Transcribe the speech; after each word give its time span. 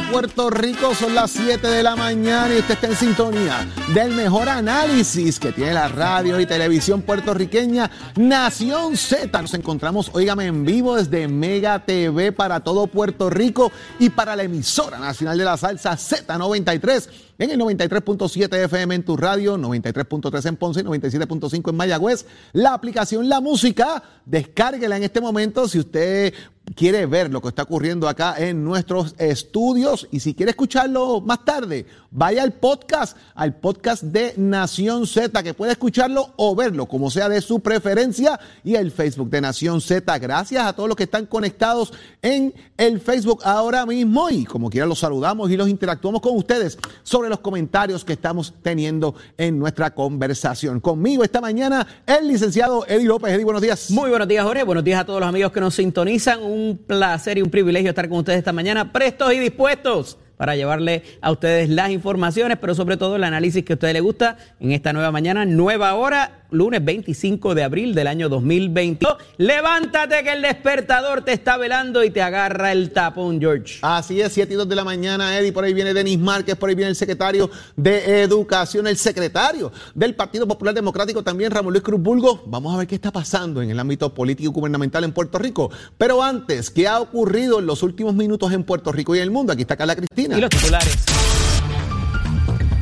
Puerto 0.00 0.48
Rico, 0.48 0.94
son 0.94 1.14
las 1.14 1.32
7 1.32 1.66
de 1.66 1.82
la 1.82 1.94
mañana 1.94 2.54
y 2.54 2.60
usted 2.60 2.74
está 2.74 2.86
en 2.86 2.96
sintonía 2.96 3.66
del 3.92 4.14
mejor 4.14 4.48
análisis 4.48 5.38
que 5.38 5.52
tiene 5.52 5.74
la 5.74 5.88
radio 5.88 6.40
y 6.40 6.46
televisión 6.46 7.02
puertorriqueña 7.02 7.90
Nación 8.16 8.96
Z. 8.96 9.42
Nos 9.42 9.52
encontramos, 9.52 10.10
óigame, 10.14 10.46
en 10.46 10.64
vivo 10.64 10.96
desde 10.96 11.28
Mega 11.28 11.84
TV 11.84 12.32
para 12.32 12.60
todo 12.60 12.86
Puerto 12.86 13.28
Rico 13.28 13.70
y 13.98 14.08
para 14.08 14.34
la 14.34 14.44
emisora 14.44 14.98
nacional 14.98 15.36
de 15.36 15.44
la 15.44 15.58
salsa 15.58 15.92
Z93 15.92 17.08
en 17.38 17.50
el 17.50 17.60
93.7 17.60 18.64
FM 18.64 18.94
en 18.94 19.04
tu 19.04 19.16
radio, 19.16 19.58
93.3 19.58 20.46
en 20.46 20.56
Ponce 20.56 20.80
y 20.80 20.84
97.5 20.84 21.70
en 21.70 21.76
Mayagüez. 21.76 22.24
La 22.52 22.72
aplicación 22.72 23.28
La 23.28 23.40
Música, 23.40 24.02
descárguela 24.24 24.96
en 24.96 25.02
este 25.02 25.20
momento 25.20 25.68
si 25.68 25.80
usted 25.80 26.32
quiere 26.74 27.06
ver 27.06 27.30
lo 27.30 27.40
que 27.40 27.48
está 27.48 27.62
ocurriendo 27.62 28.08
acá 28.08 28.34
en 28.38 28.64
nuestros 28.64 29.14
estudios 29.18 30.08
y 30.10 30.20
si 30.20 30.34
quiere 30.34 30.50
escucharlo 30.50 31.20
más 31.20 31.44
tarde, 31.44 31.86
vaya 32.10 32.42
al 32.42 32.52
podcast, 32.52 33.16
al 33.34 33.54
podcast 33.56 34.02
de 34.02 34.34
Nación 34.36 35.06
Z, 35.06 35.42
que 35.42 35.54
puede 35.54 35.72
escucharlo 35.72 36.32
o 36.36 36.54
verlo, 36.54 36.86
como 36.86 37.10
sea 37.10 37.28
de 37.28 37.40
su 37.40 37.60
preferencia, 37.60 38.38
y 38.64 38.74
el 38.74 38.90
Facebook 38.90 39.30
de 39.30 39.40
Nación 39.40 39.80
Z. 39.80 40.18
Gracias 40.18 40.64
a 40.64 40.72
todos 40.72 40.88
los 40.88 40.96
que 40.96 41.04
están 41.04 41.26
conectados 41.26 41.92
en 42.20 42.54
el 42.76 43.00
Facebook 43.00 43.40
ahora 43.44 43.86
mismo 43.86 44.30
y 44.30 44.44
como 44.44 44.70
quiera 44.70 44.86
los 44.86 44.98
saludamos 44.98 45.50
y 45.50 45.56
los 45.56 45.68
interactuamos 45.68 46.20
con 46.20 46.36
ustedes 46.36 46.78
sobre 47.02 47.28
los 47.28 47.40
comentarios 47.40 48.04
que 48.04 48.12
estamos 48.12 48.54
teniendo 48.62 49.14
en 49.36 49.58
nuestra 49.58 49.94
conversación. 49.94 50.80
Conmigo 50.80 51.24
esta 51.24 51.40
mañana 51.40 51.86
el 52.06 52.28
licenciado 52.28 52.84
Eddie 52.86 53.06
López. 53.06 53.32
Eddie, 53.32 53.44
buenos 53.44 53.62
días. 53.62 53.90
Muy 53.90 54.10
buenos 54.10 54.28
días, 54.28 54.44
Jorge. 54.44 54.62
Buenos 54.64 54.84
días 54.84 55.00
a 55.00 55.04
todos 55.04 55.20
los 55.20 55.28
amigos 55.28 55.52
que 55.52 55.60
nos 55.60 55.74
sintonizan 55.74 56.42
un 56.42 56.61
placer 56.86 57.38
y 57.38 57.42
un 57.42 57.50
privilegio 57.50 57.90
estar 57.90 58.08
con 58.08 58.18
ustedes 58.18 58.38
esta 58.38 58.52
mañana, 58.52 58.92
prestos 58.92 59.32
y 59.32 59.38
dispuestos 59.38 60.18
para 60.36 60.56
llevarle 60.56 61.02
a 61.20 61.30
ustedes 61.30 61.68
las 61.68 61.90
informaciones, 61.90 62.58
pero 62.58 62.74
sobre 62.74 62.96
todo 62.96 63.16
el 63.16 63.24
análisis 63.24 63.64
que 63.64 63.72
a 63.72 63.76
ustedes 63.76 63.94
les 63.94 64.02
gusta 64.02 64.36
en 64.60 64.72
esta 64.72 64.92
nueva 64.92 65.10
mañana, 65.10 65.44
nueva 65.44 65.94
hora 65.94 66.42
lunes 66.52 66.84
25 66.84 67.54
de 67.54 67.64
abril 67.64 67.94
del 67.94 68.06
año 68.06 68.28
2022. 68.28 69.16
Levántate 69.38 70.22
que 70.22 70.32
el 70.32 70.42
despertador 70.42 71.22
te 71.22 71.32
está 71.32 71.56
velando 71.56 72.04
y 72.04 72.10
te 72.10 72.22
agarra 72.22 72.72
el 72.72 72.92
tapón, 72.92 73.40
George. 73.40 73.78
Así 73.82 74.20
es, 74.20 74.32
7 74.32 74.52
y 74.52 74.56
2 74.56 74.68
de 74.68 74.76
la 74.76 74.84
mañana, 74.84 75.38
Eddie. 75.38 75.52
Por 75.52 75.64
ahí 75.64 75.72
viene 75.74 75.94
Denis 75.94 76.18
Márquez, 76.18 76.56
por 76.56 76.68
ahí 76.68 76.74
viene 76.74 76.90
el 76.90 76.96
secretario 76.96 77.50
de 77.74 78.22
Educación, 78.22 78.86
el 78.86 78.96
secretario 78.96 79.72
del 79.94 80.14
Partido 80.14 80.46
Popular 80.46 80.74
Democrático 80.74 81.22
también, 81.22 81.50
Ramón 81.50 81.72
Luis 81.72 81.82
Cruz 81.82 82.00
Bulgo. 82.00 82.42
Vamos 82.46 82.74
a 82.74 82.78
ver 82.78 82.86
qué 82.86 82.94
está 82.94 83.10
pasando 83.10 83.62
en 83.62 83.70
el 83.70 83.80
ámbito 83.80 84.12
político 84.14 84.50
y 84.50 84.52
gubernamental 84.52 85.04
en 85.04 85.12
Puerto 85.12 85.38
Rico. 85.38 85.70
Pero 85.96 86.22
antes, 86.22 86.70
¿qué 86.70 86.86
ha 86.86 87.00
ocurrido 87.00 87.58
en 87.58 87.66
los 87.66 87.82
últimos 87.82 88.14
minutos 88.14 88.52
en 88.52 88.64
Puerto 88.64 88.92
Rico 88.92 89.14
y 89.14 89.18
en 89.18 89.24
el 89.24 89.30
mundo? 89.30 89.52
Aquí 89.52 89.62
está 89.62 89.76
Carla 89.76 89.96
Cristina. 89.96 90.31
Y 90.36 90.40
los 90.40 90.50
titulares. 90.50 91.41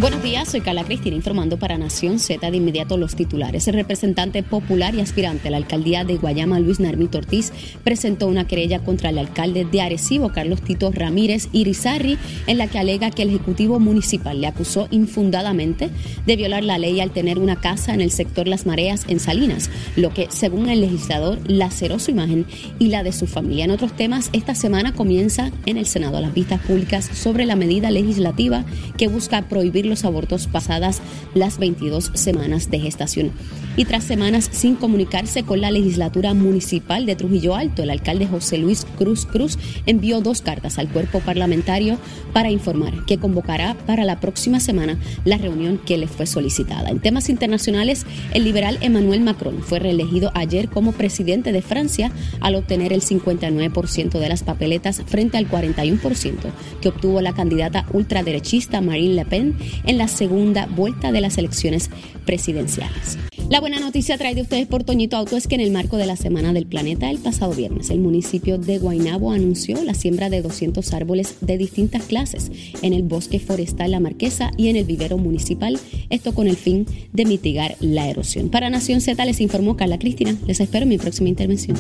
Buenos 0.01 0.23
días, 0.23 0.49
soy 0.49 0.63
Carla 0.63 0.85
Cristina 0.85 1.15
informando 1.15 1.59
para 1.59 1.77
Nación 1.77 2.21
Z 2.21 2.51
de 2.51 2.57
inmediato 2.57 2.97
los 2.97 3.17
titulares. 3.17 3.69
El 3.69 3.75
representante 3.75 4.43
popular 4.43 4.95
y 4.95 5.01
aspirante 5.03 5.49
a 5.49 5.51
la 5.51 5.59
alcaldía 5.59 6.05
de 6.05 6.17
Guayama, 6.17 6.59
Luis 6.59 6.81
Narmito 6.81 7.19
Ortiz, 7.19 7.53
presentó 7.85 8.27
una 8.27 8.47
querella 8.47 8.79
contra 8.79 9.11
el 9.11 9.19
alcalde 9.19 9.67
de 9.67 9.83
Arecibo, 9.83 10.31
Carlos 10.31 10.63
Tito 10.63 10.91
Ramírez 10.91 11.51
Irizarri, 11.53 12.17
en 12.47 12.57
la 12.57 12.67
que 12.67 12.79
alega 12.79 13.11
que 13.11 13.25
el 13.25 13.29
Ejecutivo 13.29 13.79
Municipal 13.79 14.41
le 14.41 14.47
acusó 14.47 14.89
infundadamente 14.91 15.91
de 16.25 16.37
violar 16.37 16.65
la 16.65 16.79
ley 16.79 16.99
al 17.01 17.11
tener 17.11 17.39
una 17.39 17.57
casa 17.57 17.93
en 17.93 18.01
el 18.01 18.11
sector 18.11 18.49
Las 18.49 18.65
Mareas 18.65 19.05
en 19.07 19.21
Salinas, 19.21 19.69
lo 19.97 20.15
que, 20.15 20.29
según 20.31 20.71
el 20.71 20.81
legislador, 20.81 21.41
laceró 21.47 21.99
su 21.99 22.11
imagen 22.11 22.47
y 22.79 22.87
la 22.87 23.03
de 23.03 23.13
su 23.13 23.27
familia. 23.27 23.67
En 23.67 23.71
otros 23.71 23.95
temas, 23.95 24.31
esta 24.33 24.55
semana 24.55 24.95
comienza 24.95 25.51
en 25.67 25.77
el 25.77 25.85
Senado 25.85 26.23
las 26.23 26.33
vistas 26.33 26.63
públicas 26.63 27.05
sobre 27.13 27.45
la 27.45 27.55
medida 27.55 27.91
legislativa 27.91 28.65
que 28.97 29.07
busca 29.07 29.43
prohibir 29.43 29.90
los 29.91 30.05
abortos 30.05 30.47
pasadas 30.47 31.03
las 31.35 31.59
22 31.59 32.13
semanas 32.15 32.71
de 32.71 32.81
gestación. 32.81 33.33
Y 33.77 33.85
tras 33.85 34.05
semanas 34.05 34.49
sin 34.51 34.75
comunicarse 34.75 35.43
con 35.43 35.61
la 35.61 35.71
legislatura 35.71 36.35
municipal 36.35 37.07
de 37.07 37.17
Trujillo 37.17 37.55
Alto, 37.55 37.83
el 37.83 37.91
alcalde 37.91 38.27
José 38.27 38.59
Luis 38.59 38.87
Cruz 38.99 39.27
Cruz 39.27 39.59
envió 39.87 40.21
dos 40.21 40.43
cartas 40.43 40.79
al 40.79 40.89
cuerpo 40.89 41.21
parlamentario 41.21 41.99
para 42.33 42.51
informar 42.51 43.05
que 43.07 43.19
convocará 43.19 43.75
para 43.87 44.05
la 44.05 44.21
próxima 44.21 44.61
semana 44.61 44.99
la 45.25 45.39
reunión 45.39 45.79
que 45.79 45.99
le 45.99 46.09
fue 46.09 46.27
solicitada. 46.27 46.91
En 46.91 47.01
temas 47.01 47.29
internacionales, 47.29 48.07
el 48.33 48.45
liberal 48.45 48.79
Emmanuel 48.81 49.21
Macron 49.21 49.63
fue 49.63 49.79
reelegido 49.79 50.31
ayer 50.35 50.69
como 50.69 50.93
presidente 50.93 51.53
de 51.53 51.63
Francia 51.63 52.13
al 52.41 52.57
obtener 52.57 52.93
el 52.93 53.03
59% 53.03 54.19
de 54.19 54.29
las 54.29 54.43
papeletas 54.43 55.03
frente 55.07 55.39
al 55.39 55.49
41% 55.49 56.35
que 56.81 56.89
obtuvo 56.89 57.21
la 57.21 57.33
candidata 57.33 57.87
ultraderechista 57.93 58.81
Marine 58.81 59.15
Le 59.15 59.25
Pen 59.25 59.57
en 59.85 59.99
la 59.99 60.09
segunda 60.09 60.67
vuelta 60.67 61.13
de 61.13 61.21
las 61.21 61.39
elecciones 61.39 61.91
presidenciales. 62.27 63.19
La 63.49 63.61
buena 63.61 63.81
noticia 63.81 64.17
trae 64.17 64.37
de 64.37 64.43
ustedes 64.43 64.69
por 64.69 64.85
Toñito 64.85 65.17
Auto 65.17 65.37
es 65.37 65.49
que 65.49 65.57
en 65.57 65.61
el 65.61 65.73
marco 65.73 65.97
de 65.97 66.07
la 66.07 66.15
Semana 66.15 66.53
del 66.53 66.67
Planeta 66.67 67.11
el 67.11 67.19
pasado 67.19 67.53
viernes 67.53 67.91
el 67.91 67.99
municipio 67.99 68.59
de 68.59 68.79
Guaynabo 68.79 69.33
anunció 69.33 69.83
la 69.83 69.95
siembra 69.95 70.31
de 70.31 70.41
200 70.41 70.93
árboles 70.93 71.35
de 71.41 71.59
distintas 71.59 72.05
clases 72.05 72.53
en 72.83 72.93
el 72.93 73.03
bosque 73.03 73.41
forestal 73.41 73.91
La 73.91 73.99
Marquesa 73.99 74.53
y 74.57 74.69
en 74.69 74.77
el 74.77 74.85
vivero 74.85 75.19
municipal, 75.19 75.81
esto 76.11 76.33
con 76.33 76.47
el 76.47 76.57
fin 76.57 76.87
de 77.13 77.25
mitigar 77.25 77.77
la 77.81 78.09
erosión. 78.09 78.51
Para 78.51 78.71
Nación 78.71 79.01
Z 79.01 79.25
les 79.25 79.41
informó 79.41 79.77
Carla 79.77 79.99
Cristina. 79.99 80.37
Les 80.47 80.61
espero 80.61 80.85
en 80.85 80.91
mi 80.91 80.99
próxima 80.99 81.29
intervención. 81.29 81.77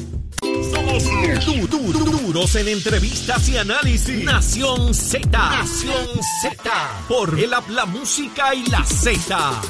Duros 2.33 2.55
en 2.55 2.69
entrevistas 2.69 3.49
y 3.49 3.57
análisis. 3.57 4.25
Nación 4.25 4.95
Z. 4.95 5.27
Nación 5.33 6.07
Z. 6.43 6.71
Por 7.09 7.37
el 7.37 7.51
la 7.51 7.87
música 7.87 8.55
y 8.55 8.65
la 8.67 8.85
Z. 8.85 9.61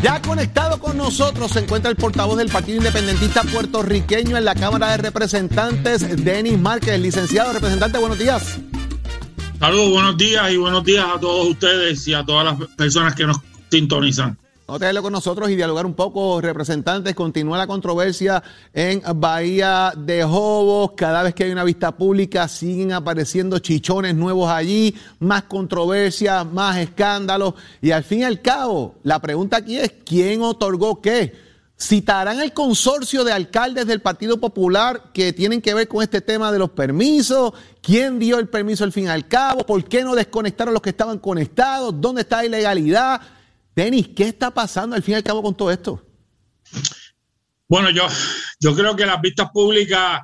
Ya 0.00 0.22
conectado 0.22 0.78
con 0.78 0.96
nosotros 0.96 1.50
se 1.50 1.58
encuentra 1.58 1.90
el 1.90 1.96
portavoz 1.96 2.38
del 2.38 2.50
Partido 2.50 2.78
Independentista 2.78 3.42
puertorriqueño 3.42 4.36
en 4.36 4.44
la 4.44 4.54
Cámara 4.54 4.92
de 4.92 4.98
Representantes, 4.98 6.24
Denis 6.24 6.56
Márquez. 6.56 7.00
Licenciado 7.00 7.52
representante, 7.52 7.98
buenos 7.98 8.20
días. 8.20 8.58
Saludos, 9.58 9.90
buenos 9.90 10.16
días 10.16 10.52
y 10.52 10.56
buenos 10.56 10.84
días 10.84 11.04
a 11.12 11.18
todos 11.18 11.48
ustedes 11.48 12.06
y 12.06 12.14
a 12.14 12.24
todas 12.24 12.44
las 12.44 12.68
personas 12.76 13.16
que 13.16 13.26
nos 13.26 13.38
sintonizan. 13.72 14.38
A 14.70 14.78
tenerlo 14.78 15.02
con 15.02 15.14
nosotros 15.14 15.48
y 15.48 15.56
dialogar 15.56 15.86
un 15.86 15.94
poco, 15.94 16.42
representantes. 16.42 17.14
Continúa 17.14 17.56
la 17.56 17.66
controversia 17.66 18.42
en 18.74 19.00
Bahía 19.16 19.94
de 19.96 20.22
Jobos. 20.22 20.90
Cada 20.94 21.22
vez 21.22 21.34
que 21.34 21.44
hay 21.44 21.52
una 21.52 21.64
vista 21.64 21.96
pública 21.96 22.46
siguen 22.48 22.92
apareciendo 22.92 23.60
chichones 23.60 24.14
nuevos 24.14 24.50
allí, 24.50 24.94
más 25.20 25.44
controversia, 25.44 26.44
más 26.44 26.76
escándalos. 26.76 27.54
Y 27.80 27.92
al 27.92 28.04
fin 28.04 28.20
y 28.20 28.24
al 28.24 28.42
cabo, 28.42 28.96
la 29.04 29.18
pregunta 29.20 29.56
aquí 29.56 29.78
es, 29.78 29.90
¿quién 30.04 30.42
otorgó 30.42 31.00
qué? 31.00 31.34
¿Citarán 31.80 32.38
el 32.40 32.52
consorcio 32.52 33.24
de 33.24 33.32
alcaldes 33.32 33.86
del 33.86 34.02
Partido 34.02 34.38
Popular 34.38 35.04
que 35.14 35.32
tienen 35.32 35.62
que 35.62 35.72
ver 35.72 35.88
con 35.88 36.02
este 36.02 36.20
tema 36.20 36.52
de 36.52 36.58
los 36.58 36.68
permisos? 36.68 37.54
¿Quién 37.80 38.18
dio 38.18 38.38
el 38.38 38.50
permiso 38.50 38.84
al 38.84 38.92
fin 38.92 39.04
y 39.04 39.08
al 39.08 39.28
cabo? 39.28 39.64
¿Por 39.64 39.82
qué 39.84 40.04
no 40.04 40.14
desconectaron 40.14 40.74
los 40.74 40.82
que 40.82 40.90
estaban 40.90 41.18
conectados? 41.20 41.98
¿Dónde 41.98 42.20
está 42.20 42.36
la 42.36 42.44
ilegalidad? 42.44 43.22
Denis, 43.78 44.08
¿qué 44.08 44.24
está 44.24 44.50
pasando 44.52 44.96
al 44.96 45.04
fin 45.04 45.12
y 45.12 45.16
al 45.18 45.22
cabo 45.22 45.40
con 45.40 45.56
todo 45.56 45.70
esto? 45.70 46.04
Bueno, 47.68 47.90
yo, 47.90 48.08
yo 48.58 48.74
creo 48.74 48.96
que 48.96 49.06
las 49.06 49.20
vistas 49.20 49.50
públicas, 49.52 50.22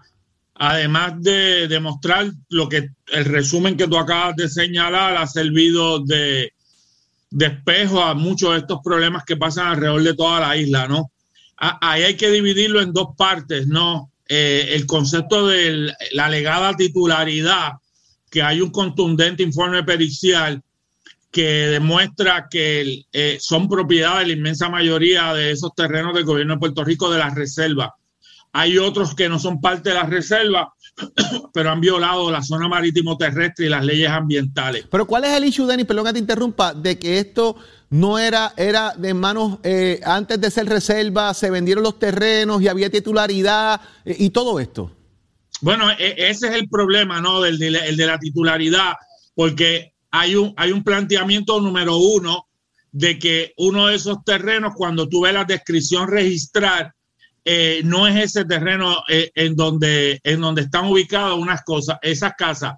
además 0.57 1.23
de 1.23 1.69
demostrar 1.69 2.33
lo 2.49 2.69
que 2.69 2.89
el 3.13 3.25
resumen 3.25 3.77
que 3.77 3.87
tú 3.87 3.97
acabas 3.97 4.35
de 4.35 4.49
señalar, 4.49 5.17
ha 5.17 5.29
servido 5.29 6.01
de, 6.01 6.53
espejo 7.39 8.03
a 8.03 8.15
muchos 8.15 8.55
de 8.55 8.59
estos 8.59 8.81
problemas 8.83 9.23
que 9.25 9.37
pasan 9.37 9.69
alrededor 9.69 10.03
de 10.03 10.15
toda 10.15 10.41
la 10.41 10.57
isla, 10.57 10.89
¿no? 10.89 11.13
Ahí 11.57 12.03
hay 12.03 12.17
que 12.17 12.33
dividirlo 12.33 12.83
en 12.83 12.93
dos 12.93 13.11
partes, 13.17 13.69
¿no? 13.69 14.11
Eh, 14.29 14.71
el 14.71 14.85
concepto 14.85 15.47
de 15.47 15.93
la 16.11 16.27
alegada 16.27 16.75
titularidad, 16.75 17.75
que 18.33 18.43
hay 18.43 18.61
un 18.61 18.71
contundente 18.71 19.45
informe 19.45 19.85
pericial 19.85 20.61
que 21.35 21.67
demuestra 21.67 22.47
que 22.49 23.07
eh, 23.13 23.39
son 23.41 23.69
propiedad 23.69 24.21
de 24.21 24.27
la 24.29 24.33
inmensa 24.35 24.69
mayoría 24.69 25.35
de 25.35 25.51
esos 25.51 25.75
terrenos 25.75 26.15
del 26.15 26.25
gobierno 26.25 26.55
de 26.55 26.61
Puerto 26.61 26.85
Rico 26.85 27.11
de 27.11 27.19
la 27.19 27.29
reserva. 27.29 27.97
Hay 28.53 28.79
otros 28.79 29.17
que 29.17 29.29
no 29.29 29.41
son 29.41 29.61
parte 29.61 29.89
de 29.89 29.97
la 29.97 30.05
reserva, 30.05 30.73
pero 31.53 31.73
han 31.73 31.81
violado 31.81 32.31
la 32.31 32.41
zona 32.41 32.69
marítimo 32.69 33.17
terrestre 33.17 33.67
y 33.67 33.69
las 33.69 33.85
leyes 33.85 34.09
ambientales. 34.11 34.87
Pero 34.89 35.09
¿cuál 35.09 35.25
es 35.25 35.33
el 35.33 35.45
issue, 35.45 35.67
Denis? 35.67 35.87
Perdón 35.87 36.05
que 36.05 36.13
te 36.13 36.19
interrumpa, 36.21 36.73
de 36.73 37.01
que 37.01 37.19
esto 37.19 37.57
no 37.91 38.21
era, 38.21 38.55
era 38.57 38.95
de 38.97 39.13
manos, 39.13 39.59
eh, 39.65 40.01
antes 40.05 40.41
de 40.41 40.53
ser 40.53 40.69
reserva, 40.69 41.35
se 41.35 41.51
vendieron 41.51 41.83
los 41.83 41.99
terrenos 41.99 42.63
y 42.63 42.69
había 42.69 42.91
titularidad 42.91 43.81
eh, 44.05 44.15
y 44.21 44.31
todo 44.31 44.61
esto. 44.61 44.93
Bueno, 45.63 45.91
e, 45.91 46.15
ese 46.17 46.47
es 46.47 46.55
el 46.55 46.69
problema, 46.69 47.21
¿no? 47.21 47.41
Del, 47.41 47.61
el 47.61 47.97
de 47.97 48.07
la 48.07 48.21
titularidad, 48.21 48.93
porque 49.35 49.94
hay 50.17 50.37
un, 50.37 50.55
hay 50.57 50.71
un 50.71 50.85
planteamiento 50.85 51.61
número 51.61 51.97
uno 51.97 52.47
de 52.93 53.19
que 53.19 53.53
uno 53.57 53.89
de 53.89 53.97
esos 53.97 54.23
terrenos, 54.25 54.73
cuando 54.77 55.09
tú 55.09 55.23
ves 55.23 55.35
la 55.35 55.45
descripción 55.45 56.07
registrar, 56.07 56.95
eh, 57.45 57.81
no 57.85 58.07
es 58.07 58.15
ese 58.17 58.45
terreno 58.45 59.03
eh, 59.09 59.33
en, 59.35 59.57
donde, 59.57 60.21
en 60.23 60.41
donde 60.41 60.63
están 60.63 60.87
ubicadas 60.87 61.37
unas 61.37 61.65
cosas, 61.65 61.99
esas 62.01 62.35
casas. 62.39 62.75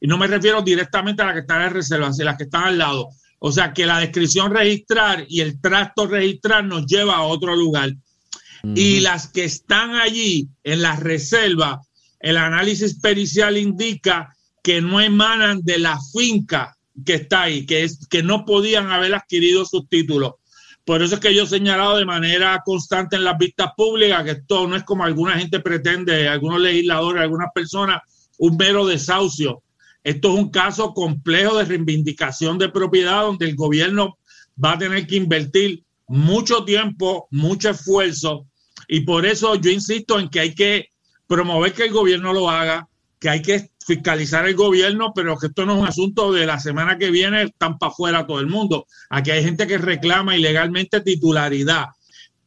Y 0.00 0.06
no 0.06 0.16
me 0.16 0.28
refiero 0.28 0.62
directamente 0.62 1.20
a 1.20 1.26
las 1.26 1.34
que 1.34 1.40
están 1.40 1.60
en 1.60 1.74
reserva, 1.74 2.10
sino 2.10 2.24
las 2.24 2.38
que 2.38 2.44
están 2.44 2.64
al 2.64 2.78
lado. 2.78 3.10
O 3.38 3.52
sea 3.52 3.74
que 3.74 3.84
la 3.84 4.00
descripción 4.00 4.50
registrar 4.50 5.26
y 5.28 5.42
el 5.42 5.60
trasto 5.60 6.06
registrar 6.06 6.64
nos 6.64 6.86
lleva 6.86 7.16
a 7.16 7.22
otro 7.22 7.54
lugar. 7.54 7.92
Y 8.74 9.00
las 9.00 9.28
que 9.28 9.44
están 9.44 9.94
allí 9.94 10.48
en 10.64 10.80
la 10.80 10.96
reserva, 10.96 11.82
el 12.18 12.38
análisis 12.38 12.98
pericial 12.98 13.58
indica 13.58 14.34
que 14.62 14.80
no 14.80 15.00
emanan 15.00 15.60
de 15.62 15.78
la 15.78 15.98
finca 16.12 16.77
que 17.04 17.14
está 17.14 17.42
ahí, 17.42 17.66
que, 17.66 17.84
es, 17.84 18.06
que 18.08 18.22
no 18.22 18.44
podían 18.44 18.90
haber 18.90 19.14
adquirido 19.14 19.64
sus 19.64 19.88
títulos. 19.88 20.34
Por 20.84 21.02
eso 21.02 21.16
es 21.16 21.20
que 21.20 21.34
yo 21.34 21.44
he 21.44 21.46
señalado 21.46 21.98
de 21.98 22.06
manera 22.06 22.62
constante 22.64 23.16
en 23.16 23.24
las 23.24 23.36
vistas 23.36 23.72
públicas 23.76 24.24
que 24.24 24.30
esto 24.30 24.66
no 24.66 24.74
es 24.74 24.84
como 24.84 25.04
alguna 25.04 25.38
gente 25.38 25.60
pretende, 25.60 26.28
algunos 26.28 26.60
legisladores, 26.60 27.22
algunas 27.22 27.52
personas, 27.54 28.00
un 28.38 28.56
mero 28.56 28.86
desahucio. 28.86 29.62
Esto 30.02 30.32
es 30.32 30.38
un 30.38 30.50
caso 30.50 30.94
complejo 30.94 31.58
de 31.58 31.66
reivindicación 31.66 32.56
de 32.56 32.70
propiedad 32.70 33.22
donde 33.22 33.46
el 33.46 33.54
gobierno 33.54 34.16
va 34.62 34.72
a 34.72 34.78
tener 34.78 35.06
que 35.06 35.16
invertir 35.16 35.84
mucho 36.06 36.64
tiempo, 36.64 37.28
mucho 37.30 37.70
esfuerzo 37.70 38.46
y 38.88 39.00
por 39.00 39.26
eso 39.26 39.54
yo 39.56 39.70
insisto 39.70 40.18
en 40.18 40.30
que 40.30 40.40
hay 40.40 40.54
que 40.54 40.88
promover 41.26 41.74
que 41.74 41.84
el 41.84 41.92
gobierno 41.92 42.32
lo 42.32 42.48
haga, 42.48 42.88
que 43.18 43.28
hay 43.28 43.42
que 43.42 43.70
fiscalizar 43.86 44.46
el 44.46 44.54
gobierno, 44.54 45.12
pero 45.14 45.36
que 45.36 45.46
esto 45.46 45.64
no 45.64 45.74
es 45.74 45.80
un 45.80 45.86
asunto 45.86 46.32
de 46.32 46.46
la 46.46 46.58
semana 46.58 46.98
que 46.98 47.10
viene, 47.10 47.44
están 47.44 47.78
para 47.78 47.92
afuera 47.92 48.26
todo 48.26 48.40
el 48.40 48.46
mundo. 48.46 48.86
Aquí 49.10 49.30
hay 49.30 49.42
gente 49.42 49.66
que 49.66 49.78
reclama 49.78 50.36
ilegalmente 50.36 51.00
titularidad. 51.00 51.86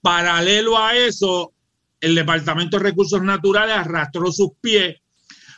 Paralelo 0.01 0.77
a 0.77 0.95
eso, 0.95 1.53
el 1.99 2.15
Departamento 2.15 2.77
de 2.77 2.83
Recursos 2.83 3.21
Naturales 3.21 3.75
arrastró 3.75 4.31
sus 4.31 4.51
pies 4.61 4.97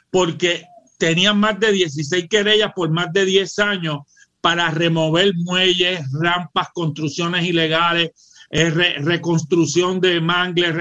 porque 0.10 0.66
tenían 0.98 1.40
más 1.40 1.60
de 1.60 1.72
16 1.72 2.28
querellas 2.30 2.72
por 2.76 2.90
más 2.90 3.12
de 3.12 3.26
10 3.26 3.60
años 3.60 4.00
para 4.40 4.70
remover 4.72 5.34
muelles, 5.36 6.02
rampas, 6.12 6.68
construcciones 6.74 7.46
ilegales, 7.46 8.12
eh, 8.50 8.70
reconstrucción 8.70 10.00
de 10.00 10.22
mangles, 10.22 10.76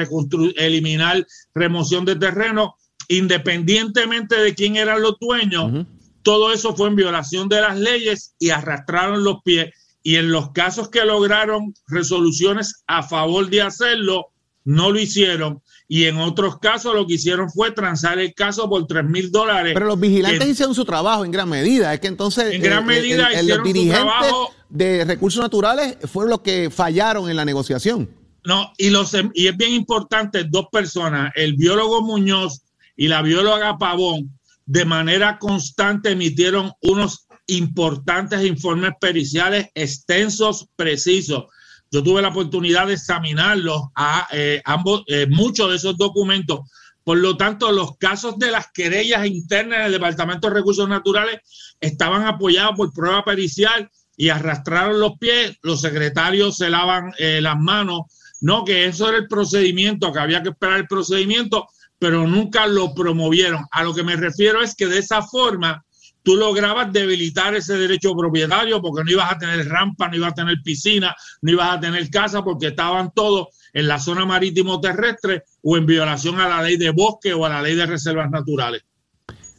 eliminar 0.56 1.26
remoción 1.54 2.04
de 2.04 2.16
terreno, 2.16 2.76
independientemente 3.18 4.36
de 4.36 4.54
quién 4.54 4.76
eran 4.76 5.02
los 5.02 5.16
dueños, 5.20 5.86
todo 6.22 6.52
eso 6.52 6.74
fue 6.74 6.88
en 6.88 6.96
violación 6.96 7.48
de 7.48 7.60
las 7.60 7.78
leyes 7.78 8.34
y 8.38 8.50
arrastraron 8.50 9.24
los 9.24 9.42
pies. 9.44 9.70
Y 10.02 10.16
en 10.16 10.32
los 10.32 10.50
casos 10.50 10.88
que 10.88 11.04
lograron 11.04 11.74
resoluciones 11.86 12.82
a 12.86 13.02
favor 13.02 13.48
de 13.50 13.62
hacerlo, 13.62 14.26
no 14.64 14.90
lo 14.90 14.98
hicieron 14.98 15.62
y 15.92 16.06
en 16.06 16.16
otros 16.16 16.58
casos 16.58 16.94
lo 16.94 17.06
que 17.06 17.16
hicieron 17.16 17.50
fue 17.50 17.70
transar 17.70 18.18
el 18.18 18.32
caso 18.32 18.66
por 18.66 18.86
3 18.86 19.04
mil 19.04 19.30
dólares. 19.30 19.74
Pero 19.74 19.84
los 19.84 20.00
vigilantes 20.00 20.48
hicieron 20.48 20.74
su 20.74 20.86
trabajo 20.86 21.22
en 21.22 21.30
gran 21.30 21.50
medida. 21.50 21.92
Es 21.92 22.00
que 22.00 22.06
entonces 22.06 22.54
en 22.54 22.62
gran 22.62 22.86
medida 22.86 23.30
hicieron 23.30 23.66
su 23.66 23.88
trabajo. 23.88 24.54
de 24.70 25.04
recursos 25.04 25.42
naturales 25.42 25.98
fueron 26.10 26.30
los 26.30 26.40
que 26.40 26.70
fallaron 26.70 27.28
en 27.28 27.36
la 27.36 27.44
negociación. 27.44 28.08
No, 28.42 28.72
y, 28.78 28.88
los, 28.88 29.14
y 29.34 29.48
es 29.48 29.56
bien 29.58 29.72
importante, 29.72 30.44
dos 30.44 30.68
personas, 30.72 31.30
el 31.36 31.56
biólogo 31.56 32.00
Muñoz 32.00 32.62
y 33.02 33.08
la 33.08 33.20
bióloga 33.20 33.78
Pavón, 33.78 34.38
de 34.64 34.84
manera 34.84 35.38
constante 35.38 36.10
emitieron 36.10 36.72
unos 36.82 37.26
importantes 37.48 38.44
informes 38.44 38.92
periciales 39.00 39.70
extensos, 39.74 40.68
precisos 40.76 41.46
yo 41.92 42.02
tuve 42.02 42.22
la 42.22 42.28
oportunidad 42.28 42.86
de 42.86 42.94
examinarlos 42.94 43.82
a 43.94 44.26
eh, 44.32 44.62
ambos, 44.64 45.02
eh, 45.08 45.26
muchos 45.28 45.68
de 45.68 45.76
esos 45.76 45.98
documentos. 45.98 46.60
Por 47.04 47.18
lo 47.18 47.36
tanto, 47.36 47.70
los 47.70 47.98
casos 47.98 48.38
de 48.38 48.50
las 48.50 48.72
querellas 48.72 49.26
internas 49.26 49.82
del 49.82 49.92
Departamento 49.92 50.48
de 50.48 50.54
Recursos 50.54 50.88
Naturales 50.88 51.40
estaban 51.80 52.24
apoyados 52.24 52.76
por 52.76 52.94
prueba 52.94 53.24
pericial 53.24 53.90
y 54.16 54.30
arrastraron 54.30 55.00
los 55.00 55.18
pies. 55.18 55.58
Los 55.60 55.82
secretarios 55.82 56.56
se 56.56 56.70
lavan 56.70 57.12
eh, 57.18 57.40
las 57.42 57.58
manos. 57.58 58.02
No, 58.40 58.64
que 58.64 58.86
eso 58.86 59.10
era 59.10 59.18
el 59.18 59.28
procedimiento, 59.28 60.12
que 60.12 60.18
había 60.18 60.42
que 60.42 60.48
esperar 60.48 60.78
el 60.78 60.86
procedimiento, 60.86 61.68
pero 62.02 62.26
nunca 62.26 62.66
lo 62.66 62.92
promovieron. 62.94 63.64
A 63.70 63.84
lo 63.84 63.94
que 63.94 64.02
me 64.02 64.16
refiero 64.16 64.60
es 64.60 64.74
que 64.74 64.88
de 64.88 64.98
esa 64.98 65.22
forma 65.22 65.84
tú 66.24 66.34
lograbas 66.34 66.92
debilitar 66.92 67.54
ese 67.54 67.74
derecho 67.78 68.16
propietario 68.16 68.82
porque 68.82 69.04
no 69.04 69.12
ibas 69.12 69.30
a 69.30 69.38
tener 69.38 69.68
rampa, 69.68 70.08
no 70.08 70.16
ibas 70.16 70.32
a 70.32 70.34
tener 70.34 70.56
piscina, 70.64 71.14
no 71.42 71.52
ibas 71.52 71.76
a 71.76 71.78
tener 71.78 72.10
casa 72.10 72.42
porque 72.42 72.66
estaban 72.66 73.12
todos 73.14 73.50
en 73.72 73.86
la 73.86 74.00
zona 74.00 74.26
marítimo 74.26 74.80
terrestre 74.80 75.44
o 75.62 75.76
en 75.76 75.86
violación 75.86 76.40
a 76.40 76.48
la 76.48 76.60
ley 76.60 76.76
de 76.76 76.90
bosque 76.90 77.34
o 77.34 77.46
a 77.46 77.50
la 77.50 77.62
ley 77.62 77.76
de 77.76 77.86
reservas 77.86 78.28
naturales. 78.32 78.82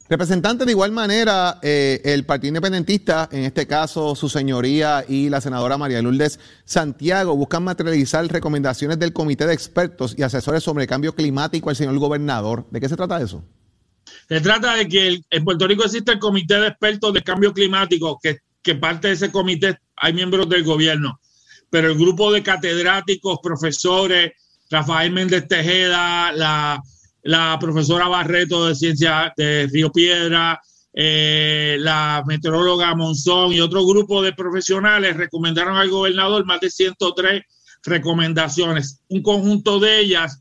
Representante, 0.06 0.66
de 0.66 0.72
igual 0.72 0.92
manera, 0.92 1.58
eh, 1.62 2.02
el 2.04 2.24
Partido 2.26 2.48
Independentista, 2.48 3.26
en 3.32 3.44
este 3.44 3.66
caso 3.66 4.14
su 4.14 4.28
señoría 4.28 5.02
y 5.08 5.30
la 5.30 5.40
senadora 5.40 5.78
María 5.78 6.02
Lourdes 6.02 6.38
Santiago, 6.66 7.34
buscan 7.34 7.64
materializar 7.64 8.26
recomendaciones 8.26 8.98
del 8.98 9.14
Comité 9.14 9.46
de 9.46 9.54
Expertos 9.54 10.14
y 10.18 10.22
Asesores 10.22 10.62
sobre 10.62 10.86
Cambio 10.86 11.14
Climático 11.14 11.70
al 11.70 11.76
señor 11.76 11.98
gobernador. 11.98 12.66
¿De 12.70 12.80
qué 12.80 12.88
se 12.90 12.96
trata 12.96 13.22
eso? 13.22 13.42
Se 14.28 14.42
trata 14.42 14.74
de 14.74 14.86
que 14.88 15.20
en 15.30 15.44
Puerto 15.44 15.66
Rico 15.66 15.84
existe 15.84 16.12
el 16.12 16.18
Comité 16.18 16.60
de 16.60 16.68
Expertos 16.68 17.14
de 17.14 17.22
Cambio 17.22 17.54
Climático, 17.54 18.18
que, 18.22 18.40
que 18.62 18.74
parte 18.74 19.08
de 19.08 19.14
ese 19.14 19.32
comité 19.32 19.78
hay 19.96 20.12
miembros 20.12 20.50
del 20.50 20.64
gobierno, 20.64 21.18
pero 21.70 21.88
el 21.90 21.98
grupo 21.98 22.30
de 22.30 22.42
catedráticos, 22.42 23.38
profesores, 23.42 24.32
Rafael 24.68 25.12
Méndez 25.12 25.48
Tejeda, 25.48 26.30
la, 26.32 26.82
la 27.24 27.58
profesora 27.60 28.08
Barreto 28.08 28.66
de 28.66 28.74
Ciencia 28.74 29.32
de 29.36 29.68
Río 29.70 29.90
Piedra, 29.90 30.60
eh, 30.92 31.76
la 31.80 32.22
meteoróloga 32.26 32.94
Monzón 32.94 33.52
y 33.52 33.60
otro 33.60 33.84
grupo 33.84 34.22
de 34.22 34.32
profesionales 34.32 35.16
recomendaron 35.16 35.76
al 35.76 35.90
gobernador 35.90 36.46
más 36.46 36.60
de 36.60 36.70
103 36.70 37.42
recomendaciones. 37.82 39.00
Un 39.08 39.22
conjunto 39.22 39.80
de 39.80 40.00
ellas 40.00 40.40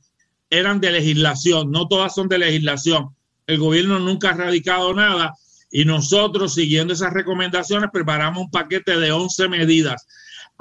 eran 0.50 0.80
de 0.80 0.92
legislación, 0.92 1.72
no 1.72 1.88
todas 1.88 2.14
son 2.14 2.30
de 2.30 2.38
legislación 2.38 3.10
el 3.48 3.58
gobierno 3.58 4.00
nunca 4.00 4.30
ha 4.30 4.34
radicado 4.34 4.94
nada 4.94 5.34
y 5.72 5.86
nosotros, 5.86 6.54
siguiendo 6.54 6.94
esas 6.94 7.14
recomendaciones, 7.14 7.90
preparamos 7.92 8.44
un 8.44 8.52
paquete 8.52 8.98
de 8.98 9.12
11 9.12 9.50
medidas. 9.50 10.06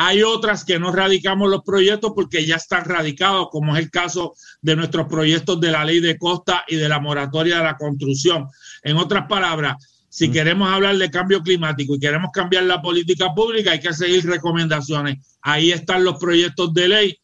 Hay 0.05 0.25
otras 0.25 0.65
que 0.65 0.81
no 0.81 0.91
radicamos 0.91 1.49
los 1.49 1.63
proyectos 1.63 2.11
porque 2.13 2.45
ya 2.45 2.57
están 2.57 2.85
radicados, 2.87 3.47
como 3.53 3.77
es 3.77 3.85
el 3.85 3.89
caso 3.89 4.35
de 4.61 4.75
nuestros 4.75 5.07
proyectos 5.07 5.61
de 5.61 5.71
la 5.71 5.85
ley 5.85 6.01
de 6.01 6.19
costa 6.19 6.65
y 6.67 6.75
de 6.75 6.89
la 6.89 6.99
moratoria 6.99 7.59
de 7.59 7.63
la 7.63 7.77
construcción. 7.77 8.49
En 8.83 8.97
otras 8.97 9.29
palabras, 9.29 9.77
si 10.09 10.29
queremos 10.29 10.69
hablar 10.69 10.97
de 10.97 11.09
cambio 11.09 11.41
climático 11.41 11.95
y 11.95 12.01
queremos 12.01 12.33
cambiar 12.33 12.65
la 12.65 12.83
política 12.83 13.33
pública, 13.33 13.71
hay 13.71 13.79
que 13.79 13.93
seguir 13.93 14.27
recomendaciones. 14.27 15.25
Ahí 15.41 15.71
están 15.71 16.03
los 16.03 16.19
proyectos 16.19 16.75
de 16.75 16.89
ley. 16.89 17.19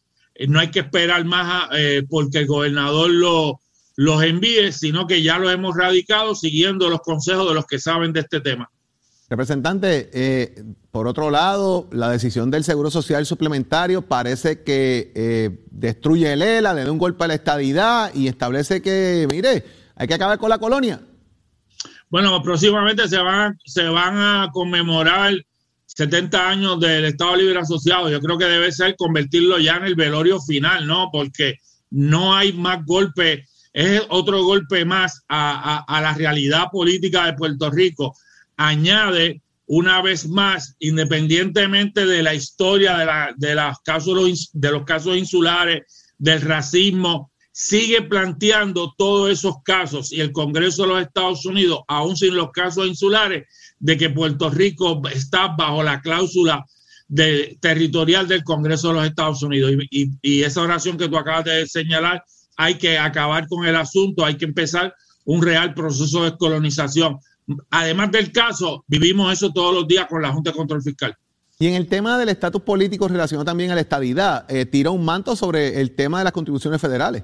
No 0.47 0.61
hay 0.61 0.71
que 0.71 0.79
esperar 0.79 1.25
más 1.25 1.67
eh, 1.75 2.03
porque 2.09 2.37
el 2.37 2.47
gobernador 2.47 3.09
lo, 3.09 3.59
los 3.97 4.23
envíe, 4.23 4.71
sino 4.71 5.05
que 5.05 5.21
ya 5.21 5.37
lo 5.37 5.51
hemos 5.51 5.75
radicado 5.75 6.33
siguiendo 6.33 6.89
los 6.89 7.01
consejos 7.01 7.45
de 7.49 7.55
los 7.55 7.65
que 7.65 7.77
saben 7.77 8.13
de 8.13 8.21
este 8.21 8.39
tema. 8.39 8.71
Representante, 9.29 10.09
eh, 10.13 10.63
por 10.91 11.07
otro 11.07 11.29
lado, 11.29 11.87
la 11.91 12.09
decisión 12.09 12.49
del 12.49 12.63
Seguro 12.63 12.89
Social 12.89 13.25
Suplementario 13.25 14.01
parece 14.01 14.63
que 14.63 15.11
eh, 15.15 15.65
destruye 15.71 16.33
el 16.33 16.41
ELA, 16.41 16.73
le 16.73 16.83
da 16.83 16.91
un 16.91 16.97
golpe 16.97 17.23
a 17.23 17.27
la 17.27 17.35
estadidad 17.35 18.13
y 18.13 18.27
establece 18.27 18.81
que, 18.81 19.27
mire, 19.31 19.65
hay 19.95 20.07
que 20.07 20.13
acabar 20.13 20.39
con 20.39 20.49
la 20.49 20.57
colonia. 20.57 21.01
Bueno, 22.09 22.41
próximamente 22.41 23.07
se 23.07 23.17
van, 23.17 23.57
se 23.65 23.83
van 23.83 24.17
a 24.17 24.49
conmemorar 24.51 25.33
70 25.85 26.49
años 26.49 26.79
del 26.79 27.05
Estado 27.05 27.35
Libre 27.35 27.59
Asociado. 27.59 28.09
Yo 28.09 28.19
creo 28.19 28.37
que 28.37 28.45
debe 28.45 28.71
ser 28.71 28.95
convertirlo 28.95 29.59
ya 29.59 29.77
en 29.77 29.85
el 29.85 29.95
velorio 29.95 30.39
final, 30.41 30.87
¿no? 30.87 31.09
Porque 31.11 31.57
no 31.91 32.35
hay 32.35 32.53
más 32.53 32.83
golpes 32.85 33.47
es 33.73 34.01
otro 34.09 34.43
golpe 34.43 34.83
más 34.85 35.23
a, 35.29 35.85
la 36.01 36.13
realidad 36.13 36.67
política 36.71 37.25
de 37.25 37.33
Puerto 37.33 37.69
Rico. 37.69 38.15
Añade 38.57 39.41
una 39.71 40.01
vez 40.01 40.27
más, 40.27 40.75
independientemente 40.79 42.07
de 42.07 42.23
la 42.23 42.33
historia 42.33 42.97
de, 42.97 43.05
la, 43.05 43.35
de, 43.37 43.53
los 44.71 44.83
casos, 44.83 45.15
insulares, 45.15 46.13
del 46.17 46.41
racismo, 46.41 47.31
sigue 47.51 48.01
planteando 48.01 48.95
todos 48.97 49.29
esos 49.29 49.57
casos 49.63 50.11
y 50.11 50.21
el 50.21 50.31
Congreso 50.31 50.81
de 50.81 50.87
los 50.87 51.01
Estados 51.03 51.45
Unidos, 51.45 51.81
aún 51.87 52.17
sin 52.17 52.35
los 52.35 52.49
casos 52.49 52.87
insulares, 52.87 53.45
de 53.77 53.95
que 53.95 54.09
Puerto 54.09 54.49
Rico 54.49 55.03
está 55.13 55.49
bajo 55.49 55.83
la 55.83 56.01
cláusula 56.01 56.65
de, 57.07 57.55
territorial 57.61 58.27
del 58.27 58.43
Congreso 58.43 58.87
de 58.87 58.93
los 58.95 59.05
Estados 59.05 59.43
Unidos. 59.43 59.71
y 59.91 60.41
esa 60.41 60.63
oración 60.63 60.97
que 60.97 61.07
tú 61.07 61.15
acabas 61.15 61.45
de 61.45 61.67
señalar 61.67 62.23
hay 62.57 62.79
que 62.79 62.97
acabar 62.97 63.47
con 63.47 63.67
el 63.67 63.75
asunto, 63.75 64.25
hay 64.25 64.35
que 64.35 64.45
empezar 64.45 64.95
un 65.25 65.43
real 65.43 65.75
proceso 65.75 66.23
de 66.23 66.31
descolonización. 66.31 67.19
Además 67.69 68.11
del 68.11 68.31
caso, 68.31 68.83
vivimos 68.87 69.31
eso 69.33 69.51
todos 69.51 69.73
los 69.73 69.87
días 69.87 70.07
con 70.07 70.21
la 70.21 70.31
Junta 70.31 70.51
de 70.51 70.57
Control 70.57 70.81
Fiscal. 70.81 71.15
Y 71.57 71.67
en 71.67 71.73
el 71.73 71.87
tema 71.87 72.17
del 72.17 72.29
estatus 72.29 72.61
político 72.61 73.07
relacionado 73.07 73.45
también 73.45 73.71
a 73.71 73.75
la 73.75 73.81
estadidad, 73.81 74.49
eh, 74.49 74.65
tira 74.65 74.91
un 74.91 75.03
manto 75.03 75.35
sobre 75.35 75.81
el 75.81 75.91
tema 75.95 76.19
de 76.19 76.23
las 76.23 76.33
contribuciones 76.33 76.79
federales. 76.79 77.23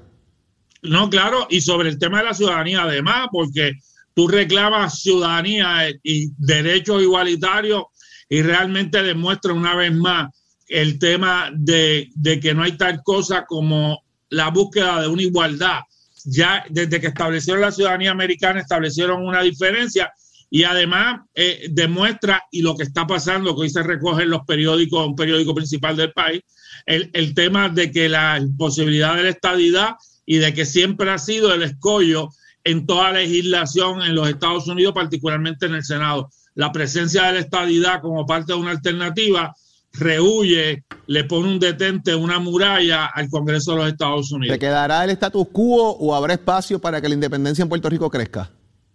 No, 0.82 1.08
claro, 1.08 1.46
y 1.48 1.62
sobre 1.62 1.88
el 1.88 1.98
tema 1.98 2.18
de 2.18 2.24
la 2.24 2.34
ciudadanía, 2.34 2.82
además, 2.82 3.28
porque 3.32 3.72
tú 4.14 4.28
reclamas 4.28 5.00
ciudadanía 5.00 5.88
y 6.02 6.32
derechos 6.36 7.02
igualitarios 7.02 7.84
y 8.28 8.42
realmente 8.42 9.02
demuestra 9.02 9.52
una 9.52 9.74
vez 9.74 9.94
más 9.94 10.28
el 10.68 10.98
tema 10.98 11.50
de, 11.54 12.10
de 12.14 12.40
que 12.40 12.52
no 12.54 12.62
hay 12.62 12.76
tal 12.76 13.02
cosa 13.02 13.44
como 13.46 14.02
la 14.28 14.50
búsqueda 14.50 15.00
de 15.00 15.08
una 15.08 15.22
igualdad. 15.22 15.80
Ya 16.28 16.64
desde 16.68 17.00
que 17.00 17.06
establecieron 17.06 17.62
la 17.62 17.70
ciudadanía 17.70 18.10
americana, 18.10 18.60
establecieron 18.60 19.24
una 19.24 19.42
diferencia 19.42 20.12
y 20.50 20.64
además 20.64 21.20
eh, 21.34 21.68
demuestra, 21.70 22.42
y 22.50 22.62
lo 22.62 22.76
que 22.76 22.82
está 22.82 23.06
pasando, 23.06 23.54
que 23.54 23.62
hoy 23.62 23.70
se 23.70 23.82
recoge 23.82 24.24
en 24.24 24.30
los 24.30 24.44
periódicos, 24.44 25.06
un 25.06 25.16
periódico 25.16 25.54
principal 25.54 25.96
del 25.96 26.12
país, 26.12 26.42
el, 26.84 27.10
el 27.14 27.34
tema 27.34 27.68
de 27.68 27.90
que 27.90 28.08
la 28.08 28.44
posibilidad 28.58 29.16
de 29.16 29.24
la 29.24 29.30
estadidad 29.30 29.90
y 30.24 30.38
de 30.38 30.52
que 30.52 30.64
siempre 30.64 31.10
ha 31.10 31.18
sido 31.18 31.54
el 31.54 31.62
escollo 31.62 32.30
en 32.64 32.86
toda 32.86 33.12
legislación 33.12 34.02
en 34.02 34.16
los 34.16 34.28
Estados 34.28 34.66
Unidos, 34.66 34.92
particularmente 34.92 35.66
en 35.66 35.74
el 35.74 35.84
Senado. 35.84 36.30
La 36.54 36.72
presencia 36.72 37.24
de 37.24 37.34
la 37.34 37.40
estadidad 37.40 38.00
como 38.00 38.26
parte 38.26 38.52
de 38.52 38.58
una 38.58 38.72
alternativa 38.72 39.54
rehuye, 39.98 40.84
le 41.06 41.24
pone 41.24 41.48
un 41.48 41.58
detente, 41.58 42.14
una 42.14 42.38
muralla 42.38 43.06
al 43.06 43.28
Congreso 43.28 43.72
de 43.72 43.78
los 43.78 43.88
Estados 43.88 44.32
Unidos. 44.32 44.54
¿Se 44.54 44.58
quedará 44.58 45.04
el 45.04 45.10
status 45.10 45.46
quo 45.52 45.90
o 45.92 46.14
habrá 46.14 46.34
espacio 46.34 46.78
para 46.78 47.00
que 47.00 47.08
la 47.08 47.14
independencia 47.14 47.62
en 47.62 47.68
Puerto 47.68 47.88
Rico 47.88 48.10
crezca? 48.10 48.50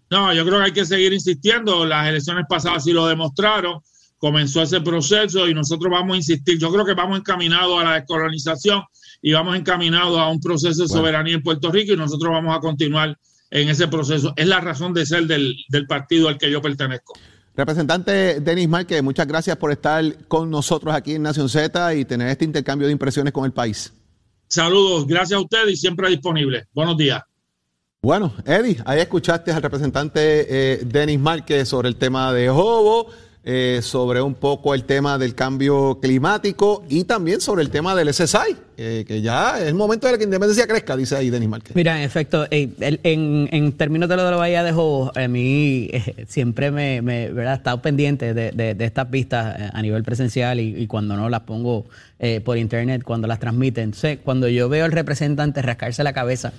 No, 0.10 0.34
yo 0.34 0.46
creo 0.46 0.60
que 0.60 0.66
hay 0.66 0.74
que 0.74 0.86
seguir 0.86 1.14
insistiendo. 1.14 1.86
Las 1.86 2.08
elecciones 2.08 2.46
pasadas 2.48 2.84
sí 2.84 2.92
lo 2.92 3.08
demostraron. 3.08 3.80
Comenzó 4.18 4.62
ese 4.62 4.82
proceso 4.82 5.48
y 5.48 5.54
nosotros 5.54 5.90
vamos 5.90 6.14
a 6.16 6.18
insistir. 6.18 6.60
Yo 6.60 6.72
creo 6.72 6.86
que 6.86 6.94
vamos 6.94 7.18
encaminados 7.18 7.82
a 7.82 7.86
la 7.86 7.94
descolonización 7.94 8.84
y 9.22 9.32
vamos 9.32 9.56
encaminados 9.56 10.20
a 10.20 10.28
un 10.28 10.40
proceso 10.40 10.84
de 10.84 10.90
soberanía 10.90 11.36
en 11.36 11.42
Puerto 11.42 11.72
Rico 11.72 11.94
y 11.94 11.98
nosotros 11.98 12.32
vamos 12.32 12.56
a 12.56 12.60
continuar 12.60 13.18
en 13.50 13.70
ese 13.70 13.88
proceso. 13.88 14.34
Es 14.36 14.48
la 14.48 14.60
razón 14.60 14.94
de 14.94 15.06
ser 15.06 15.28
del, 15.28 15.56
del 15.70 15.88
partido 15.88 16.28
al 16.28 16.38
que 16.38 16.52
yo 16.52 16.62
pertenezco. 16.62 17.14
Representante 17.56 18.40
Denis 18.40 18.70
Márquez, 18.70 19.04
muchas 19.04 19.28
gracias 19.28 19.58
por 19.58 19.72
estar 19.72 20.04
con 20.28 20.50
nosotros 20.50 20.94
aquí 20.96 21.16
en 21.16 21.24
Nación 21.24 21.50
Z 21.50 21.96
y 21.96 22.06
tener 22.06 22.30
este 22.30 22.46
intercambio 22.46 22.88
de 22.88 22.94
impresiones 22.94 23.34
con 23.34 23.46
el 23.46 23.52
país. 23.52 23.94
Saludos, 24.48 25.06
gracias 25.06 25.38
a 25.38 25.42
usted 25.42 25.68
y 25.68 25.76
siempre 25.76 26.10
disponible. 26.10 26.68
Buenos 26.74 26.98
días. 26.98 27.22
Bueno, 28.02 28.34
Eddie, 28.46 28.78
ahí 28.86 29.00
escuchaste 29.00 29.52
al 29.52 29.62
representante 29.62 30.22
eh, 30.50 30.82
Denis 30.84 31.20
Márquez 31.20 31.70
sobre 31.70 31.88
el 31.88 31.98
tema 31.98 32.34
de 32.34 32.50
Jobo, 32.50 33.08
eh, 33.44 33.80
sobre 33.84 34.22
un 34.22 34.34
poco 34.36 34.74
el 34.74 34.86
tema 34.86 35.18
del 35.18 35.36
cambio 35.36 36.00
climático 36.02 36.84
y 36.90 37.04
también 37.04 37.42
sobre 37.42 37.64
el 37.64 37.70
tema 37.70 37.96
del 37.96 38.14
SSI, 38.14 38.56
eh, 38.82 39.06
que 39.06 39.22
ya 39.22 39.60
es 39.60 39.68
el 39.68 39.76
momento 39.76 40.08
de 40.08 40.18
que 40.18 40.24
independencia 40.24 40.66
crezca, 40.66 40.98
dice 40.98 41.16
ahí 41.16 41.30
Denis 41.30 41.48
Márquez. 41.48 41.76
Mira, 41.76 41.98
en 41.98 42.04
efecto, 42.04 42.48
eh, 42.50 42.70
en, 42.80 43.48
en, 43.52 43.72
términos 43.74 44.10
de 44.10 44.16
lo 44.16 44.26
de 44.26 44.32
la 44.32 44.38
Bahía 44.38 44.64
de 44.64 44.72
Jobo, 44.72 45.12
a 45.16 45.28
mí 45.28 45.88
eh, 45.92 46.26
siempre 46.28 46.72
me, 46.72 47.02
me 47.02 47.30
¿verdad? 47.32 47.54
he 47.54 47.58
estado 47.58 47.82
pendiente 47.82 48.34
de, 48.34 48.52
de, 48.52 48.74
de 48.74 48.86
estas 48.86 49.10
vistas 49.10 49.60
eh, 49.60 49.70
a 49.72 49.82
nivel 49.82 50.04
presencial 50.04 50.60
y, 50.60 50.88
cuando 50.88 51.16
no 51.16 51.30
las 51.30 51.42
pongo 51.42 51.86
eh, 52.20 52.42
por 52.42 52.58
internet 52.58 53.04
cuando 53.04 53.28
las 53.28 53.40
transmiten. 53.40 53.86
Entonces, 53.86 54.20
cuando 54.24 54.48
yo 54.48 54.68
veo 54.68 54.86
al 54.86 54.92
representante 54.92 55.62
rascarse 55.62 56.04
la 56.04 56.14
cabeza 56.14 56.54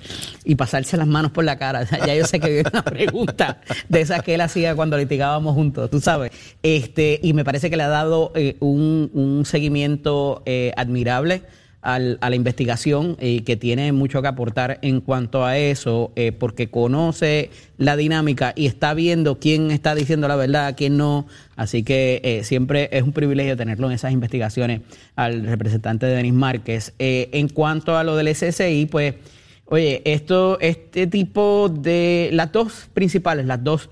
y 0.45 0.55
pasarse 0.55 0.97
las 0.97 1.09
manos 1.09 1.33
por 1.33 1.45
la 1.45 1.59
cara, 1.59 1.85
ya 2.07 2.15
yo 2.15 2.25
sé 2.25 2.39
que 2.39 2.51
viene 2.51 2.71
una 2.73 2.83
pregunta 2.83 3.61
de 3.89 4.01
esas 4.01 4.23
que 4.23 4.35
él 4.35 4.41
hacía 4.41 4.77
cuando 4.77 4.97
litigábamos 4.97 5.55
juntos, 5.55 5.91
tú 5.91 6.01
sabes. 6.01 6.31
Este, 6.63 7.19
y 7.23 7.33
me 7.33 7.45
parece 7.45 7.69
que 7.69 7.77
le 7.77 7.83
ha 7.83 7.89
dado 7.89 8.33
un, 8.61 9.11
un, 9.13 9.45
seguimiento 9.45 10.43
admirable 10.77 11.43
a 11.83 11.99
la 11.99 12.37
investigación 12.37 13.17
y 13.21 13.41
que 13.41 13.57
tiene 13.57 13.91
mucho 13.91 14.23
que 14.23 14.29
aportar 14.29 14.79
en 14.83 15.01
cuanto 15.01 15.45
a 15.45 15.59
eso, 15.59 16.13
eh, 16.15 16.31
porque 16.31 16.71
conoce 16.71 17.51
la 17.77 17.97
dinámica 17.97 18.53
y 18.55 18.67
está 18.67 18.95
viendo 18.95 19.41
quién 19.41 19.73
está 19.73 19.97
diciendo 19.97 20.29
la 20.29 20.37
verdad, 20.37 20.75
quién 20.77 20.97
no. 20.97 21.27
Así 21.57 21.83
que 21.83 22.21
eh, 22.23 22.45
siempre 22.45 22.89
es 22.93 23.03
un 23.03 23.13
privilegio 23.13 23.57
tenerlo 23.57 23.89
en 23.89 23.95
esas 23.95 24.13
investigaciones 24.13 24.83
al 25.17 25.45
representante 25.45 26.07
de 26.07 26.15
Denis 26.15 26.33
Márquez. 26.33 26.95
Eh, 27.01 27.31
en 27.33 27.49
cuanto 27.49 27.97
a 27.97 28.05
lo 28.05 28.15
del 28.15 28.33
SSI, 28.33 28.87
pues, 28.87 29.17
oye, 29.65 30.03
esto, 30.05 30.59
este 30.61 31.09
tipo 31.09 31.69
de, 31.69 32.31
las 32.33 32.53
dos 32.53 32.89
principales, 32.95 33.45
las 33.45 33.63
dos 33.65 33.91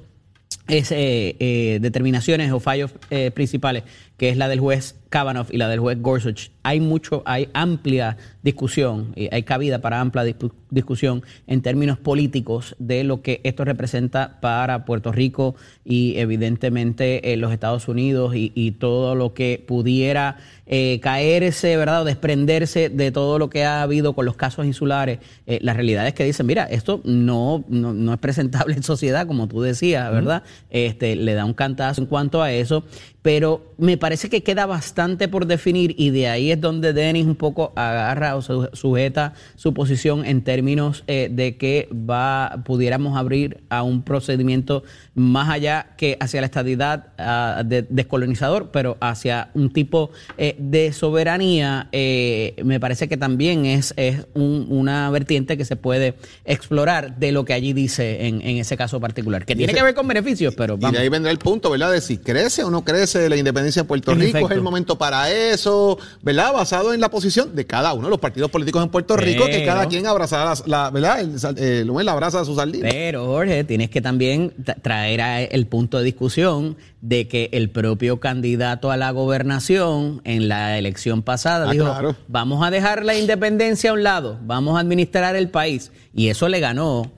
es, 0.69 0.91
determinaciones 0.91 2.53
o 2.53 2.61
fallos 2.61 2.93
principales, 3.35 3.83
que 4.21 4.29
es 4.29 4.37
la 4.37 4.49
del 4.49 4.61
juez 4.61 4.97
Kavanaugh 5.09 5.47
y 5.51 5.57
la 5.57 5.67
del 5.71 5.81
juez 5.81 5.99
Gorsuch, 5.99 6.51
hay 6.63 6.79
mucho, 6.79 7.23
hay 7.25 7.49
amplia 7.55 8.19
discusión, 8.43 9.13
y 9.17 9.29
hay 9.35 9.45
cabida 9.45 9.81
para 9.81 9.99
amplia 9.99 10.25
discusión 10.71 11.23
en 11.47 11.63
términos 11.63 11.99
políticos 11.99 12.77
de 12.79 13.03
lo 13.03 13.23
que 13.23 13.41
esto 13.45 13.65
representa 13.65 14.39
para 14.41 14.85
Puerto 14.85 15.11
Rico 15.11 15.57
y 15.85 16.19
evidentemente 16.19 17.33
eh, 17.33 17.37
los 17.39 17.51
Estados 17.51 17.89
Unidos 17.89 18.37
y, 18.37 18.53
y, 18.55 18.73
todo 18.73 19.15
lo 19.15 19.35
que 19.35 19.63
pudiera 19.67 20.37
eh, 20.67 21.01
caerse, 21.03 21.77
¿verdad? 21.77 22.03
O 22.03 22.05
desprenderse 22.05 22.89
de 22.89 23.11
todo 23.11 23.39
lo 23.39 23.51
que 23.51 23.65
ha 23.65 23.83
habido 23.83 24.13
con 24.13 24.25
los 24.27 24.37
casos 24.37 24.67
insulares. 24.67 25.19
Eh, 25.47 25.59
la 25.63 25.75
realidad 25.75 26.07
es 26.07 26.15
que 26.15 26.25
dicen, 26.25 26.47
mira, 26.47 26.65
esto 26.65 27.01
no, 27.05 27.65
no, 27.69 27.93
no, 27.93 28.13
es 28.13 28.21
presentable 28.21 28.75
en 28.77 28.83
sociedad, 28.85 29.27
como 29.27 29.49
tú 29.49 29.61
decías, 29.61 30.11
¿verdad? 30.13 30.43
Uh 30.45 30.49
-huh. 30.49 30.67
Este, 30.71 31.17
le 31.17 31.35
da 31.35 31.45
un 31.45 31.55
cantazo 31.55 32.03
en 32.03 32.07
cuanto 32.07 32.43
a 32.43 32.53
eso 32.53 32.85
pero 33.23 33.75
me 33.77 33.97
parece 33.97 34.31
que 34.31 34.43
queda 34.43 34.67
bastante 34.67 35.29
por 35.29 35.47
definir 35.47 35.95
y 35.99 36.11
de 36.11 36.29
ahí 36.29 36.51
es 36.51 36.61
donde 36.61 36.93
Denis 36.93 37.27
un 37.27 37.37
poco 37.37 37.73
agarra 37.77 38.37
o 38.37 38.43
sujeta 38.43 39.35
su 39.57 39.75
posición 39.75 40.25
en 40.25 40.43
términos 40.43 41.05
eh, 41.07 41.29
de 41.31 41.57
que 41.57 41.89
va 41.93 42.63
pudiéramos 42.65 43.17
abrir 43.17 43.63
a 43.69 43.83
un 43.83 44.03
procedimiento 44.03 44.83
más 45.15 45.51
allá 45.51 45.89
que 45.97 46.17
hacia 46.21 46.41
la 46.41 46.47
estadidad 46.47 47.09
uh, 47.19 47.65
de, 47.65 47.87
descolonizador, 47.89 48.71
pero 48.71 48.97
hacia 49.01 49.51
un 49.55 49.73
tipo 49.73 50.11
eh, 50.39 50.57
de 50.59 50.93
soberanía, 50.93 51.89
eh, 51.93 52.57
me 52.65 52.81
parece 52.81 53.09
que 53.09 53.17
también 53.17 53.67
es, 53.67 53.93
es 53.97 54.27
un, 54.35 54.67
una 54.71 55.11
vertiente 55.11 55.57
que 55.57 55.65
se 55.65 55.77
puede 55.77 56.15
explorar 56.45 57.19
de 57.19 57.33
lo 57.33 57.45
que 57.45 57.53
allí 57.53 57.73
dice 57.73 58.27
en, 58.27 58.41
en 58.41 58.59
ese 58.59 58.77
caso 58.77 59.01
particular, 59.01 59.45
que 59.45 59.55
tiene 59.55 59.73
ese, 59.73 59.79
que 59.79 59.85
ver 59.85 59.95
con 59.95 60.09
beneficios, 60.09 60.55
pero 60.55 60.77
vamos. 60.77 60.95
Y 60.95 60.97
de 60.97 61.03
ahí 61.03 61.09
vendrá 61.09 61.31
el 61.31 61.39
punto, 61.39 61.71
¿verdad? 61.71 61.93
De 61.93 62.01
si 62.01 62.19
crece 62.19 62.65
o 62.65 62.71
no 62.71 62.85
crece 62.85 63.10
la 63.15 63.37
independencia 63.37 63.83
de 63.83 63.89
Puerto 63.89 64.13
en 64.13 64.21
Rico, 64.21 64.39
efecto. 64.39 64.53
es 64.53 64.57
el 64.57 64.63
momento 64.63 64.97
para 64.97 65.31
eso, 65.31 65.99
¿verdad? 66.23 66.53
Basado 66.53 66.95
en 66.95 67.01
la 67.01 67.11
posición 67.11 67.55
de 67.55 67.67
cada 67.67 67.93
uno 67.93 68.05
de 68.05 68.11
los 68.11 68.21
partidos 68.21 68.51
políticos 68.51 68.83
en 68.83 68.89
Puerto 68.89 69.17
Rico, 69.17 69.45
que 69.47 69.65
cada 69.65 69.87
quien 69.87 70.07
abraza 70.07 70.45
la, 70.45 70.55
la 70.67 70.91
¿verdad? 70.91 71.21
El, 71.21 71.59
el, 71.59 71.91
el, 71.91 72.09
abraza 72.09 72.41
a 72.41 72.45
sus 72.45 72.57
sardina. 72.57 72.89
Pero, 72.91 73.27
Jorge, 73.27 73.65
tienes 73.65 73.91
que 73.91 74.01
también 74.01 74.55
traer 74.83 75.11
era 75.11 75.43
el 75.43 75.67
punto 75.67 75.99
de 75.99 76.05
discusión 76.05 76.77
de 77.01 77.29
que 77.29 77.49
el 77.53 77.71
propio 77.71 78.21
candidato 78.21 78.91
a 78.91 78.97
la 78.97 79.11
gobernación 79.11 80.21
en 80.25 80.49
la 80.49 80.79
elección 80.79 81.23
pasada 81.23 81.69
ah, 81.69 81.73
dijo, 81.73 81.85
claro. 81.87 82.17
vamos 82.29 82.65
a 82.65 82.71
dejar 82.71 83.05
la 83.05 83.17
independencia 83.17 83.91
a 83.91 83.95
un 83.95 84.03
lado, 84.03 84.39
vamos 84.43 84.77
a 84.77 84.81
administrar 84.81 85.37
el 85.37 85.51
país. 85.51 85.91
Y 86.15 86.29
eso 86.29 86.49
le 86.49 86.61
ganó 86.61 87.11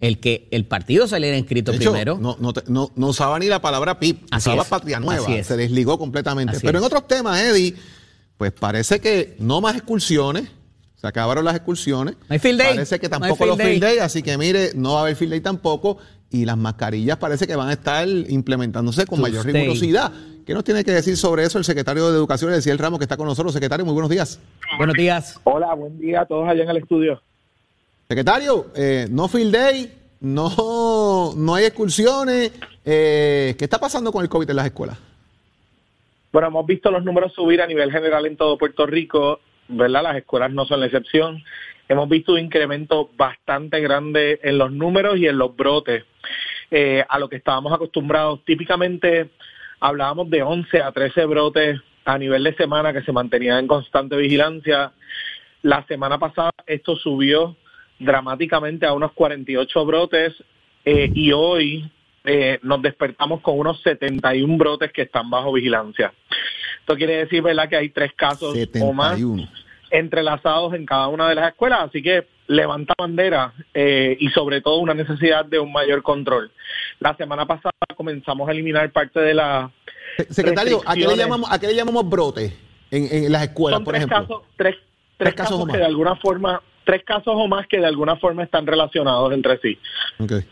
el 0.00 0.20
que 0.20 0.48
el 0.50 0.66
partido 0.66 1.06
saliera 1.06 1.36
inscrito 1.36 1.72
hecho, 1.72 1.90
primero. 1.90 2.18
No, 2.20 2.36
no, 2.40 2.52
no, 2.68 2.92
no, 2.94 3.06
usaba 3.06 3.38
ni 3.38 3.46
la 3.46 3.60
palabra 3.60 3.98
PIB, 3.98 4.18
Así 4.30 4.50
usaba 4.50 4.62
es. 4.62 4.68
Patria 4.68 5.00
Nueva, 5.00 5.26
se 5.42 5.56
desligó 5.56 5.98
completamente. 5.98 6.56
Así 6.56 6.66
Pero 6.66 6.78
es. 6.78 6.82
en 6.82 6.86
otros 6.86 7.06
temas, 7.06 7.40
Eddie, 7.40 7.74
pues 8.36 8.52
parece 8.52 9.00
que 9.00 9.36
no 9.38 9.60
más 9.60 9.76
excursiones, 9.76 10.50
se 10.96 11.06
acabaron 11.06 11.44
las 11.44 11.56
excursiones. 11.56 12.16
No 12.28 12.34
hay 12.34 12.38
field 12.38 12.58
day. 12.58 12.74
Parece 12.74 12.98
que 12.98 13.08
tampoco 13.08 13.46
no 13.46 13.56
los 13.56 13.62
field 13.62 13.82
day, 13.82 13.98
así 13.98 14.22
que 14.22 14.36
mire, 14.36 14.72
no 14.74 14.94
va 14.94 15.00
a 15.00 15.02
haber 15.02 15.16
field 15.16 15.32
day 15.32 15.40
tampoco 15.40 15.98
y 16.30 16.44
las 16.44 16.56
mascarillas 16.56 17.16
parece 17.18 17.46
que 17.46 17.56
van 17.56 17.68
a 17.68 17.72
estar 17.72 18.06
implementándose 18.08 19.06
con 19.06 19.20
mayor 19.20 19.46
rigurosidad. 19.46 20.12
¿Qué 20.44 20.54
nos 20.54 20.62
tiene 20.62 20.84
que 20.84 20.92
decir 20.92 21.16
sobre 21.16 21.44
eso 21.44 21.58
el 21.58 21.64
secretario 21.64 22.08
de 22.10 22.16
Educación, 22.16 22.52
Elciel 22.52 22.78
Ramos, 22.78 22.98
que 23.00 23.04
está 23.04 23.16
con 23.16 23.26
nosotros? 23.26 23.52
Secretario, 23.52 23.84
muy 23.84 23.94
buenos 23.94 24.10
días. 24.10 24.40
Buenos 24.78 24.94
días. 24.94 25.40
Hola, 25.42 25.74
buen 25.74 25.98
día 25.98 26.20
a 26.20 26.26
todos 26.26 26.48
allá 26.48 26.62
en 26.62 26.70
el 26.70 26.76
estudio. 26.76 27.20
Secretario, 28.08 28.66
eh, 28.76 29.06
no 29.10 29.26
field 29.26 29.52
day, 29.52 29.92
no, 30.20 31.34
no 31.36 31.54
hay 31.56 31.64
excursiones. 31.64 32.52
Eh, 32.84 33.56
¿Qué 33.58 33.64
está 33.64 33.80
pasando 33.80 34.12
con 34.12 34.22
el 34.22 34.28
COVID 34.28 34.48
en 34.48 34.56
las 34.56 34.66
escuelas? 34.66 34.96
Bueno, 36.30 36.48
hemos 36.48 36.66
visto 36.66 36.90
los 36.92 37.02
números 37.02 37.32
subir 37.32 37.60
a 37.60 37.66
nivel 37.66 37.90
general 37.90 38.26
en 38.26 38.36
todo 38.36 38.58
Puerto 38.58 38.86
Rico, 38.86 39.40
¿verdad? 39.66 40.04
Las 40.04 40.16
escuelas 40.18 40.52
no 40.52 40.66
son 40.66 40.80
la 40.80 40.86
excepción. 40.86 41.42
Hemos 41.88 42.08
visto 42.08 42.34
un 42.34 42.38
incremento 42.38 43.10
bastante 43.16 43.80
grande 43.80 44.38
en 44.42 44.58
los 44.58 44.70
números 44.70 45.18
y 45.18 45.26
en 45.26 45.38
los 45.38 45.56
brotes 45.56 46.04
eh, 46.70 47.04
a 47.08 47.18
lo 47.18 47.28
que 47.28 47.36
estábamos 47.36 47.72
acostumbrados. 47.72 48.44
Típicamente 48.44 49.30
hablábamos 49.80 50.30
de 50.30 50.42
11 50.42 50.80
a 50.80 50.92
13 50.92 51.24
brotes 51.24 51.80
a 52.04 52.18
nivel 52.18 52.44
de 52.44 52.54
semana 52.54 52.92
que 52.92 53.02
se 53.02 53.10
mantenían 53.10 53.58
en 53.58 53.66
constante 53.66 54.16
vigilancia. 54.16 54.92
La 55.62 55.84
semana 55.86 56.18
pasada 56.18 56.52
esto 56.66 56.94
subió 56.94 57.56
dramáticamente 57.98 58.86
a 58.86 58.92
unos 58.92 59.12
48 59.12 59.84
brotes 59.84 60.34
eh, 60.84 61.10
y 61.14 61.32
hoy 61.32 61.90
eh, 62.24 62.58
nos 62.62 62.82
despertamos 62.82 63.40
con 63.40 63.58
unos 63.58 63.80
71 63.82 64.56
brotes 64.56 64.92
que 64.92 65.02
están 65.02 65.30
bajo 65.30 65.52
vigilancia. 65.52 66.12
Esto 66.80 66.96
quiere 66.96 67.16
decir, 67.18 67.42
¿verdad?, 67.42 67.68
que 67.68 67.76
hay 67.76 67.88
tres 67.90 68.12
casos 68.14 68.54
71. 68.54 68.86
o 68.88 68.92
más 68.92 69.20
entrelazados 69.90 70.74
en 70.74 70.84
cada 70.86 71.08
una 71.08 71.28
de 71.28 71.34
las 71.36 71.50
escuelas, 71.50 71.80
así 71.88 72.02
que 72.02 72.26
levanta 72.48 72.94
bandera 72.98 73.52
eh, 73.74 74.16
y 74.18 74.28
sobre 74.30 74.60
todo 74.60 74.78
una 74.78 74.94
necesidad 74.94 75.44
de 75.44 75.58
un 75.58 75.72
mayor 75.72 76.02
control. 76.02 76.50
La 77.00 77.16
semana 77.16 77.46
pasada 77.46 77.72
comenzamos 77.96 78.48
a 78.48 78.52
eliminar 78.52 78.90
parte 78.92 79.20
de 79.20 79.34
la... 79.34 79.70
Secretario, 80.30 80.80
¿a 80.86 80.94
qué 80.94 81.06
le 81.06 81.16
llamamos, 81.16 81.50
a 81.50 81.58
qué 81.58 81.66
le 81.66 81.74
llamamos 81.74 82.08
brote 82.08 82.56
en, 82.90 83.30
las 83.30 83.42
escuelas, 83.42 83.80
por 83.80 83.94
ejemplo? 83.96 84.18
Casos, 84.18 84.42
tres, 84.56 84.76
tres, 85.16 85.34
casos, 85.34 85.66
que 85.68 85.76
de 85.76 85.84
alguna 85.84 86.16
forma, 86.16 86.62
tres 86.86 87.02
casos 87.04 87.34
o 87.36 87.46
más 87.48 87.66
que 87.66 87.78
de 87.78 87.86
alguna 87.86 88.16
forma 88.16 88.44
están 88.44 88.66
relacionados 88.66 89.32
entre 89.34 89.58
sí. 89.58 89.78
Okay. 90.18 90.44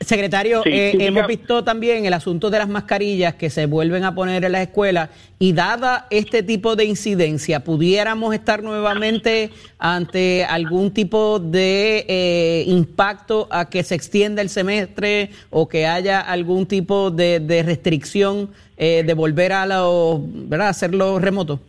Secretario, 0.00 0.62
eh, 0.66 0.92
hemos 0.98 1.26
visto 1.26 1.64
también 1.64 2.04
el 2.04 2.12
asunto 2.12 2.50
de 2.50 2.58
las 2.58 2.68
mascarillas 2.68 3.36
que 3.36 3.48
se 3.48 3.64
vuelven 3.64 4.04
a 4.04 4.14
poner 4.14 4.44
en 4.44 4.52
las 4.52 4.62
escuelas 4.62 5.08
y 5.38 5.52
dada 5.52 6.08
este 6.10 6.42
tipo 6.42 6.76
de 6.76 6.84
incidencia, 6.84 7.64
¿pudiéramos 7.64 8.34
estar 8.34 8.62
nuevamente 8.62 9.50
ante 9.78 10.44
algún 10.44 10.90
tipo 10.90 11.38
de 11.38 12.04
eh, 12.08 12.64
impacto 12.66 13.48
a 13.50 13.70
que 13.70 13.82
se 13.82 13.94
extienda 13.94 14.42
el 14.42 14.50
semestre 14.50 15.30
o 15.48 15.68
que 15.68 15.86
haya 15.86 16.20
algún 16.20 16.66
tipo 16.66 17.10
de, 17.10 17.62
restricción 17.64 18.50
eh, 18.76 19.04
de 19.06 19.14
volver 19.14 19.52
a, 19.52 19.64
lo, 19.64 20.20
¿verdad? 20.22 20.68
hacerlo 20.68 21.18
remoto? 21.18 21.60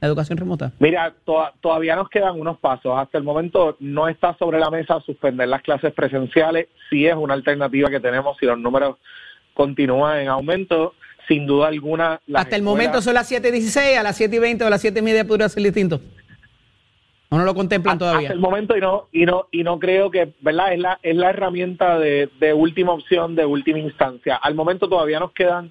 La 0.00 0.08
educación 0.08 0.38
remota? 0.38 0.72
Mira, 0.78 1.12
todavía 1.60 1.96
nos 1.96 2.08
quedan 2.08 2.38
unos 2.38 2.58
pasos. 2.58 2.92
Hasta 2.96 3.18
el 3.18 3.24
momento 3.24 3.76
no 3.80 4.08
está 4.08 4.36
sobre 4.38 4.58
la 4.58 4.70
mesa 4.70 5.00
suspender 5.00 5.48
las 5.48 5.62
clases 5.62 5.92
presenciales. 5.92 6.68
Sí 6.88 7.06
es 7.06 7.14
una 7.14 7.34
alternativa 7.34 7.90
que 7.90 8.00
tenemos 8.00 8.36
si 8.38 8.46
los 8.46 8.58
números 8.58 8.96
continúan 9.54 10.20
en 10.20 10.28
aumento. 10.28 10.94
Sin 11.26 11.46
duda 11.46 11.68
alguna. 11.68 12.20
Hasta 12.32 12.56
el 12.56 12.62
momento 12.62 13.02
son 13.02 13.12
las 13.12 13.30
7.16, 13.30 13.98
a 13.98 14.02
las 14.02 14.18
7.20 14.18 14.62
o 14.62 14.66
a 14.66 14.70
las 14.70 14.82
7.30 14.82 15.26
podría 15.26 15.48
ser 15.50 15.62
distinto. 15.62 16.00
¿O 17.28 17.36
no 17.36 17.44
lo 17.44 17.54
contemplan 17.54 17.98
todavía? 17.98 18.28
Hasta 18.28 18.32
el 18.32 18.40
momento 18.40 18.74
y 18.74 18.80
no, 18.80 19.08
y 19.12 19.26
no, 19.26 19.46
y 19.50 19.62
no 19.62 19.78
creo 19.78 20.10
que, 20.10 20.32
¿verdad? 20.40 20.72
Es 20.72 20.78
la, 20.78 20.98
es 21.02 21.14
la 21.14 21.28
herramienta 21.28 21.98
de, 21.98 22.30
de 22.40 22.54
última 22.54 22.92
opción, 22.92 23.34
de 23.34 23.44
última 23.44 23.78
instancia. 23.78 24.36
Al 24.36 24.54
momento 24.54 24.88
todavía 24.88 25.20
nos 25.20 25.32
quedan 25.32 25.70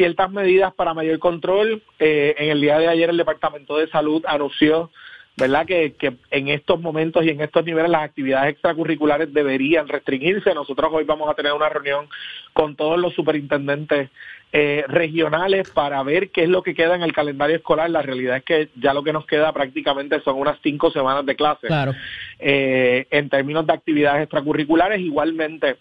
ciertas 0.00 0.30
medidas 0.30 0.72
para 0.72 0.94
mayor 0.94 1.18
control. 1.18 1.82
Eh, 1.98 2.34
en 2.38 2.48
el 2.48 2.62
día 2.62 2.78
de 2.78 2.88
ayer 2.88 3.10
el 3.10 3.18
Departamento 3.18 3.76
de 3.76 3.86
Salud 3.88 4.24
anunció 4.26 4.90
¿verdad? 5.36 5.66
Que, 5.66 5.94
que, 5.94 6.14
en 6.30 6.48
estos 6.48 6.80
momentos 6.80 7.24
y 7.24 7.30
en 7.30 7.40
estos 7.40 7.64
niveles 7.64 7.90
las 7.90 8.02
actividades 8.02 8.52
extracurriculares 8.52 9.32
deberían 9.32 9.88
restringirse. 9.88 10.54
Nosotros 10.54 10.90
hoy 10.92 11.04
vamos 11.04 11.28
a 11.28 11.34
tener 11.34 11.52
una 11.52 11.68
reunión 11.68 12.08
con 12.52 12.76
todos 12.76 12.98
los 12.98 13.14
superintendentes 13.14 14.10
eh, 14.52 14.84
regionales 14.88 15.70
para 15.70 16.02
ver 16.02 16.30
qué 16.30 16.42
es 16.42 16.48
lo 16.48 16.62
que 16.62 16.74
queda 16.74 16.94
en 16.94 17.02
el 17.02 17.12
calendario 17.12 17.56
escolar. 17.56 17.88
La 17.90 18.02
realidad 18.02 18.38
es 18.38 18.44
que 18.44 18.68
ya 18.76 18.92
lo 18.92 19.02
que 19.02 19.12
nos 19.12 19.26
queda 19.26 19.52
prácticamente 19.52 20.20
son 20.20 20.36
unas 20.36 20.58
cinco 20.62 20.90
semanas 20.90 21.24
de 21.24 21.36
clase. 21.36 21.66
Claro. 21.66 21.94
Eh, 22.38 23.06
en 23.10 23.28
términos 23.28 23.66
de 23.66 23.72
actividades 23.72 24.22
extracurriculares, 24.22 25.00
igualmente 25.00 25.76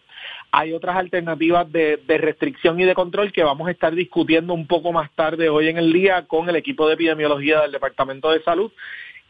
hay 0.52 0.74
otras 0.74 0.98
alternativas 0.98 1.72
de, 1.72 2.00
restricción 2.08 2.80
y 2.80 2.86
de 2.86 2.96
control 2.96 3.32
que 3.32 3.44
vamos 3.44 3.68
a 3.68 3.72
estar 3.72 3.94
discutiendo 3.94 4.54
un 4.54 4.68
poco 4.68 4.92
más 4.92 5.12
tarde 5.12 5.50
hoy 5.50 5.68
en 5.68 5.78
el 5.78 5.94
día 5.94 6.26
con 6.28 6.50
el 6.50 6.56
equipo 6.56 6.88
de 6.88 6.96
epidemiología 6.96 7.62
del 7.62 7.72
Departamento 7.72 8.32
de 8.32 8.42
Salud 8.42 8.72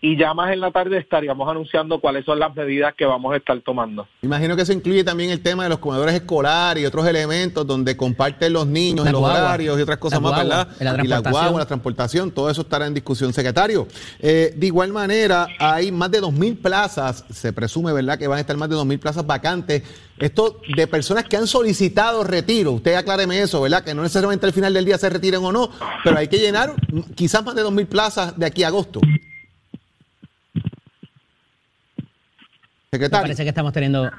y 0.01 0.18
ya 0.18 0.34
más 0.34 0.51
en 0.53 0.62
la 0.62 0.72
tarde 0.72 0.98
estaríamos 0.98 1.50
anunciando 1.50 2.00
cuáles 2.00 2.24
son 2.24 2.39
las 2.39 2.56
medidas 2.56 2.94
que 2.96 3.06
vamos 3.06 3.34
a 3.34 3.38
estar 3.38 3.60
tomando. 3.62 4.08
Imagino 4.21 4.56
que 4.56 4.62
eso 4.62 4.71
incluye 4.71 5.04
también 5.04 5.30
el 5.30 5.41
tema 5.41 5.63
de 5.63 5.69
los 5.69 5.80
comedores 5.80 6.15
escolares 6.15 6.84
y 6.84 6.86
otros 6.86 7.06
elementos 7.06 7.67
donde 7.67 7.97
comparten 7.97 8.54
los 8.54 8.65
niños 8.65 9.06
en 9.06 9.12
los 9.12 9.21
horarios 9.21 9.78
y 9.78 9.82
otras 9.82 9.97
cosas 9.97 10.21
más, 10.21 10.38
¿verdad? 10.38 10.69
La 10.80 11.04
y 11.04 11.08
la 11.08 11.19
guagua, 11.19 11.60
la 11.60 11.65
transportación, 11.65 12.32
todo 12.32 12.50
eso 12.50 12.62
estará 12.62 12.88
en 12.88 12.93
discusión, 12.93 13.34
secretario. 13.34 13.88
Eh, 14.19 14.54
de 14.56 14.67
igual 14.67 14.93
manera, 14.93 15.47
hay 15.60 15.91
más 15.91 16.12
de 16.12 16.21
2.000 16.21 16.62
plazas, 16.62 17.26
se 17.30 17.52
presume, 17.52 17.91
¿verdad?, 17.91 18.17
que 18.17 18.28
van 18.28 18.38
a 18.38 18.41
estar 18.41 18.56
más 18.56 18.69
de 18.69 18.76
2.000 18.76 19.00
plazas 19.00 19.28
vacantes. 19.28 19.84
Esto 20.17 20.62
de 20.76 20.88
personas 20.88 21.26
que 21.26 21.38
han 21.38 21.47
solicitado 21.47 22.23
retiro, 22.23 22.71
usted 22.73 22.95
acláreme 22.95 23.41
eso, 23.41 23.62
¿verdad? 23.62 23.84
Que 23.84 23.93
no 23.93 24.02
necesariamente 24.02 24.45
al 24.45 24.54
final 24.54 24.73
del 24.73 24.86
día 24.86 24.97
se 24.97 25.10
retiren 25.10 25.43
o 25.43 25.52
no, 25.52 25.69
pero 26.04 26.17
hay 26.17 26.28
que 26.28 26.38
llenar 26.38 26.73
quizás 27.15 27.43
más 27.43 27.56
de 27.56 27.63
2.000 27.63 27.86
plazas 27.88 28.38
de 28.38 28.45
aquí 28.45 28.63
a 28.63 28.67
agosto. 28.67 29.02
Secretario. 32.91 33.23
Parece 33.23 33.43
que 33.43 33.49
estamos 33.49 33.71
teniendo. 33.71 34.10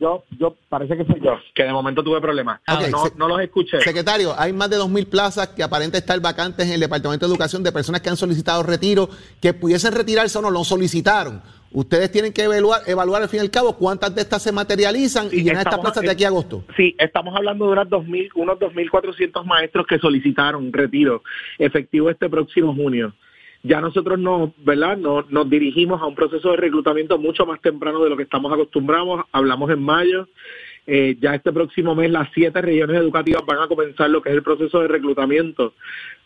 Yo, 0.00 0.24
yo, 0.38 0.56
parece 0.68 0.96
que 0.96 1.04
soy 1.04 1.20
yo, 1.20 1.38
que 1.54 1.64
de 1.64 1.72
momento 1.72 2.02
tuve 2.02 2.20
problemas. 2.20 2.60
Ah, 2.66 2.80
no, 3.16 3.28
los 3.28 3.40
escuché. 3.40 3.80
Secretario, 3.80 4.34
hay 4.36 4.52
más 4.52 4.70
de 4.70 4.76
2.000 4.76 5.06
plazas 5.06 5.48
que 5.48 5.62
aparentemente 5.62 5.98
estar 5.98 6.20
vacantes 6.20 6.66
en 6.66 6.74
el 6.74 6.80
Departamento 6.80 7.26
de 7.26 7.32
Educación 7.32 7.62
de 7.62 7.70
personas 7.70 8.00
que 8.00 8.08
han 8.08 8.16
solicitado 8.16 8.62
retiro, 8.62 9.08
que 9.40 9.54
pudiesen 9.54 9.92
retirarse 9.92 10.38
o 10.38 10.42
no, 10.42 10.50
lo 10.50 10.64
solicitaron. 10.64 11.40
Ustedes 11.70 12.10
tienen 12.10 12.32
que 12.32 12.42
evaluar, 12.42 12.80
evaluar 12.86 13.22
al 13.22 13.28
fin 13.28 13.38
y 13.38 13.42
al 13.42 13.50
cabo 13.50 13.76
cuántas 13.76 14.14
de 14.14 14.22
estas 14.22 14.42
se 14.42 14.52
materializan 14.52 15.28
y 15.30 15.42
llenar 15.42 15.66
estas 15.66 15.80
plazas 15.80 16.02
de 16.02 16.10
aquí 16.10 16.24
a 16.24 16.28
agosto. 16.28 16.64
Sí, 16.76 16.96
estamos 16.98 17.36
hablando 17.36 17.66
de 17.66 17.72
unas 17.72 17.88
2000, 17.88 18.30
unos 18.34 18.58
2.400 18.58 19.44
maestros 19.44 19.86
que 19.86 19.98
solicitaron 19.98 20.72
retiro 20.72 21.22
efectivo 21.58 22.10
este 22.10 22.28
próximo 22.28 22.74
junio 22.74 23.12
ya 23.62 23.80
nosotros 23.80 24.18
no, 24.18 24.52
¿verdad? 24.58 24.96
nos 24.96 25.50
dirigimos 25.50 26.00
a 26.00 26.06
un 26.06 26.14
proceso 26.14 26.50
de 26.52 26.56
reclutamiento 26.56 27.18
mucho 27.18 27.44
más 27.44 27.60
temprano 27.60 28.02
de 28.02 28.10
lo 28.10 28.16
que 28.16 28.22
estamos 28.22 28.52
acostumbrados. 28.52 29.24
Hablamos 29.32 29.70
en 29.70 29.82
mayo. 29.82 30.28
Eh, 30.86 31.16
ya 31.20 31.34
este 31.34 31.52
próximo 31.52 31.94
mes 31.94 32.10
las 32.10 32.30
siete 32.32 32.62
regiones 32.62 32.96
educativas 32.96 33.44
van 33.44 33.58
a 33.58 33.68
comenzar 33.68 34.08
lo 34.08 34.22
que 34.22 34.30
es 34.30 34.36
el 34.36 34.42
proceso 34.42 34.80
de 34.80 34.88
reclutamiento 34.88 35.74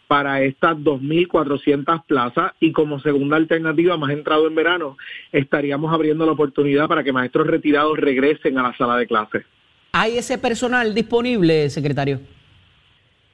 para 0.06 0.42
estas 0.42 0.76
2.400 0.76 2.04
plazas 2.04 2.52
y 2.60 2.70
como 2.70 3.00
segunda 3.00 3.36
alternativa, 3.36 3.96
más 3.96 4.10
entrado 4.10 4.46
en 4.46 4.54
verano, 4.54 4.98
estaríamos 5.32 5.92
abriendo 5.92 6.26
la 6.26 6.32
oportunidad 6.32 6.86
para 6.86 7.02
que 7.02 7.12
maestros 7.12 7.46
retirados 7.46 7.98
regresen 7.98 8.58
a 8.58 8.62
la 8.62 8.76
sala 8.76 8.98
de 8.98 9.06
clases. 9.06 9.44
¿Hay 9.92 10.18
ese 10.18 10.38
personal 10.38 10.94
disponible, 10.94 11.70
secretario? 11.70 12.20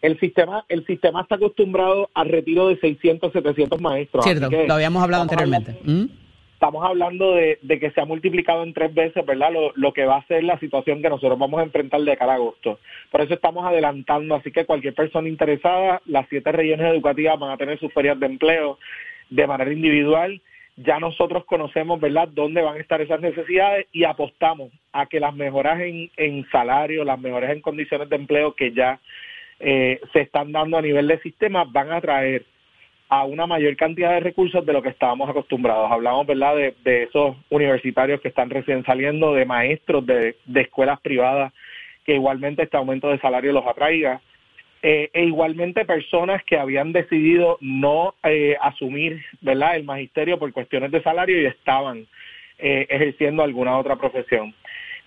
El 0.03 0.19
sistema 0.21 0.65
el 0.69 0.87
sistema 0.87 1.23
está 1.23 1.37
acostumbrado 1.37 2.11
al 2.15 2.29
retiro 2.29 2.69
de 2.69 2.79
600, 2.79 3.33
700 3.33 3.81
maestros. 3.81 4.25
Cierto, 4.25 4.49
lo 4.51 4.75
habíamos 4.75 5.03
hablado 5.03 5.23
anteriormente. 5.23 5.77
¿Mm? 5.85 6.07
Estamos 6.55 6.85
hablando 6.85 7.35
de, 7.35 7.59
que 7.63 7.93
se 7.93 8.01
ha 8.01 8.05
multiplicado 8.05 8.65
en 8.65 8.75
tres 8.75 8.93
veces, 8.93 9.25
¿verdad? 9.25 9.53
Lo, 9.53 9.73
lo, 9.77 9.93
que 9.93 10.05
va 10.05 10.17
a 10.17 10.27
ser 10.27 10.43
la 10.43 10.59
situación 10.59 11.01
que 11.01 11.09
nosotros 11.09 11.39
vamos 11.39 11.61
a 11.61 11.63
enfrentar 11.63 12.01
de 12.01 12.17
cara 12.17 12.33
a 12.33 12.35
agosto. 12.35 12.81
Por 13.13 13.21
eso 13.21 13.35
estamos 13.35 13.65
adelantando, 13.65 14.35
así 14.35 14.51
que 14.51 14.67
cualquier 14.67 14.93
persona 14.93 15.29
interesada, 15.29 16.03
las 16.07 16.27
siete 16.29 16.51
regiones 16.51 16.91
educativas 16.93 17.39
van 17.39 17.53
a 17.53 17.57
tener 17.57 17.79
sus 17.79 17.93
ferias 17.93 18.19
de 18.19 18.27
empleo 18.27 18.77
de 19.31 19.47
manera 19.47 19.73
individual. 19.73 20.43
Ya 20.77 20.99
nosotros 20.99 21.45
conocemos, 21.45 22.01
¿verdad?, 22.01 22.29
dónde 22.33 22.63
van 22.63 22.77
a 22.77 22.81
estar 22.81 23.01
esas 23.01 23.21
necesidades 23.21 23.87
y 23.93 24.03
apostamos 24.03 24.73
a 24.93 25.07
que 25.07 25.21
las 25.21 25.37
mejoras 25.37 25.81
en, 25.81 26.11
en 26.17 26.45
salario, 26.51 27.05
las 27.05 27.21
mejoras 27.21 27.53
en 27.53 27.61
condiciones 27.61 28.09
de 28.09 28.17
empleo 28.17 28.55
que 28.55 28.73
ya 28.73 28.99
eh, 29.61 30.01
se 30.13 30.21
están 30.21 30.53
dando 30.53 30.79
a 30.79 30.83
nivel 30.83 31.09
de 31.09 31.19
sistema 31.21 31.65
van 31.65 31.91
a 31.91 32.01
traer 32.01 32.45
a 33.09 33.25
una 33.25 33.47
mayor 33.47 33.75
cantidad 33.77 34.11
de 34.11 34.21
recursos 34.21 34.65
de 34.65 34.73
lo 34.73 34.83
que 34.83 34.91
estábamos 34.91 35.29
acostumbrados. 35.29 35.91
Hablamos, 35.91 36.27
¿verdad?, 36.27 36.55
de, 36.57 37.03
esos 37.05 37.37
universitarios 37.49 38.21
que 38.21 38.29
están 38.29 38.51
recién 38.51 38.85
saliendo, 38.85 39.33
de 39.33 39.47
maestros 39.47 40.05
de, 40.05 40.37
escuelas 40.55 41.01
privadas, 41.01 41.53
que 42.05 42.15
igualmente 42.15 42.63
este 42.63 42.77
aumento 42.77 43.09
de 43.09 43.19
salario 43.19 43.53
los 43.53 43.67
atraiga, 43.67 44.21
eh, 44.83 45.11
e 45.13 45.25
igualmente 45.25 45.87
personas 45.87 46.45
que 46.45 46.59
habían 46.59 46.93
decidido 46.93 47.57
no 47.61 48.15
eh, 48.23 48.57
asumir, 48.61 49.25
¿verdad?, 49.41 49.77
el 49.77 49.85
magisterio 49.85 50.39
por 50.39 50.53
cuestiones 50.53 50.91
de 50.93 51.03
salario 51.03 51.41
y 51.41 51.47
estaban 51.47 52.07
ejerciendo 52.61 53.45
alguna 53.45 53.79
otra 53.79 53.95
profesión. 53.95 54.53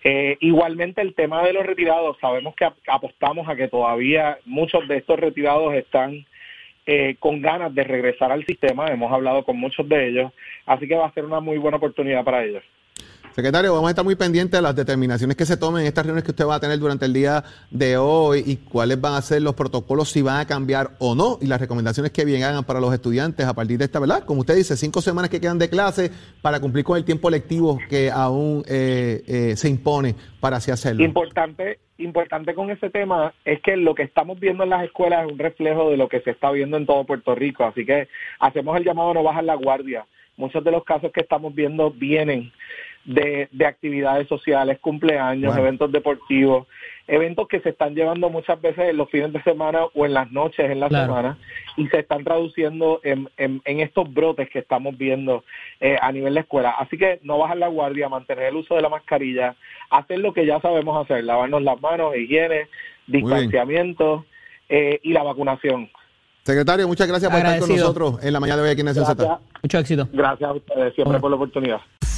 Eh, 0.04 0.38
igualmente 0.40 1.02
el 1.02 1.14
tema 1.14 1.44
de 1.44 1.54
los 1.54 1.66
retirados, 1.66 2.18
sabemos 2.20 2.56
que 2.56 2.68
apostamos 2.88 3.48
a 3.48 3.56
que 3.56 3.68
todavía 3.68 4.40
muchos 4.46 4.88
de 4.88 4.98
estos 4.98 5.20
retirados 5.20 5.74
están 5.76 6.26
eh, 6.88 7.16
con 7.20 7.42
ganas 7.42 7.74
de 7.76 7.84
regresar 7.84 8.32
al 8.32 8.46
sistema, 8.46 8.88
hemos 8.88 9.12
hablado 9.12 9.44
con 9.44 9.58
muchos 9.58 9.88
de 9.88 10.08
ellos, 10.08 10.32
así 10.66 10.88
que 10.88 10.96
va 10.96 11.06
a 11.06 11.14
ser 11.14 11.26
una 11.26 11.40
muy 11.40 11.60
buena 11.60 11.78
oportunidad 11.78 12.24
para 12.24 12.44
ellos. 12.44 12.64
Secretario, 13.34 13.74
vamos 13.74 13.88
a 13.88 13.92
estar 13.92 14.04
muy 14.04 14.16
pendientes 14.16 14.60
de 14.60 14.62
las 14.62 14.76
determinaciones 14.76 15.38
que 15.38 15.46
se 15.46 15.56
tomen 15.56 15.84
en 15.84 15.88
estas 15.88 16.06
reuniones 16.06 16.26
que 16.26 16.32
usted 16.32 16.46
va 16.46 16.56
a 16.56 16.60
tener 16.60 16.78
durante 16.80 17.06
el 17.06 17.14
día 17.14 17.42
de 17.70 17.96
hoy 17.96 18.44
y 18.46 18.58
cuáles 18.58 19.00
van 19.00 19.14
a 19.14 19.22
ser 19.22 19.42
los 19.42 19.56
protocolos, 19.56 20.10
si 20.10 20.22
van 20.22 20.42
a 20.42 20.46
cambiar 20.46 20.92
o 21.00 21.16
no, 21.16 21.38
y 21.40 21.48
las 21.48 21.62
recomendaciones 21.62 22.12
que 22.12 22.26
bien 22.26 22.44
hagan 22.44 22.66
para 22.66 22.82
los 22.82 22.94
estudiantes 22.94 23.46
a 23.46 23.54
partir 23.54 23.78
de 23.78 23.86
esta, 23.86 24.02
¿verdad? 24.02 24.26
Como 24.26 24.42
usted 24.42 24.56
dice, 24.56 24.76
cinco 24.76 25.00
semanas 25.00 25.30
que 25.30 25.40
quedan 25.40 25.60
de 25.60 25.70
clase 25.70 26.12
para 26.42 26.60
cumplir 26.60 26.84
con 26.84 26.98
el 26.98 27.06
tiempo 27.06 27.30
lectivo 27.30 27.80
que 27.90 28.12
aún 28.12 28.64
eh, 28.68 29.24
eh, 29.26 29.56
se 29.56 29.70
impone 29.70 30.14
para 30.42 30.58
así 30.58 30.70
hacerlo. 30.70 31.02
Importante, 31.02 31.80
importante 32.00 32.54
con 32.54 32.70
ese 32.70 32.90
tema 32.90 33.34
es 33.46 33.62
que 33.62 33.78
lo 33.78 33.96
que 33.96 34.04
estamos 34.04 34.42
viendo 34.42 34.66
en 34.66 34.72
las 34.72 34.84
escuelas 34.84 35.26
es 35.26 35.32
un 35.32 35.40
reflejo 35.40 35.90
de 35.90 35.96
lo 35.96 36.10
que 36.10 36.20
se 36.20 36.32
está 36.32 36.52
viendo 36.52 36.76
en 36.76 36.86
todo 36.86 37.06
Puerto 37.06 37.34
Rico, 37.34 37.64
así 37.64 37.86
que 37.86 38.10
hacemos 38.42 38.76
el 38.76 38.84
llamado 38.84 39.12
a 39.12 39.14
no 39.14 39.24
bajar 39.24 39.46
la 39.46 39.56
guardia. 39.56 40.06
Muchos 40.36 40.64
de 40.64 40.72
los 40.72 40.84
casos 40.84 41.12
que 41.14 41.22
estamos 41.22 41.54
viendo 41.56 41.92
vienen 41.92 42.52
de, 43.06 43.50
de 43.52 43.66
actividades 43.66 44.28
sociales, 44.28 44.80
cumpleaños, 44.80 45.56
eventos 45.58 45.92
deportivos, 45.92 46.68
eventos 47.08 47.48
que 47.48 47.60
se 47.60 47.70
están 47.70 47.96
llevando 47.96 48.30
muchas 48.30 48.62
veces 48.62 48.90
en 48.90 48.98
los 48.98 49.10
fines 49.10 49.34
de 49.34 49.42
semana 49.44 49.86
o 49.94 50.06
en 50.06 50.14
las 50.14 50.32
noches 50.32 50.70
en 50.70 50.80
la 50.80 50.90
semana 50.90 51.38
y 51.78 51.88
se 51.88 52.00
están 52.00 52.24
traduciendo 52.24 53.02
en, 53.04 53.30
en, 53.38 53.80
estos 53.80 54.12
brotes 54.14 54.50
que 54.50 54.60
estamos 54.60 54.98
viendo 54.98 55.44
eh, 55.80 55.98
a 56.02 56.12
nivel 56.12 56.36
de 56.36 56.42
escuela. 56.42 56.72
Así 56.72 56.98
que 56.98 57.20
no 57.24 57.38
bajar 57.38 57.58
la 57.58 57.68
guardia, 57.68 58.08
mantener 58.08 58.46
el 58.46 58.56
uso 58.56 58.76
de 58.76 58.82
la 58.82 58.90
mascarilla, 58.90 59.56
hacer 59.90 60.20
lo 60.20 60.34
que 60.34 60.46
ya 60.46 60.62
sabemos 60.62 61.04
hacer, 61.04 61.24
lavarnos 61.24 61.64
las 61.64 61.82
manos, 61.82 62.16
higiene, 62.16 62.68
distanciamiento 63.08 64.26
eh, 64.70 65.00
y 65.04 65.12
la 65.12 65.24
vacunación. 65.24 65.90
Secretario, 66.44 66.88
muchas 66.88 67.08
gracias 67.08 67.30
por 67.30 67.40
estar 67.40 67.60
con 67.60 67.70
nosotros 67.70 68.24
en 68.24 68.34
la 68.34 68.40
mañana 68.40 68.62
de 68.62 68.70
hoy 68.70 68.74
aquí 68.74 68.82
en 68.82 68.94
Z. 68.94 69.40
Mucho 69.62 69.80
éxito. 69.80 70.08
Gracias 70.12 70.50
a 70.50 70.54
ustedes 70.54 70.96
siempre 70.96 71.20
por 71.20 71.30
la 71.30 71.36
oportunidad. 71.36 71.82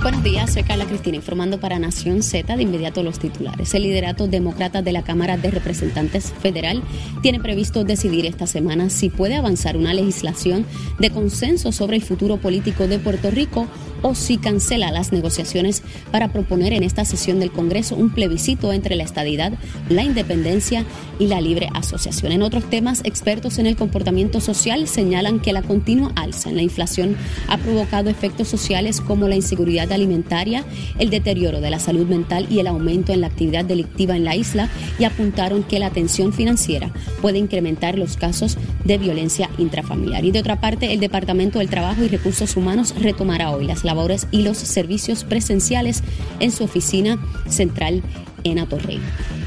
Buenos 0.00 0.22
días, 0.22 0.52
soy 0.52 0.62
Carla 0.62 0.86
Cristina 0.86 1.16
informando 1.16 1.58
para 1.58 1.80
Nación 1.80 2.22
Z. 2.22 2.56
De 2.56 2.62
inmediato 2.62 3.02
los 3.02 3.18
titulares. 3.18 3.74
El 3.74 3.82
liderato 3.82 4.28
demócrata 4.28 4.80
de 4.80 4.92
la 4.92 5.02
Cámara 5.02 5.36
de 5.36 5.50
Representantes 5.50 6.32
Federal 6.40 6.84
tiene 7.20 7.40
previsto 7.40 7.82
decidir 7.82 8.24
esta 8.24 8.46
semana 8.46 8.90
si 8.90 9.10
puede 9.10 9.34
avanzar 9.34 9.76
una 9.76 9.92
legislación 9.92 10.66
de 11.00 11.10
consenso 11.10 11.72
sobre 11.72 11.96
el 11.96 12.04
futuro 12.04 12.36
político 12.36 12.86
de 12.86 13.00
Puerto 13.00 13.32
Rico 13.32 13.66
o 14.02 14.14
si 14.14 14.38
cancela 14.38 14.92
las 14.92 15.12
negociaciones 15.12 15.82
para 16.12 16.28
proponer 16.28 16.72
en 16.72 16.84
esta 16.84 17.04
sesión 17.04 17.40
del 17.40 17.50
Congreso 17.50 17.96
un 17.96 18.10
plebiscito 18.10 18.72
entre 18.72 18.94
la 18.94 19.02
estadidad, 19.02 19.52
la 19.88 20.04
independencia 20.04 20.84
y 21.18 21.26
la 21.26 21.40
libre 21.40 21.68
asociación. 21.74 22.32
En 22.32 22.42
otros 22.42 22.70
temas, 22.70 23.00
expertos 23.04 23.58
en 23.58 23.66
el 23.66 23.76
comportamiento 23.76 24.40
social 24.40 24.86
señalan 24.86 25.40
que 25.40 25.52
la 25.52 25.62
continua 25.62 26.12
alza 26.14 26.50
en 26.50 26.56
la 26.56 26.62
inflación 26.62 27.16
ha 27.48 27.58
provocado 27.58 28.10
efectos 28.10 28.48
sociales 28.48 29.00
como 29.00 29.26
la 29.26 29.34
inseguridad 29.34 29.87
alimentaria, 29.94 30.64
el 30.98 31.10
deterioro 31.10 31.60
de 31.60 31.70
la 31.70 31.78
salud 31.78 32.06
mental 32.06 32.46
y 32.50 32.60
el 32.60 32.66
aumento 32.66 33.12
en 33.12 33.20
la 33.20 33.28
actividad 33.28 33.64
delictiva 33.64 34.16
en 34.16 34.24
la 34.24 34.36
isla 34.36 34.68
y 34.98 35.04
apuntaron 35.04 35.62
que 35.62 35.78
la 35.78 35.90
tensión 35.90 36.32
financiera 36.32 36.90
puede 37.20 37.38
incrementar 37.38 37.98
los 37.98 38.16
casos 38.16 38.58
de 38.84 38.98
violencia 38.98 39.50
intrafamiliar. 39.58 40.24
Y 40.24 40.30
de 40.30 40.40
otra 40.40 40.60
parte, 40.60 40.92
el 40.92 41.00
Departamento 41.00 41.58
del 41.58 41.68
Trabajo 41.68 42.02
y 42.02 42.08
Recursos 42.08 42.56
Humanos 42.56 42.94
retomará 42.98 43.50
hoy 43.50 43.66
las 43.66 43.84
labores 43.84 44.26
y 44.30 44.42
los 44.42 44.58
servicios 44.58 45.24
presenciales 45.24 46.02
en 46.40 46.50
su 46.50 46.64
oficina 46.64 47.18
central 47.48 48.02
en 48.44 48.58
Atorrey. 48.58 49.00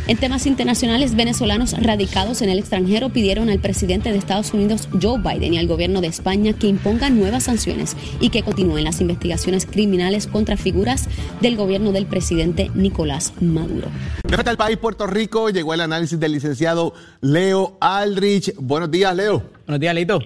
En 0.08 0.18
temas 0.18 0.48
internacionales, 0.48 1.16
venezolanos 1.16 1.76
radicados 1.82 2.42
en 2.42 2.50
el 2.50 2.60
extranjero 2.60 3.10
pidieron 3.10 3.50
al 3.50 3.60
presidente 3.60 4.12
de 4.12 4.18
Estados 4.18 4.54
Unidos, 4.54 4.90
Joe 5.00 5.20
Biden, 5.20 5.54
y 5.54 5.60
al 5.60 5.68
gobierno 5.68 6.02
de 6.02 6.08
España 6.08 6.54
que 6.54 6.68
impongan 6.68 7.20
nuevas 7.20 7.44
sanciones 7.44 7.96
y 8.20 8.30
que 8.30 8.42
continúen 8.42 8.84
las 8.84 9.00
investigaciones 9.00 9.66
criminales 9.66 10.26
contra 10.28 10.58
figuras 10.58 11.08
del 11.40 11.56
gobierno 11.56 11.92
del 11.92 12.08
presidente 12.08 12.72
Nicolás 12.74 13.34
Maduro. 13.42 13.88
Del 14.24 14.58
país, 14.58 14.78
Puerto 14.78 15.06
Rico, 15.06 15.50
llegó 15.50 15.74
el 15.74 15.82
análisis 15.82 16.20
del 16.20 16.32
licenciado 16.32 16.94
Leo 17.22 17.78
Aldrich. 17.80 18.56
Buenos 18.58 18.90
días, 18.90 19.16
Leo. 19.16 19.44
Buenos 19.68 19.80
días, 19.80 19.94
Lito. 19.94 20.20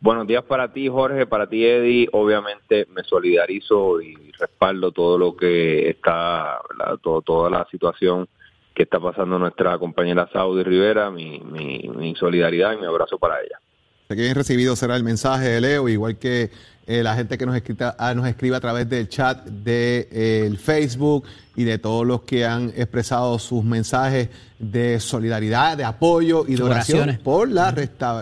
Buenos 0.00 0.26
días 0.26 0.42
para 0.44 0.72
ti, 0.72 0.88
Jorge, 0.88 1.26
para 1.26 1.48
ti, 1.48 1.64
Eddie. 1.64 2.08
Obviamente 2.12 2.86
me 2.94 3.02
solidarizo 3.04 4.00
y 4.00 4.16
respaldo 4.38 4.90
todo 4.90 5.16
lo 5.16 5.36
que 5.36 5.88
está, 5.88 6.58
toda 7.24 7.50
la 7.50 7.66
situación 7.70 8.28
que 8.76 8.82
está 8.82 9.00
pasando 9.00 9.38
nuestra 9.38 9.78
compañera 9.78 10.28
Saudi 10.30 10.62
Rivera. 10.62 11.10
Mi, 11.10 11.40
mi, 11.40 12.14
solidaridad 12.14 12.74
y 12.74 12.76
mi 12.76 12.86
abrazo 12.86 13.18
para 13.18 13.40
ella. 13.40 13.58
Que 14.08 14.14
bien 14.14 14.34
recibido 14.34 14.76
será 14.76 14.96
el 14.96 15.02
mensaje 15.02 15.48
de 15.48 15.60
Leo, 15.60 15.88
igual 15.88 16.18
que 16.18 16.50
eh, 16.86 17.02
la 17.02 17.16
gente 17.16 17.36
que 17.38 17.46
nos, 17.46 17.56
escrita, 17.56 17.96
ah, 17.98 18.14
nos 18.14 18.28
escribe 18.28 18.54
a 18.54 18.60
través 18.60 18.88
del 18.88 19.08
chat 19.08 19.44
de 19.46 20.08
eh, 20.12 20.54
Facebook 20.62 21.24
y 21.56 21.64
de 21.64 21.78
todos 21.78 22.06
los 22.06 22.22
que 22.22 22.44
han 22.44 22.68
expresado 22.76 23.38
sus 23.38 23.64
mensajes 23.64 24.28
de 24.58 25.00
solidaridad, 25.00 25.76
de 25.76 25.84
apoyo 25.84 26.44
y 26.46 26.54
de 26.54 26.62
oración 26.62 27.18
por, 27.24 27.48
la 27.50 27.74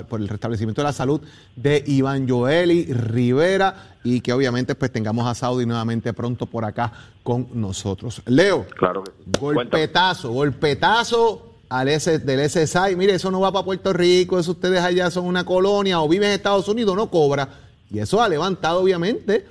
por 0.08 0.20
el 0.20 0.28
restablecimiento 0.28 0.80
de 0.80 0.86
la 0.86 0.92
salud 0.92 1.20
de 1.56 1.82
Iván 1.86 2.28
Joeli 2.28 2.86
Rivera 2.86 3.93
y 4.04 4.20
que 4.20 4.32
obviamente 4.32 4.74
pues 4.74 4.92
tengamos 4.92 5.26
a 5.26 5.34
Saudi 5.34 5.66
nuevamente 5.66 6.12
pronto 6.12 6.46
por 6.46 6.64
acá 6.64 6.92
con 7.22 7.48
nosotros. 7.54 8.22
Leo, 8.26 8.66
claro 8.76 9.02
golpetazo, 9.40 10.30
golpetazo 10.30 11.54
al 11.68 11.88
S, 11.88 12.18
del 12.20 12.48
SSI. 12.48 12.94
Mire, 12.96 13.14
eso 13.14 13.30
no 13.30 13.40
va 13.40 13.50
para 13.50 13.64
Puerto 13.64 13.92
Rico, 13.92 14.38
eso 14.38 14.52
ustedes 14.52 14.80
allá 14.80 15.10
son 15.10 15.24
una 15.24 15.44
colonia 15.44 16.00
o 16.00 16.08
viven 16.08 16.28
en 16.28 16.34
Estados 16.34 16.68
Unidos, 16.68 16.94
no 16.94 17.10
cobra. 17.10 17.48
Y 17.90 17.98
eso 17.98 18.22
ha 18.22 18.28
levantado 18.28 18.80
obviamente 18.80 19.46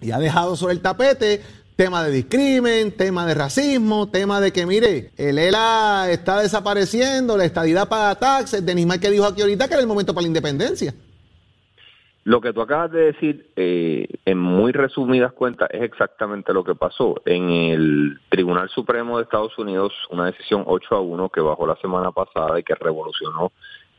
y 0.00 0.10
ha 0.10 0.18
dejado 0.18 0.54
sobre 0.54 0.74
el 0.74 0.80
tapete 0.80 1.42
tema 1.74 2.02
de 2.02 2.10
discrimen, 2.10 2.92
tema 2.92 3.24
de 3.24 3.34
racismo, 3.34 4.08
tema 4.08 4.40
de 4.40 4.52
que, 4.52 4.66
mire, 4.66 5.12
el 5.16 5.38
ELA 5.38 6.10
está 6.10 6.40
desapareciendo, 6.40 7.36
la 7.36 7.44
estadidad 7.44 7.88
para 7.88 8.16
taxes, 8.16 8.66
Denis 8.66 8.98
que 8.98 9.10
dijo 9.10 9.24
aquí 9.24 9.42
ahorita 9.42 9.68
que 9.68 9.74
era 9.74 9.80
el 9.80 9.86
momento 9.86 10.12
para 10.12 10.22
la 10.22 10.28
independencia. 10.28 10.92
Lo 12.24 12.40
que 12.40 12.52
tú 12.52 12.60
acabas 12.60 12.90
de 12.90 13.12
decir, 13.12 13.50
eh, 13.56 14.06
en 14.24 14.38
muy 14.38 14.72
resumidas 14.72 15.32
cuentas, 15.32 15.68
es 15.72 15.82
exactamente 15.82 16.52
lo 16.52 16.62
que 16.62 16.74
pasó. 16.74 17.20
En 17.24 17.48
el 17.48 18.20
Tribunal 18.28 18.68
Supremo 18.68 19.16
de 19.16 19.24
Estados 19.24 19.56
Unidos, 19.58 19.92
una 20.10 20.26
decisión 20.26 20.64
8 20.66 20.96
a 20.96 21.00
1 21.00 21.28
que 21.30 21.40
bajó 21.40 21.66
la 21.66 21.76
semana 21.76 22.12
pasada 22.12 22.58
y 22.58 22.64
que 22.64 22.74
revolucionó 22.74 23.52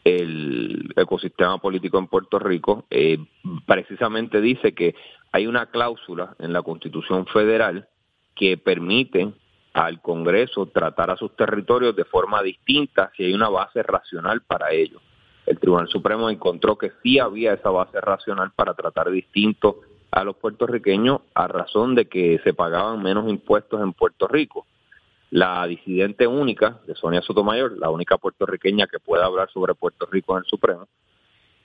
el 0.03 0.93
ecosistema 0.95 1.57
político 1.57 1.97
en 1.97 2.07
Puerto 2.07 2.39
Rico, 2.39 2.85
eh, 2.89 3.17
precisamente 3.65 4.41
dice 4.41 4.73
que 4.73 4.95
hay 5.31 5.47
una 5.47 5.67
cláusula 5.67 6.35
en 6.39 6.53
la 6.53 6.61
Constitución 6.61 7.25
Federal 7.27 7.87
que 8.35 8.57
permite 8.57 9.33
al 9.73 10.01
Congreso 10.01 10.67
tratar 10.67 11.11
a 11.11 11.17
sus 11.17 11.35
territorios 11.35 11.95
de 11.95 12.05
forma 12.05 12.41
distinta 12.41 13.11
si 13.15 13.23
hay 13.23 13.33
una 13.33 13.49
base 13.49 13.83
racional 13.83 14.41
para 14.41 14.71
ello. 14.71 14.99
El 15.49 15.57
Tribunal 15.57 15.87
Supremo 15.87 16.29
encontró 16.29 16.77
que 16.77 16.91
sí 17.01 17.17
había 17.17 17.53
esa 17.53 17.71
base 17.71 17.99
racional 17.99 18.51
para 18.55 18.75
tratar 18.75 19.09
distinto 19.09 19.79
a 20.11 20.23
los 20.23 20.35
puertorriqueños 20.35 21.21
a 21.33 21.47
razón 21.47 21.95
de 21.95 22.05
que 22.05 22.39
se 22.43 22.53
pagaban 22.53 23.01
menos 23.01 23.27
impuestos 23.27 23.81
en 23.81 23.93
Puerto 23.93 24.27
Rico. 24.27 24.67
La 25.31 25.65
disidente 25.65 26.27
única 26.27 26.81
de 26.85 26.93
Sonia 26.93 27.23
Sotomayor, 27.23 27.75
la 27.79 27.89
única 27.89 28.19
puertorriqueña 28.19 28.85
que 28.85 28.99
pueda 28.99 29.25
hablar 29.25 29.49
sobre 29.49 29.73
Puerto 29.73 30.05
Rico 30.05 30.33
en 30.33 30.43
el 30.43 30.45
Supremo, 30.45 30.87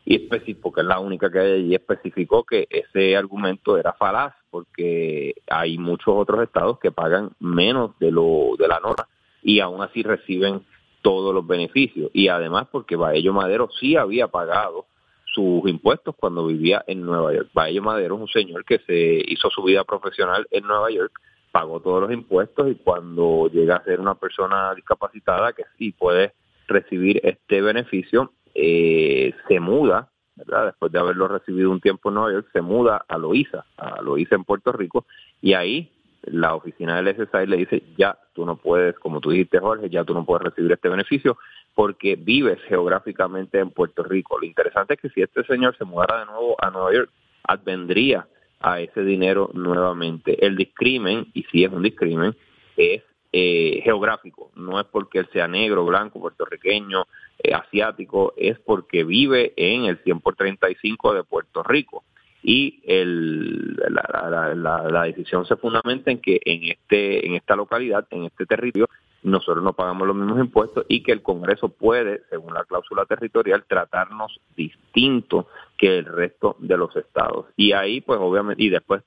y 0.06 0.14
especificó, 0.16 0.72
que 0.72 0.80
es 0.80 0.86
la 0.86 1.00
única 1.00 1.30
que 1.30 1.40
hay 1.40 1.52
allí, 1.52 1.74
especificó 1.74 2.42
que 2.42 2.66
ese 2.70 3.14
argumento 3.18 3.76
era 3.76 3.92
falaz 3.92 4.32
porque 4.48 5.34
hay 5.46 5.76
muchos 5.76 6.14
otros 6.16 6.42
estados 6.42 6.78
que 6.78 6.90
pagan 6.90 7.32
menos 7.38 7.98
de 7.98 8.10
lo 8.10 8.52
de 8.58 8.66
la 8.66 8.80
norma 8.80 9.06
y 9.42 9.60
aún 9.60 9.82
así 9.82 10.02
reciben 10.02 10.64
todos 11.04 11.34
los 11.34 11.46
beneficios 11.46 12.10
y 12.14 12.28
además 12.28 12.66
porque 12.72 12.96
Baello 12.96 13.34
Madero 13.34 13.68
sí 13.78 13.94
había 13.94 14.28
pagado 14.28 14.86
sus 15.34 15.68
impuestos 15.68 16.14
cuando 16.18 16.46
vivía 16.46 16.82
en 16.86 17.02
Nueva 17.02 17.34
York. 17.34 17.50
Baello 17.52 17.82
Madero 17.82 18.14
es 18.14 18.20
un 18.22 18.28
señor 18.28 18.64
que 18.64 18.78
se 18.86 19.22
hizo 19.26 19.50
su 19.50 19.62
vida 19.62 19.84
profesional 19.84 20.46
en 20.50 20.66
Nueva 20.66 20.90
York, 20.90 21.12
pagó 21.52 21.80
todos 21.80 22.00
los 22.00 22.10
impuestos 22.10 22.70
y 22.70 22.76
cuando 22.76 23.50
llega 23.52 23.76
a 23.76 23.84
ser 23.84 24.00
una 24.00 24.14
persona 24.14 24.74
discapacitada 24.74 25.52
que 25.52 25.64
sí 25.76 25.92
puede 25.92 26.32
recibir 26.68 27.20
este 27.22 27.60
beneficio, 27.60 28.32
eh, 28.54 29.34
se 29.46 29.60
muda, 29.60 30.08
¿verdad? 30.36 30.66
después 30.66 30.90
de 30.90 31.00
haberlo 31.00 31.28
recibido 31.28 31.70
un 31.70 31.82
tiempo 31.82 32.08
en 32.08 32.14
Nueva 32.14 32.32
York, 32.32 32.48
se 32.50 32.62
muda 32.62 33.04
a 33.06 33.18
Loíza, 33.18 33.66
a 33.76 34.00
Loíza 34.00 34.36
en 34.36 34.44
Puerto 34.44 34.72
Rico, 34.72 35.04
y 35.42 35.52
ahí 35.52 35.90
la 36.26 36.54
oficina 36.54 37.00
del 37.00 37.14
SSI 37.14 37.46
le 37.46 37.56
dice, 37.56 37.82
ya 37.96 38.18
tú 38.34 38.44
no 38.44 38.56
puedes, 38.56 38.98
como 38.98 39.20
tú 39.20 39.30
dijiste 39.30 39.58
Jorge, 39.58 39.90
ya 39.90 40.04
tú 40.04 40.14
no 40.14 40.24
puedes 40.24 40.44
recibir 40.44 40.72
este 40.72 40.88
beneficio 40.88 41.38
porque 41.74 42.16
vives 42.16 42.60
geográficamente 42.68 43.58
en 43.58 43.70
Puerto 43.70 44.02
Rico. 44.02 44.38
Lo 44.38 44.46
interesante 44.46 44.94
es 44.94 45.00
que 45.00 45.10
si 45.10 45.22
este 45.22 45.44
señor 45.44 45.76
se 45.76 45.84
mudara 45.84 46.20
de 46.20 46.26
nuevo 46.26 46.56
a 46.60 46.70
Nueva 46.70 46.92
York, 46.92 47.10
advendría 47.42 48.26
a 48.60 48.80
ese 48.80 49.02
dinero 49.04 49.50
nuevamente. 49.52 50.44
El 50.44 50.56
discrimen, 50.56 51.26
y 51.34 51.42
si 51.44 51.64
es 51.64 51.72
un 51.72 51.82
discrimen, 51.82 52.34
es 52.76 53.02
eh, 53.32 53.80
geográfico, 53.82 54.52
no 54.54 54.78
es 54.78 54.86
porque 54.86 55.18
él 55.18 55.28
sea 55.32 55.48
negro, 55.48 55.84
blanco, 55.84 56.20
puertorriqueño, 56.20 57.04
eh, 57.42 57.52
asiático, 57.52 58.32
es 58.36 58.58
porque 58.60 59.02
vive 59.02 59.52
en 59.56 59.86
el 59.86 59.98
100 59.98 60.20
por 60.20 60.36
35 60.36 61.14
de 61.14 61.24
Puerto 61.24 61.62
Rico. 61.64 62.04
Y 62.46 62.82
el, 62.84 63.74
la, 63.74 64.54
la, 64.54 64.84
la, 64.84 65.02
decisión 65.04 65.46
se 65.46 65.56
fundamenta 65.56 66.10
en 66.10 66.18
que 66.18 66.38
en, 66.44 66.64
este, 66.64 67.26
en 67.26 67.36
esta 67.36 67.56
localidad, 67.56 68.06
en 68.10 68.24
este 68.24 68.44
territorio, 68.44 68.86
nosotros 69.22 69.64
no 69.64 69.72
pagamos 69.72 70.06
los 70.06 70.14
mismos 70.14 70.38
impuestos 70.38 70.84
y 70.86 71.02
que 71.02 71.12
el 71.12 71.22
Congreso 71.22 71.70
puede, 71.70 72.20
según 72.28 72.52
la 72.52 72.64
cláusula 72.64 73.06
territorial, 73.06 73.64
tratarnos 73.66 74.38
distinto 74.54 75.48
que 75.78 75.96
el 75.96 76.04
resto 76.04 76.56
de 76.58 76.76
los 76.76 76.94
estados. 76.96 77.46
Y 77.56 77.72
ahí, 77.72 78.02
pues 78.02 78.20
obviamente, 78.20 78.62
y 78.62 78.68
después 78.68 79.02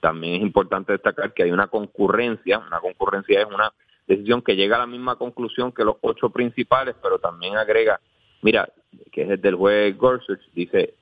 también 0.00 0.36
es 0.36 0.40
importante 0.40 0.92
destacar 0.92 1.34
que 1.34 1.42
hay 1.42 1.50
una 1.50 1.66
concurrencia, 1.66 2.58
una 2.58 2.80
concurrencia 2.80 3.42
es 3.42 3.46
una 3.46 3.70
decisión 4.06 4.40
que 4.40 4.56
llega 4.56 4.76
a 4.76 4.80
la 4.80 4.86
misma 4.86 5.16
conclusión 5.16 5.72
que 5.72 5.84
los 5.84 5.96
ocho 6.00 6.30
principales, 6.30 6.94
pero 7.02 7.18
también 7.18 7.58
agrega, 7.58 8.00
mira, 8.40 8.66
que 9.12 9.24
es 9.24 9.30
el 9.30 9.40
del 9.42 9.56
juez 9.56 9.94
Gorsuch, 9.98 10.40
dice, 10.54 10.94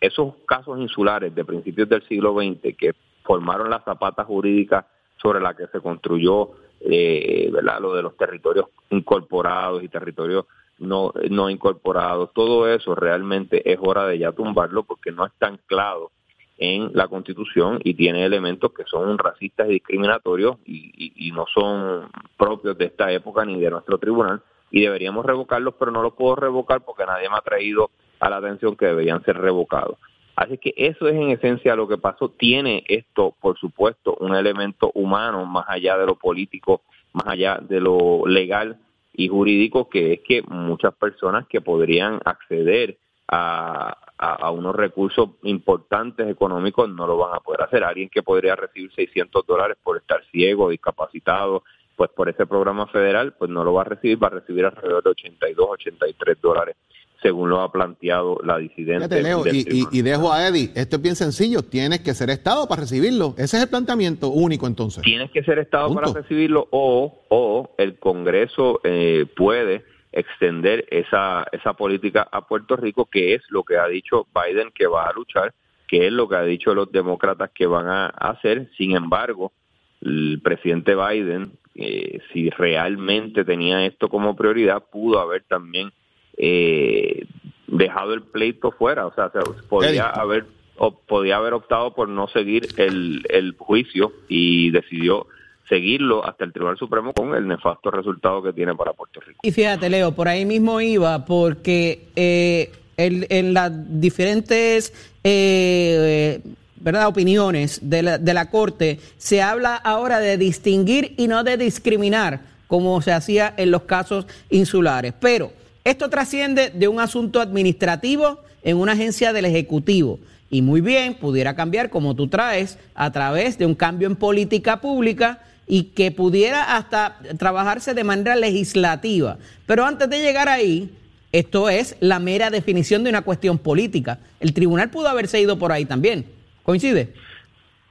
esos 0.00 0.34
casos 0.46 0.78
insulares 0.78 1.34
de 1.34 1.44
principios 1.44 1.88
del 1.88 2.06
siglo 2.08 2.34
XX 2.34 2.76
que 2.76 2.94
formaron 3.22 3.70
la 3.70 3.80
zapata 3.80 4.24
jurídica 4.24 4.86
sobre 5.20 5.40
la 5.40 5.54
que 5.54 5.66
se 5.66 5.80
construyó 5.80 6.50
eh, 6.80 7.50
lo 7.80 7.94
de 7.94 8.02
los 8.02 8.16
territorios 8.16 8.66
incorporados 8.88 9.82
y 9.82 9.88
territorios 9.88 10.46
no, 10.78 11.12
no 11.28 11.50
incorporados, 11.50 12.32
todo 12.32 12.66
eso 12.66 12.94
realmente 12.94 13.70
es 13.70 13.78
hora 13.82 14.06
de 14.06 14.18
ya 14.18 14.32
tumbarlo 14.32 14.82
porque 14.84 15.12
no 15.12 15.26
está 15.26 15.48
anclado 15.48 16.10
en 16.56 16.90
la 16.94 17.06
Constitución 17.08 17.80
y 17.84 17.94
tiene 17.94 18.24
elementos 18.24 18.72
que 18.72 18.84
son 18.84 19.18
racistas 19.18 19.68
y 19.68 19.72
discriminatorios 19.74 20.56
y, 20.64 21.12
y, 21.16 21.32
no 21.32 21.46
son 21.52 22.08
propios 22.36 22.76
de 22.76 22.86
esta 22.86 23.12
época 23.12 23.44
ni 23.44 23.60
de 23.60 23.70
nuestro 23.70 23.98
tribunal 23.98 24.42
y 24.70 24.82
deberíamos 24.82 25.24
revocarlos, 25.24 25.74
pero 25.78 25.90
no 25.90 26.02
los 26.02 26.14
puedo 26.14 26.36
revocar 26.36 26.82
porque 26.82 27.06
nadie 27.06 27.28
me 27.28 27.36
ha 27.36 27.42
traído 27.42 27.90
a 28.20 28.30
la 28.30 28.36
atención 28.36 28.76
que 28.76 28.86
deberían 28.86 29.24
ser 29.24 29.38
revocados. 29.38 29.98
Así 30.36 30.58
que 30.58 30.72
eso 30.76 31.08
es 31.08 31.14
en 31.14 31.30
esencia 31.30 31.76
lo 31.76 31.88
que 31.88 31.98
pasó. 31.98 32.30
Tiene 32.30 32.84
esto, 32.88 33.34
por 33.40 33.58
supuesto, 33.58 34.16
un 34.20 34.34
elemento 34.34 34.90
humano 34.94 35.44
más 35.44 35.66
allá 35.68 35.98
de 35.98 36.06
lo 36.06 36.14
político, 36.14 36.82
más 37.12 37.26
allá 37.26 37.58
de 37.60 37.80
lo 37.80 38.26
legal 38.26 38.78
y 39.12 39.28
jurídico, 39.28 39.88
que 39.88 40.14
es 40.14 40.20
que 40.20 40.42
muchas 40.48 40.94
personas 40.94 41.46
que 41.46 41.60
podrían 41.60 42.20
acceder 42.24 42.96
a, 43.28 43.96
a, 44.16 44.50
unos 44.50 44.74
recursos 44.74 45.30
importantes 45.42 46.28
económicos 46.28 46.88
no 46.88 47.06
lo 47.06 47.18
van 47.18 47.34
a 47.34 47.40
poder 47.40 47.62
hacer. 47.62 47.84
Alguien 47.84 48.08
que 48.08 48.22
podría 48.22 48.56
recibir 48.56 48.90
600 48.94 49.46
dólares 49.46 49.76
por 49.82 49.98
estar 49.98 50.24
ciego, 50.30 50.70
discapacitado, 50.70 51.64
pues 51.96 52.10
por 52.10 52.30
ese 52.30 52.46
programa 52.46 52.86
federal, 52.86 53.34
pues 53.34 53.50
no 53.50 53.62
lo 53.62 53.74
va 53.74 53.82
a 53.82 53.84
recibir, 53.84 54.22
va 54.22 54.28
a 54.28 54.30
recibir 54.30 54.64
alrededor 54.64 55.02
de 55.02 55.10
82, 55.10 55.68
83 55.70 56.40
dólares 56.40 56.76
según 57.22 57.50
lo 57.50 57.60
ha 57.60 57.70
planteado 57.70 58.38
la 58.42 58.58
disidencia. 58.58 59.08
y, 59.52 60.02
dejo 60.02 60.32
a 60.32 60.48
Eddie, 60.48 60.70
esto 60.74 60.96
es 60.96 61.02
bien 61.02 61.16
sencillo, 61.16 61.62
tienes 61.62 62.00
que 62.00 62.14
ser 62.14 62.30
Estado 62.30 62.66
para 62.68 62.82
recibirlo. 62.82 63.34
Ese 63.36 63.56
es 63.56 63.62
el 63.62 63.68
planteamiento 63.68 64.28
único 64.28 64.66
entonces. 64.66 65.02
Tienes 65.02 65.30
que 65.30 65.42
ser 65.42 65.58
Estado 65.58 65.94
para 65.94 66.12
recibirlo 66.12 66.68
o, 66.70 67.24
o 67.28 67.74
el 67.78 67.98
Congreso 67.98 68.80
eh, 68.84 69.26
puede 69.36 69.84
extender 70.12 70.86
esa, 70.90 71.46
esa 71.52 71.74
política 71.74 72.26
a 72.30 72.46
Puerto 72.46 72.76
Rico, 72.76 73.06
que 73.06 73.34
es 73.34 73.42
lo 73.50 73.62
que 73.62 73.76
ha 73.76 73.86
dicho 73.86 74.26
Biden 74.34 74.70
que 74.74 74.86
va 74.86 75.06
a 75.06 75.12
luchar, 75.12 75.54
que 75.86 76.06
es 76.06 76.12
lo 76.12 76.28
que 76.28 76.36
ha 76.36 76.42
dicho 76.42 76.74
los 76.74 76.90
demócratas 76.90 77.50
que 77.54 77.66
van 77.66 77.88
a 77.88 78.06
hacer. 78.06 78.70
Sin 78.76 78.96
embargo, 78.96 79.52
el 80.00 80.40
presidente 80.42 80.94
Biden, 80.94 81.52
eh, 81.74 82.20
si 82.32 82.50
realmente 82.50 83.44
tenía 83.44 83.84
esto 83.84 84.08
como 84.08 84.34
prioridad, 84.36 84.84
pudo 84.90 85.20
haber 85.20 85.44
también 85.44 85.92
eh, 86.42 87.26
dejado 87.66 88.14
el 88.14 88.22
pleito 88.22 88.72
fuera, 88.72 89.06
o 89.06 89.14
sea, 89.14 89.30
podía 89.68 90.06
haber 90.06 90.46
o 90.78 90.92
podía 90.92 91.36
haber 91.36 91.52
optado 91.52 91.92
por 91.92 92.08
no 92.08 92.26
seguir 92.28 92.68
el, 92.78 93.26
el 93.28 93.54
juicio 93.58 94.14
y 94.28 94.70
decidió 94.70 95.26
seguirlo 95.68 96.26
hasta 96.26 96.44
el 96.44 96.54
Tribunal 96.54 96.78
Supremo 96.78 97.12
con 97.12 97.34
el 97.34 97.46
nefasto 97.46 97.90
resultado 97.90 98.42
que 98.42 98.54
tiene 98.54 98.74
para 98.74 98.94
Puerto 98.94 99.20
Rico. 99.20 99.40
Y 99.42 99.52
fíjate, 99.52 99.90
Leo, 99.90 100.12
por 100.12 100.26
ahí 100.26 100.46
mismo 100.46 100.80
iba, 100.80 101.26
porque 101.26 102.08
eh, 102.16 102.72
en, 102.96 103.52
las 103.52 103.70
diferentes 104.00 104.94
eh, 105.22 106.40
¿verdad? 106.76 107.08
opiniones 107.08 107.80
de 107.82 108.02
la, 108.02 108.16
de 108.16 108.32
la 108.32 108.48
Corte 108.48 108.98
se 109.18 109.42
habla 109.42 109.76
ahora 109.76 110.18
de 110.18 110.38
distinguir 110.38 111.14
y 111.18 111.28
no 111.28 111.44
de 111.44 111.58
discriminar, 111.58 112.40
como 112.66 113.02
se 113.02 113.12
hacía 113.12 113.52
en 113.58 113.70
los 113.70 113.82
casos 113.82 114.26
insulares. 114.48 115.12
Pero 115.20 115.59
esto 115.84 116.10
trasciende 116.10 116.70
de 116.70 116.88
un 116.88 117.00
asunto 117.00 117.40
administrativo 117.40 118.40
en 118.62 118.76
una 118.76 118.92
agencia 118.92 119.32
del 119.32 119.46
Ejecutivo. 119.46 120.18
Y 120.50 120.62
muy 120.62 120.80
bien, 120.80 121.14
pudiera 121.14 121.54
cambiar 121.54 121.90
como 121.90 122.14
tú 122.14 122.28
traes 122.28 122.78
a 122.94 123.10
través 123.12 123.56
de 123.56 123.66
un 123.66 123.74
cambio 123.74 124.08
en 124.08 124.16
política 124.16 124.80
pública 124.80 125.40
y 125.66 125.84
que 125.84 126.10
pudiera 126.10 126.76
hasta 126.76 127.18
trabajarse 127.38 127.94
de 127.94 128.04
manera 128.04 128.34
legislativa. 128.34 129.38
Pero 129.66 129.86
antes 129.86 130.10
de 130.10 130.20
llegar 130.20 130.48
ahí, 130.48 130.90
esto 131.32 131.68
es 131.70 131.96
la 132.00 132.18
mera 132.18 132.50
definición 132.50 133.04
de 133.04 133.10
una 133.10 133.22
cuestión 133.22 133.58
política. 133.58 134.18
El 134.40 134.52
tribunal 134.52 134.90
pudo 134.90 135.08
haberse 135.08 135.40
ido 135.40 135.58
por 135.58 135.70
ahí 135.70 135.84
también. 135.84 136.26
¿Coincide? 136.64 137.14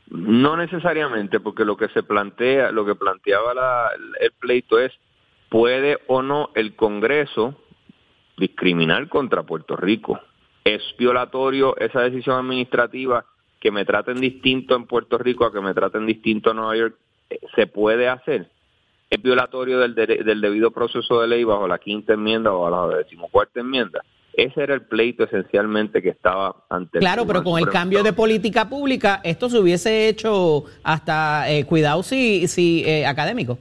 No 0.10 0.58
necesariamente, 0.58 1.40
porque 1.40 1.64
lo 1.64 1.78
que 1.78 1.88
se 1.90 2.04
plantea, 2.04 2.72
lo 2.72 2.86
que 2.86 2.96
planteaba 2.96 3.92
el 4.20 4.32
pleito 4.34 4.78
es, 4.80 4.92
¿puede 5.48 6.00
o 6.08 6.22
no 6.22 6.50
el 6.56 6.76
Congreso 6.76 7.56
discriminar 8.40 9.08
contra 9.10 9.44
Puerto 9.44 9.76
Rico? 9.76 10.20
¿Es 10.64 10.82
violatorio 10.98 11.78
esa 11.78 12.02
decisión 12.02 12.38
administrativa 12.38 13.26
que 13.60 13.72
me 13.72 13.86
traten 13.86 14.20
distinto 14.20 14.76
en 14.76 14.86
Puerto 14.86 15.18
Rico 15.18 15.46
a 15.46 15.52
que 15.52 15.62
me 15.62 15.74
traten 15.74 16.06
distinto 16.06 16.52
en 16.52 16.58
Nueva 16.58 16.78
York? 16.78 16.96
se 17.56 17.68
puede 17.68 18.08
hacer 18.08 18.50
es 19.10 19.22
violatorio 19.22 19.80
del, 19.80 19.96
del 19.96 20.42
debido 20.42 20.72
proceso 20.72 21.22
de 21.22 21.28
ley 21.28 21.44
bajo 21.44 21.68
la 21.68 21.80
quinta 21.80 22.14
enmienda 22.14 22.54
o 22.54 22.70
bajo 22.70 22.92
la 22.92 22.98
decimocuarta 22.98 23.60
enmienda. 23.60 24.04
Ese 24.34 24.62
era 24.62 24.76
el 24.76 24.84
pleito 24.84 25.24
esencialmente 25.24 26.02
que 26.02 26.10
estaba 26.10 26.56
ante 26.70 27.00
Claro, 27.00 27.26
pero 27.26 27.44
con 27.44 27.60
el 27.60 27.68
cambio 27.70 28.04
de 28.04 28.14
política 28.14 28.70
pública, 28.70 29.20
esto 29.24 29.50
se 29.50 29.58
hubiese 29.58 30.08
hecho 30.08 30.66
hasta, 30.84 31.50
eh, 31.50 31.66
cuidado 31.66 32.04
si, 32.04 32.48
si 32.48 32.84
eh, 32.86 33.06
académico. 33.06 33.58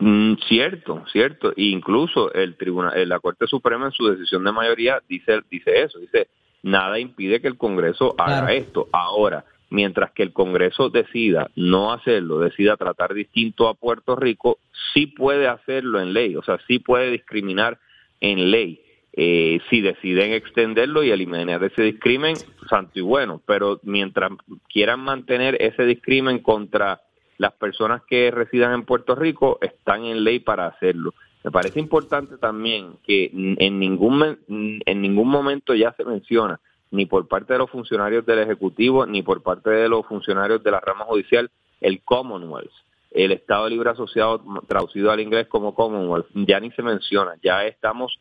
Mm, 0.00 0.34
cierto, 0.48 1.04
cierto. 1.12 1.50
E 1.50 1.64
incluso 1.64 2.32
el 2.32 2.56
tribunal, 2.56 2.96
eh, 2.96 3.06
la 3.06 3.20
Corte 3.20 3.46
Suprema 3.46 3.86
en 3.86 3.92
su 3.92 4.06
decisión 4.08 4.42
de 4.44 4.52
mayoría 4.52 5.02
dice, 5.08 5.40
dice 5.50 5.82
eso, 5.82 5.98
dice, 5.98 6.28
nada 6.62 6.98
impide 6.98 7.40
que 7.40 7.48
el 7.48 7.58
Congreso 7.58 8.14
haga 8.18 8.52
esto. 8.52 8.88
Ahora, 8.92 9.44
mientras 9.68 10.10
que 10.12 10.22
el 10.22 10.32
Congreso 10.32 10.88
decida 10.88 11.50
no 11.54 11.92
hacerlo, 11.92 12.40
decida 12.40 12.76
tratar 12.76 13.12
distinto 13.12 13.68
a 13.68 13.74
Puerto 13.74 14.16
Rico, 14.16 14.58
sí 14.94 15.06
puede 15.06 15.46
hacerlo 15.46 16.00
en 16.00 16.14
ley, 16.14 16.34
o 16.34 16.42
sea, 16.42 16.58
sí 16.66 16.78
puede 16.78 17.10
discriminar 17.10 17.78
en 18.20 18.50
ley. 18.50 18.80
Eh, 19.12 19.60
si 19.68 19.80
deciden 19.80 20.32
extenderlo 20.32 21.02
y 21.02 21.10
eliminar 21.10 21.62
ese 21.64 21.82
discrimen, 21.82 22.36
santo 22.68 22.92
y 22.94 23.02
bueno, 23.02 23.42
pero 23.44 23.80
mientras 23.82 24.30
quieran 24.72 25.00
mantener 25.00 25.56
ese 25.60 25.84
discrimen 25.84 26.38
contra 26.38 27.00
las 27.40 27.54
personas 27.54 28.02
que 28.02 28.30
residan 28.30 28.74
en 28.74 28.84
Puerto 28.84 29.14
Rico, 29.14 29.56
están 29.62 30.04
en 30.04 30.24
ley 30.24 30.40
para 30.40 30.66
hacerlo. 30.66 31.14
Me 31.42 31.50
parece 31.50 31.80
importante 31.80 32.36
también 32.36 32.98
que 33.02 33.30
en 33.32 33.78
ningún, 33.80 34.38
en 34.46 35.00
ningún 35.00 35.28
momento 35.28 35.74
ya 35.74 35.94
se 35.94 36.04
menciona 36.04 36.60
ni 36.90 37.06
por 37.06 37.28
parte 37.28 37.54
de 37.54 37.60
los 37.60 37.70
funcionarios 37.70 38.26
del 38.26 38.40
Ejecutivo, 38.40 39.06
ni 39.06 39.22
por 39.22 39.42
parte 39.42 39.70
de 39.70 39.88
los 39.88 40.04
funcionarios 40.04 40.62
de 40.62 40.70
la 40.70 40.80
rama 40.80 41.06
judicial, 41.06 41.50
el 41.80 42.02
Commonwealth, 42.02 42.72
el 43.10 43.32
Estado 43.32 43.70
Libre 43.70 43.88
Asociado, 43.88 44.42
traducido 44.68 45.10
al 45.10 45.20
inglés 45.20 45.46
como 45.46 45.74
Commonwealth, 45.74 46.26
ya 46.34 46.60
ni 46.60 46.70
se 46.72 46.82
menciona, 46.82 47.36
ya 47.42 47.64
estamos 47.64 48.20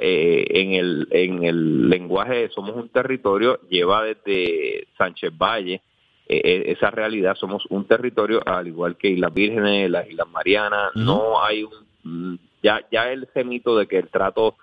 eh, 0.00 0.46
en, 0.48 0.74
el, 0.74 1.08
en 1.10 1.42
el 1.42 1.88
lenguaje 1.88 2.50
somos 2.50 2.76
un 2.76 2.88
territorio, 2.88 3.58
lleva 3.68 4.04
desde 4.04 4.86
Sánchez 4.96 5.36
Valle 5.36 5.82
eh, 6.32 6.42
eh, 6.44 6.62
esa 6.68 6.92
realidad, 6.92 7.34
somos 7.34 7.64
un 7.70 7.86
territorio, 7.86 8.40
al 8.46 8.68
igual 8.68 8.96
que 8.96 9.08
Islas 9.08 9.34
Vírgenes, 9.34 9.90
las 9.90 10.08
Islas 10.08 10.28
Marianas, 10.28 10.92
no 10.94 11.42
hay 11.42 11.64
un, 11.64 12.38
ya, 12.62 12.86
ya 12.92 13.10
el 13.10 13.26
mito 13.44 13.76
de 13.76 13.88
que 13.88 13.98
el 13.98 14.10
trato 14.10 14.54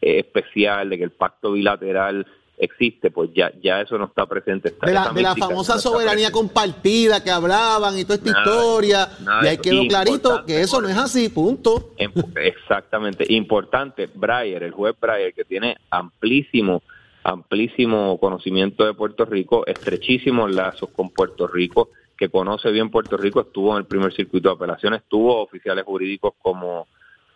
especial, 0.00 0.88
de 0.88 0.98
que 0.98 1.02
el 1.02 1.10
pacto 1.10 1.50
bilateral 1.50 2.28
existe, 2.58 3.10
pues 3.10 3.30
ya, 3.34 3.50
ya 3.60 3.80
eso 3.80 3.98
no 3.98 4.04
está 4.04 4.24
presente. 4.26 4.72
de 4.80 4.92
la, 4.92 5.34
famosa 5.34 5.80
soberanía 5.80 6.30
compartida 6.30 7.24
que 7.24 7.32
hablaban 7.32 7.98
y 7.98 8.04
toda 8.04 8.14
esta 8.14 8.30
historia, 8.30 9.08
y 9.42 9.46
ahí 9.48 9.58
quedó 9.58 9.84
clarito 9.88 10.44
que 10.46 10.60
eso 10.60 10.80
no 10.80 10.88
es 10.88 10.96
así, 10.96 11.28
punto. 11.28 11.90
Exactamente, 12.36 13.26
importante, 13.32 14.08
Breyer, 14.14 14.62
el 14.62 14.70
juez 14.70 14.94
Breyer, 15.00 15.34
que 15.34 15.44
tiene 15.44 15.76
amplísimo, 15.90 16.84
amplísimo 17.26 18.18
conocimiento 18.18 18.86
de 18.86 18.94
Puerto 18.94 19.24
Rico, 19.24 19.66
estrechísimos 19.66 20.54
lazos 20.54 20.90
con 20.90 21.10
Puerto 21.10 21.48
Rico, 21.48 21.90
que 22.16 22.28
conoce 22.28 22.70
bien 22.70 22.88
Puerto 22.88 23.16
Rico, 23.16 23.40
estuvo 23.40 23.72
en 23.72 23.78
el 23.78 23.84
primer 23.84 24.12
circuito 24.14 24.48
de 24.48 24.54
apelaciones, 24.54 25.02
tuvo 25.08 25.42
oficiales 25.42 25.84
jurídicos 25.84 26.34
como, 26.40 26.86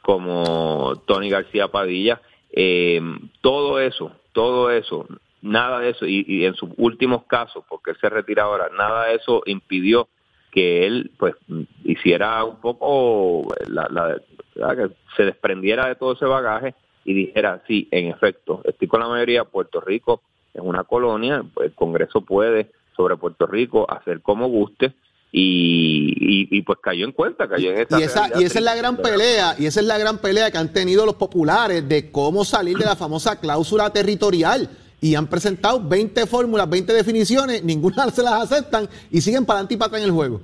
como 0.00 0.94
Tony 1.06 1.28
García 1.28 1.68
Padilla, 1.68 2.20
eh, 2.52 3.00
todo 3.40 3.80
eso, 3.80 4.12
todo 4.32 4.70
eso, 4.70 5.06
nada 5.42 5.80
de 5.80 5.90
eso, 5.90 6.06
y, 6.06 6.44
en 6.44 6.54
sus 6.54 6.70
últimos 6.76 7.24
casos, 7.24 7.64
porque 7.68 7.90
él 7.90 7.96
se 8.00 8.08
retira 8.08 8.44
ahora, 8.44 8.68
nada 8.76 9.06
de 9.06 9.16
eso 9.16 9.42
impidió 9.46 10.08
que 10.52 10.86
él 10.86 11.10
pues 11.18 11.34
hiciera 11.82 12.44
un 12.44 12.60
poco 12.60 13.42
la, 13.66 14.20
que 14.54 14.90
se 15.16 15.24
desprendiera 15.24 15.88
de 15.88 15.96
todo 15.96 16.12
ese 16.12 16.26
bagaje 16.26 16.76
y 17.10 17.14
dijera, 17.14 17.60
sí, 17.66 17.88
en 17.90 18.06
efecto, 18.06 18.62
estoy 18.64 18.86
con 18.86 19.00
la 19.00 19.08
mayoría, 19.08 19.42
Puerto 19.44 19.80
Rico 19.80 20.22
es 20.54 20.62
una 20.62 20.84
colonia, 20.84 21.42
pues 21.52 21.70
el 21.70 21.74
Congreso 21.74 22.20
puede 22.20 22.70
sobre 22.96 23.16
Puerto 23.16 23.46
Rico 23.46 23.90
hacer 23.90 24.20
como 24.22 24.48
guste 24.48 24.92
y, 25.32 26.46
y, 26.50 26.62
pues 26.62 26.78
cayó 26.80 27.04
en 27.04 27.10
cuenta, 27.10 27.48
cayó 27.48 27.72
en 27.72 27.80
esa 27.80 28.00
y 28.00 28.02
esa, 28.04 28.40
y 28.40 28.44
esa 28.44 28.58
es 28.60 28.64
la 28.64 28.76
gran 28.76 28.96
pelea, 28.96 29.56
y 29.58 29.66
esa 29.66 29.80
es 29.80 29.86
la 29.86 29.98
gran 29.98 30.18
pelea 30.18 30.52
que 30.52 30.58
han 30.58 30.72
tenido 30.72 31.04
los 31.04 31.16
populares 31.16 31.88
de 31.88 32.12
cómo 32.12 32.44
salir 32.44 32.78
de 32.78 32.84
la 32.84 32.94
famosa 32.94 33.40
cláusula 33.40 33.90
territorial. 33.90 34.68
Y 35.00 35.14
han 35.14 35.28
presentado 35.28 35.80
20 35.82 36.26
fórmulas, 36.26 36.68
20 36.68 36.92
definiciones, 36.92 37.64
ninguna 37.64 38.10
se 38.10 38.22
las 38.22 38.34
aceptan 38.34 38.88
y 39.10 39.20
siguen 39.20 39.46
para 39.46 39.58
adelante 39.58 39.74
y 39.74 39.76
para 39.78 39.86
atrás 39.86 40.02
en 40.02 40.08
el 40.08 40.14
juego. 40.14 40.40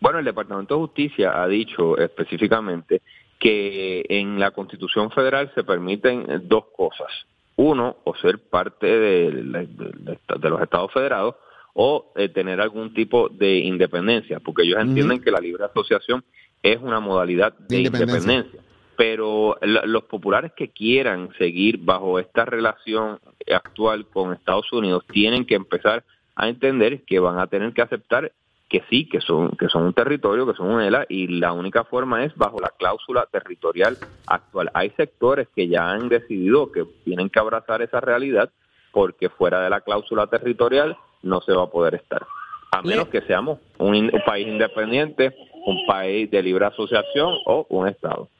Bueno, 0.00 0.18
el 0.18 0.24
Departamento 0.24 0.74
de 0.74 0.80
Justicia 0.80 1.40
ha 1.40 1.46
dicho 1.46 1.96
específicamente 1.96 3.02
que 3.42 4.06
en 4.08 4.38
la 4.38 4.52
Constitución 4.52 5.10
Federal 5.10 5.50
se 5.56 5.64
permiten 5.64 6.24
dos 6.44 6.66
cosas. 6.76 7.08
Uno, 7.56 7.96
o 8.04 8.14
ser 8.14 8.38
parte 8.38 8.86
de, 8.86 9.30
de 9.32 10.48
los 10.48 10.62
Estados 10.62 10.92
Federados, 10.92 11.34
o 11.74 12.12
eh, 12.14 12.28
tener 12.28 12.60
algún 12.60 12.94
tipo 12.94 13.28
de 13.28 13.58
independencia, 13.58 14.38
porque 14.38 14.62
ellos 14.62 14.80
entienden 14.80 15.20
que 15.20 15.32
la 15.32 15.40
libre 15.40 15.64
asociación 15.64 16.22
es 16.62 16.80
una 16.80 17.00
modalidad 17.00 17.52
de, 17.58 17.80
independencia. 17.80 18.60
Pero 18.96 19.58
los 19.60 20.04
populares 20.04 20.52
que 20.56 20.68
quieran 20.68 21.30
seguir 21.36 21.78
bajo 21.78 22.20
esta 22.20 22.44
relación 22.44 23.18
actual 23.52 24.06
con 24.06 24.32
Estados 24.32 24.72
Unidos 24.72 25.04
tienen 25.10 25.46
que 25.46 25.56
empezar 25.56 26.04
a 26.36 26.48
entender 26.48 27.02
que 27.04 27.18
van 27.18 27.40
a 27.40 27.48
tener 27.48 27.72
que 27.72 27.82
aceptar 27.82 28.30
que 28.72 28.82
sí, 28.88 29.06
que 29.06 29.20
son, 29.20 29.50
que 29.50 29.68
son 29.68 29.82
un 29.82 29.92
territorio, 29.92 30.46
que 30.46 30.54
son 30.54 30.70
un 30.70 30.80
ELA, 30.80 31.04
y 31.06 31.26
la 31.26 31.52
única 31.52 31.84
forma 31.84 32.24
es 32.24 32.34
bajo 32.36 32.58
la 32.58 32.70
cláusula 32.70 33.28
territorial 33.30 33.98
actual. 34.26 34.70
Hay 34.72 34.88
sectores 34.96 35.46
que 35.54 35.68
ya 35.68 35.90
han 35.90 36.08
decidido 36.08 36.72
que 36.72 36.86
tienen 37.04 37.28
que 37.28 37.38
abrazar 37.38 37.82
esa 37.82 38.00
realidad 38.00 38.50
porque 38.90 39.28
fuera 39.28 39.60
de 39.60 39.68
la 39.68 39.82
cláusula 39.82 40.26
territorial 40.26 40.96
no 41.22 41.42
se 41.42 41.52
va 41.52 41.64
a 41.64 41.70
poder 41.70 41.96
estar. 41.96 42.26
A 42.70 42.80
menos 42.80 43.08
que 43.08 43.20
seamos 43.20 43.58
un, 43.76 44.10
país 44.24 44.48
independiente, 44.48 45.36
un 45.66 45.84
país 45.86 46.30
de 46.30 46.42
libre 46.42 46.64
asociación 46.64 47.34
o 47.44 47.66
un 47.68 47.88
Estado. 47.88 48.30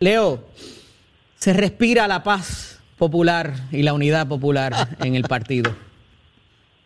Leo, 0.00 0.40
se 1.36 1.52
respira 1.52 2.08
la 2.08 2.24
paz 2.24 2.82
popular 2.98 3.52
y 3.70 3.84
la 3.84 3.94
unidad 3.94 4.26
popular 4.26 4.72
en 4.98 5.14
el 5.14 5.22
partido. 5.22 5.70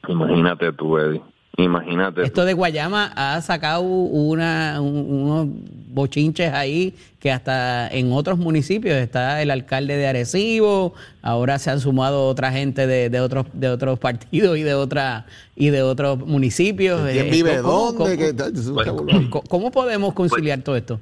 Imagínate 0.07 0.71
tú, 0.75 0.99
Eddie. 0.99 1.23
Imagínate. 1.57 2.23
Esto 2.23 2.45
de 2.45 2.53
Guayama 2.55 3.13
ha 3.17 3.41
sacado 3.43 3.83
una, 3.83 4.81
unos 4.81 5.49
bochinches 5.93 6.53
ahí 6.53 6.95
que 7.19 7.31
hasta 7.31 7.89
en 7.89 8.13
otros 8.13 8.39
municipios 8.39 8.97
está 8.97 9.43
el 9.43 9.51
alcalde 9.51 9.97
de 9.97 10.07
Arecibo, 10.07 10.95
ahora 11.23 11.59
se 11.59 11.71
han 11.71 11.81
sumado 11.81 12.27
otra 12.29 12.53
gente 12.53 12.87
de, 12.87 13.11
de 13.11 13.21
otros 13.21 13.47
de 13.53 13.69
otros 13.69 13.99
partidos 13.99 14.57
y 14.57 14.63
de 14.63 14.75
otra 14.75 15.27
y 15.57 15.71
de 15.71 15.83
otros 15.83 16.19
municipios. 16.19 17.03
¿Quién 17.11 17.27
eh, 17.27 17.31
vive 17.31 17.57
dónde? 17.59 18.35
¿Cómo, 19.49 19.71
podemos 19.71 20.15
conciliar 20.15 20.63
todo 20.63 20.77
esto? 20.77 21.01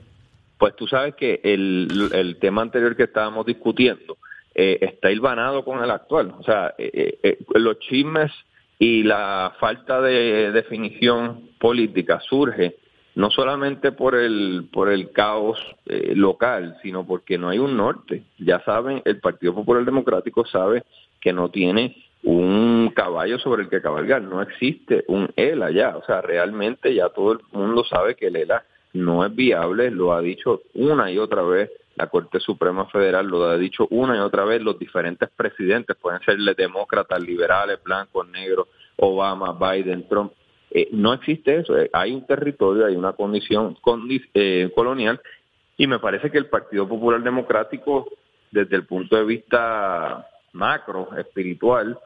Pues 0.56 0.74
tú 0.74 0.88
sabes 0.88 1.14
que 1.14 1.40
el, 1.44 2.10
el 2.12 2.36
tema 2.38 2.62
anterior 2.62 2.96
que 2.96 3.04
estábamos 3.04 3.46
discutiendo 3.46 4.16
eh, 4.54 4.78
está 4.80 5.12
hilvanado 5.12 5.64
con 5.64 5.84
el 5.84 5.90
actual. 5.90 6.34
O 6.36 6.42
sea, 6.42 6.74
eh, 6.78 7.38
los 7.54 7.78
chismes 7.78 8.32
y 8.78 9.02
la 9.02 9.54
falta 9.58 10.00
de 10.00 10.52
definición 10.52 11.50
política 11.58 12.20
surge 12.20 12.76
no 13.14 13.30
solamente 13.30 13.90
por 13.90 14.14
el 14.14 14.68
por 14.72 14.88
el 14.90 15.10
caos 15.10 15.58
eh, 15.86 16.12
local, 16.14 16.76
sino 16.82 17.04
porque 17.04 17.36
no 17.36 17.48
hay 17.48 17.58
un 17.58 17.76
norte. 17.76 18.22
Ya 18.38 18.60
saben, 18.60 19.02
el 19.04 19.18
Partido 19.18 19.54
Popular 19.54 19.84
Democrático 19.84 20.46
sabe 20.46 20.84
que 21.20 21.32
no 21.32 21.50
tiene 21.50 21.96
un 22.22 22.92
caballo 22.94 23.38
sobre 23.38 23.62
el 23.62 23.68
que 23.68 23.82
cabalgar, 23.82 24.22
no 24.22 24.42
existe 24.42 25.04
un 25.08 25.30
ELA 25.36 25.70
ya, 25.70 25.96
o 25.96 26.04
sea, 26.04 26.20
realmente 26.20 26.94
ya 26.94 27.08
todo 27.08 27.32
el 27.32 27.38
mundo 27.52 27.84
sabe 27.84 28.14
que 28.14 28.26
el 28.26 28.36
ELA 28.36 28.64
no 28.92 29.24
es 29.24 29.34
viable, 29.34 29.90
lo 29.90 30.12
ha 30.12 30.20
dicho 30.20 30.62
una 30.74 31.10
y 31.10 31.18
otra 31.18 31.42
vez 31.42 31.70
la 31.98 32.06
Corte 32.06 32.38
Suprema 32.38 32.86
Federal 32.86 33.26
lo 33.26 33.44
ha 33.44 33.56
dicho 33.56 33.88
una 33.90 34.16
y 34.16 34.20
otra 34.20 34.44
vez, 34.44 34.62
los 34.62 34.78
diferentes 34.78 35.28
presidentes 35.30 35.96
pueden 35.96 36.20
ser 36.20 36.38
demócratas, 36.56 37.20
liberales, 37.20 37.82
blancos, 37.82 38.28
negros, 38.28 38.68
Obama, 38.96 39.52
Biden, 39.52 40.06
Trump. 40.08 40.32
Eh, 40.70 40.88
no 40.92 41.12
existe 41.12 41.56
eso, 41.56 41.76
eh, 41.76 41.90
hay 41.92 42.12
un 42.12 42.24
territorio, 42.24 42.86
hay 42.86 42.94
una 42.94 43.14
condición 43.14 43.76
eh, 44.34 44.70
colonial 44.74 45.20
y 45.76 45.88
me 45.88 45.98
parece 45.98 46.30
que 46.30 46.38
el 46.38 46.46
Partido 46.46 46.88
Popular 46.88 47.20
Democrático, 47.20 48.06
desde 48.52 48.76
el 48.76 48.86
punto 48.86 49.16
de 49.16 49.24
vista 49.24 50.24
macro, 50.52 51.08
espiritual, 51.18 51.98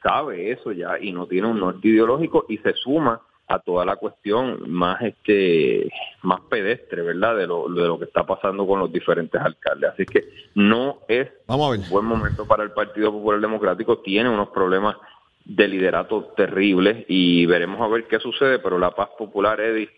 sabe 0.00 0.52
eso 0.52 0.70
ya 0.70 0.96
y 1.00 1.10
no 1.10 1.26
tiene 1.26 1.48
un 1.48 1.58
norte 1.58 1.88
ideológico 1.88 2.46
y 2.48 2.58
se 2.58 2.72
suma 2.74 3.20
a 3.50 3.58
toda 3.58 3.84
la 3.84 3.96
cuestión 3.96 4.70
más 4.70 5.02
este 5.02 5.90
más 6.22 6.40
pedestre, 6.48 7.02
¿verdad? 7.02 7.36
De 7.36 7.48
lo, 7.48 7.68
de 7.68 7.84
lo 7.86 7.98
que 7.98 8.04
está 8.04 8.24
pasando 8.24 8.64
con 8.64 8.78
los 8.78 8.92
diferentes 8.92 9.40
alcaldes. 9.40 9.90
Así 9.92 10.06
que 10.06 10.28
no 10.54 11.00
es 11.08 11.28
un 11.48 11.90
buen 11.90 12.04
momento 12.04 12.46
para 12.46 12.62
el 12.62 12.70
Partido 12.70 13.10
Popular 13.10 13.40
Democrático, 13.40 13.98
tiene 13.98 14.30
unos 14.30 14.50
problemas 14.50 14.96
de 15.44 15.66
liderato 15.66 16.32
terribles 16.36 17.04
y 17.08 17.44
veremos 17.46 17.80
a 17.80 17.88
ver 17.88 18.06
qué 18.06 18.20
sucede, 18.20 18.60
pero 18.60 18.78
la 18.78 18.92
paz 18.92 19.08
popular, 19.18 19.60
Eddie, 19.60 19.90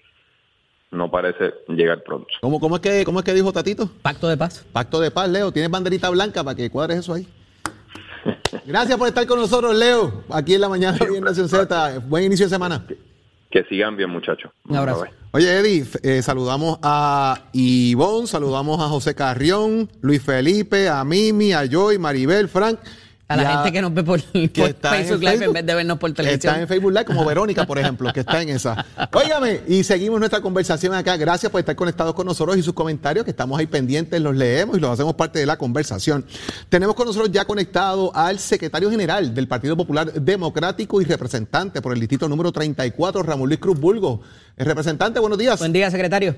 no 0.90 1.10
parece 1.10 1.52
llegar 1.68 2.02
pronto. 2.02 2.28
¿Cómo, 2.40 2.58
cómo, 2.58 2.76
es, 2.76 2.82
que, 2.82 3.04
¿Cómo 3.04 3.18
es 3.18 3.24
que 3.24 3.34
dijo 3.34 3.52
Tatito? 3.52 3.90
Pacto 4.00 4.28
de 4.28 4.38
paz. 4.38 4.64
Pacto 4.72 4.98
de 4.98 5.10
paz, 5.10 5.28
Leo. 5.28 5.52
¿Tienes 5.52 5.70
banderita 5.70 6.08
blanca 6.08 6.42
para 6.42 6.56
que 6.56 6.70
cuadres 6.70 7.00
eso 7.00 7.12
ahí? 7.12 7.26
Gracias 8.64 8.96
por 8.96 9.08
estar 9.08 9.26
con 9.26 9.38
nosotros, 9.38 9.76
Leo, 9.76 10.24
aquí 10.30 10.54
en 10.54 10.60
la 10.62 10.70
mañana 10.70 10.96
de 10.96 11.20
Nación 11.20 11.50
Z. 11.50 11.98
Buen 12.06 12.24
inicio 12.24 12.46
de 12.46 12.50
semana. 12.50 12.86
Que 13.52 13.64
sigan 13.64 13.96
bien, 13.96 14.08
muchachos. 14.08 14.50
Un 14.66 14.76
abrazo. 14.76 15.04
Oye, 15.32 15.58
Eddie, 15.58 15.84
eh, 16.02 16.22
saludamos 16.22 16.78
a 16.82 17.50
Ivonne, 17.52 18.26
saludamos 18.26 18.80
a 18.80 18.88
José 18.88 19.14
Carrión, 19.14 19.90
Luis 20.00 20.22
Felipe, 20.22 20.88
a 20.88 21.04
Mimi, 21.04 21.52
a 21.52 21.66
Joy, 21.66 21.98
Maribel, 21.98 22.48
Frank. 22.48 22.80
A 23.32 23.36
la 23.36 23.50
gente 23.54 23.72
que 23.72 23.82
nos 23.82 23.94
ve 23.94 24.02
por, 24.02 24.20
Facebook, 24.20 25.20
Live 25.20 25.44
en 25.44 25.52
vez 25.52 25.66
de 25.66 25.74
vernos 25.74 25.98
por 25.98 26.12
televisión. 26.12 26.54
Está 26.54 26.62
en 26.62 26.68
Facebook 26.68 26.92
Live, 26.92 27.04
como 27.04 27.24
Verónica, 27.24 27.66
por 27.66 27.78
ejemplo, 27.78 28.12
que 28.12 28.20
está 28.20 28.42
en 28.42 28.50
esa. 28.50 28.84
Óigame, 29.12 29.60
y 29.66 29.82
seguimos 29.84 30.18
nuestra 30.18 30.40
conversación 30.40 30.94
acá. 30.94 31.16
Gracias 31.16 31.50
por 31.50 31.58
estar 31.60 31.74
conectados 31.74 32.14
con 32.14 32.26
nosotros 32.26 32.56
y 32.56 32.62
sus 32.62 32.74
comentarios, 32.74 33.24
que 33.24 33.30
estamos 33.30 33.58
ahí 33.58 33.66
pendientes, 33.66 34.20
los 34.20 34.36
leemos 34.36 34.76
y 34.76 34.80
los 34.80 34.90
hacemos 34.90 35.14
parte 35.14 35.38
de 35.38 35.46
la 35.46 35.56
conversación. 35.56 36.24
Tenemos 36.68 36.94
con 36.94 37.06
nosotros 37.06 37.30
ya 37.32 37.44
conectado 37.44 38.14
al 38.14 38.38
secretario 38.38 38.90
general 38.90 39.34
del 39.34 39.48
Partido 39.48 39.76
Popular 39.76 40.12
Democrático 40.12 41.00
y 41.00 41.04
representante 41.04 41.80
por 41.80 41.92
el 41.92 42.00
distrito 42.00 42.28
número 42.28 42.52
34, 42.52 43.22
Ramón 43.22 43.48
Luis 43.48 43.60
Cruz 43.60 43.78
Bulgo. 43.78 44.20
El 44.56 44.66
representante, 44.66 45.20
buenos 45.20 45.38
días. 45.38 45.58
Buen 45.58 45.72
día, 45.72 45.90
secretario. 45.90 46.34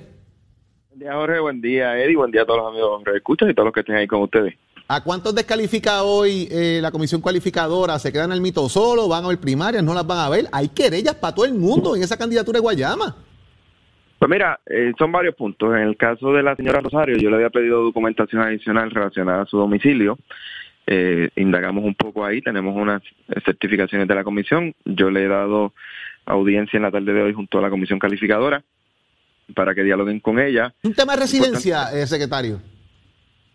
Buen 0.90 1.00
día, 1.00 1.14
Jorge. 1.14 1.40
Buen 1.40 1.61
día, 1.61 1.98
Eddie. 1.98 2.16
Buen 2.16 2.30
día 2.30 2.42
a 2.42 2.46
todos 2.46 2.61
los 2.61 2.68
amigos 2.70 3.04
de 3.04 3.16
Escuchas 3.16 3.50
y 3.50 3.54
todos 3.54 3.66
los 3.66 3.74
que 3.74 3.80
estén 3.80 3.96
ahí 3.96 4.07
con 4.07 4.22
ustedes. 4.22 4.54
¿A 4.87 5.03
cuántos 5.03 5.35
descalifica 5.35 6.03
hoy 6.03 6.47
eh, 6.51 6.79
la 6.83 6.90
comisión 6.90 7.23
cualificadora? 7.23 7.99
¿Se 7.99 8.12
quedan 8.12 8.33
al 8.33 8.42
mito 8.42 8.68
solo? 8.68 9.09
¿Van 9.09 9.25
a 9.25 9.29
ver 9.29 9.38
primarias? 9.38 9.83
¿No 9.83 9.94
las 9.94 10.07
van 10.07 10.18
a 10.18 10.29
ver? 10.29 10.44
Hay 10.53 10.68
querellas 10.68 11.14
para 11.14 11.35
todo 11.35 11.47
el 11.47 11.55
mundo 11.55 11.97
en 11.97 12.03
esa 12.03 12.18
candidatura 12.18 12.59
de 12.59 12.61
Guayama. 12.61 13.16
Pues 14.18 14.31
mira, 14.31 14.61
eh, 14.66 14.92
son 14.99 15.11
varios 15.11 15.35
puntos. 15.37 15.75
En 15.75 15.81
el 15.81 15.97
caso 15.97 16.35
de 16.35 16.42
la 16.42 16.55
señora 16.55 16.81
Rosario, 16.81 17.16
yo 17.16 17.31
le 17.31 17.37
había 17.37 17.49
pedido 17.49 17.83
documentación 17.83 18.42
adicional 18.42 18.90
relacionada 18.90 19.42
a 19.42 19.47
su 19.47 19.57
domicilio. 19.57 20.18
Eh, 20.87 21.31
indagamos 21.37 21.83
un 21.83 21.94
poco 21.94 22.23
ahí, 22.23 22.42
tenemos 22.42 22.77
unas 22.77 23.01
certificaciones 23.47 24.07
de 24.07 24.14
la 24.14 24.23
comisión. 24.23 24.75
Yo 24.85 25.11
le 25.11 25.25
he 25.25 25.29
dado 25.29 25.73
audiencia 26.27 26.77
en 26.77 26.83
la 26.83 26.90
tarde 26.90 27.11
de 27.11 27.23
hoy 27.23 27.33
junto 27.33 27.59
a 27.59 27.62
la 27.62 27.70
comisión 27.70 27.99
calificadora 27.99 28.62
para 29.55 29.74
que 29.74 29.82
dialoguen 29.82 30.20
con 30.20 30.39
ella. 30.39 30.74
Un 30.82 30.93
tema 30.93 31.14
de 31.14 31.22
residencia, 31.22 31.87
secretario. 32.07 32.74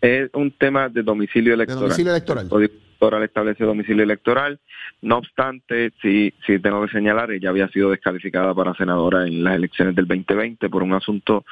Es 0.00 0.30
un 0.34 0.50
tema 0.52 0.88
de 0.88 1.02
domicilio 1.02 1.54
electoral. 1.54 1.82
domicilio 1.82 2.12
electoral. 2.12 2.48
El 2.52 2.70
electoral 3.00 3.22
establece 3.22 3.64
domicilio 3.64 4.02
electoral. 4.02 4.60
No 5.02 5.18
obstante, 5.18 5.92
sí, 6.02 6.34
sí 6.46 6.58
tengo 6.58 6.84
que 6.84 6.92
señalar, 6.92 7.30
ella 7.30 7.48
había 7.48 7.68
sido 7.68 7.90
descalificada 7.90 8.54
para 8.54 8.74
senadora 8.74 9.26
en 9.26 9.42
las 9.42 9.56
elecciones 9.56 9.94
del 9.94 10.06
2020 10.06 10.68
por 10.68 10.82
un 10.82 10.92
asunto 10.92 11.44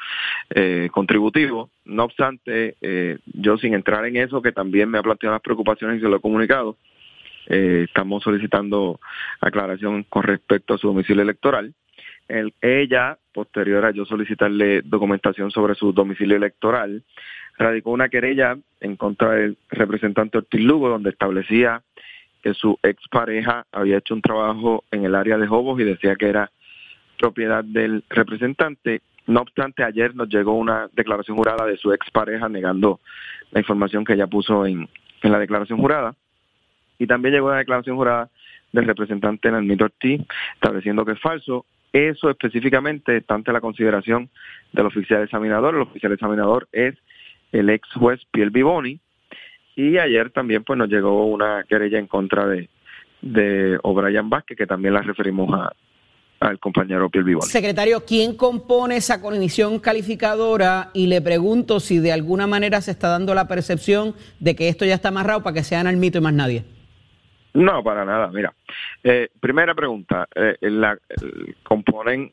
eh, 0.50 0.90
contributivo. 0.92 1.70
No 1.86 2.04
obstante, 2.04 2.76
eh, 2.82 3.18
yo 3.26 3.56
sin 3.56 3.74
entrar 3.74 4.04
en 4.04 4.16
eso, 4.16 4.42
que 4.42 4.52
también 4.52 4.90
me 4.90 4.98
ha 4.98 5.02
planteado 5.02 5.34
las 5.34 5.42
preocupaciones 5.42 5.98
y 5.98 6.02
se 6.02 6.08
lo 6.08 6.16
he 6.16 6.20
comunicado, 6.20 6.76
eh, 7.46 7.84
estamos 7.88 8.22
solicitando 8.22 9.00
aclaración 9.40 10.02
con 10.04 10.24
respecto 10.24 10.74
a 10.74 10.78
su 10.78 10.88
domicilio 10.88 11.22
electoral. 11.22 11.72
El, 12.28 12.52
ella, 12.60 13.16
posterior 13.32 13.86
a 13.86 13.90
yo 13.90 14.04
solicitarle 14.04 14.82
documentación 14.82 15.50
sobre 15.50 15.74
su 15.74 15.94
domicilio 15.94 16.36
electoral, 16.36 17.02
radicó 17.58 17.90
una 17.90 18.08
querella 18.08 18.56
en 18.80 18.96
contra 18.96 19.32
del 19.32 19.58
representante 19.70 20.38
Ortiz 20.38 20.60
Lugo, 20.60 20.88
donde 20.88 21.10
establecía 21.10 21.82
que 22.42 22.54
su 22.54 22.78
expareja 22.82 23.66
había 23.72 23.98
hecho 23.98 24.14
un 24.14 24.22
trabajo 24.22 24.84
en 24.90 25.04
el 25.04 25.14
área 25.14 25.36
de 25.36 25.46
Jobos 25.46 25.80
y 25.80 25.84
decía 25.84 26.16
que 26.16 26.28
era 26.28 26.50
propiedad 27.18 27.64
del 27.64 28.04
representante. 28.08 29.02
no 29.26 29.40
obstante, 29.40 29.82
ayer 29.82 30.14
nos 30.14 30.28
llegó 30.28 30.54
una 30.54 30.88
declaración 30.92 31.36
jurada 31.36 31.66
de 31.66 31.76
su 31.76 31.92
expareja 31.92 32.48
negando 32.48 33.00
la 33.50 33.60
información 33.60 34.04
que 34.04 34.14
ella 34.14 34.26
puso 34.26 34.64
en, 34.64 34.88
la 35.22 35.38
declaración 35.38 35.80
jurada. 35.80 36.14
Y 36.98 37.06
también 37.06 37.34
llegó 37.34 37.48
una 37.48 37.58
declaración 37.58 37.96
jurada 37.96 38.30
del 38.72 38.86
representante 38.86 39.50
Nalmito 39.50 39.86
Ortiz 39.86 40.22
estableciendo 40.54 41.04
que 41.04 41.12
es 41.12 41.20
falso. 41.20 41.66
Eso 41.92 42.30
específicamente 42.30 43.16
está 43.16 43.34
ante 43.34 43.52
la 43.52 43.60
consideración 43.60 44.30
del 44.72 44.86
oficial 44.86 45.22
examinador. 45.24 45.74
El 45.74 45.82
oficial 45.82 46.12
examinador 46.12 46.68
es 46.72 46.94
el 47.52 47.70
ex 47.70 47.88
juez 47.94 48.20
Piel 48.30 48.50
Vivoni. 48.50 49.00
Y 49.76 49.98
ayer 49.98 50.30
también 50.30 50.64
pues 50.64 50.76
nos 50.76 50.88
llegó 50.88 51.26
una 51.26 51.64
querella 51.68 51.98
en 51.98 52.06
contra 52.08 52.46
de, 52.46 52.68
de 53.22 53.78
O'Brien 53.82 54.28
Vázquez, 54.28 54.58
que 54.58 54.66
también 54.66 54.94
la 54.94 55.02
referimos 55.02 55.48
a, 55.52 55.72
al 56.40 56.58
compañero 56.58 57.08
Piel 57.10 57.24
Vivoni. 57.24 57.46
Secretario, 57.46 58.04
¿quién 58.04 58.36
compone 58.36 58.96
esa 58.96 59.20
comisión 59.20 59.78
calificadora? 59.78 60.90
Y 60.94 61.06
le 61.06 61.20
pregunto 61.20 61.80
si 61.80 61.98
de 61.98 62.12
alguna 62.12 62.46
manera 62.46 62.80
se 62.80 62.90
está 62.90 63.08
dando 63.08 63.34
la 63.34 63.48
percepción 63.48 64.14
de 64.40 64.56
que 64.56 64.68
esto 64.68 64.84
ya 64.84 64.94
está 64.94 65.08
amarrado 65.08 65.42
para 65.42 65.54
que 65.54 65.64
sean 65.64 65.86
al 65.86 65.96
mito 65.96 66.18
y 66.18 66.20
más 66.20 66.34
nadie. 66.34 66.64
No, 67.54 67.82
para 67.82 68.04
nada. 68.04 68.28
Mira, 68.28 68.54
eh, 69.02 69.28
primera 69.40 69.74
pregunta, 69.74 70.28
eh, 70.34 70.56
la, 70.60 70.98
componen 71.64 72.32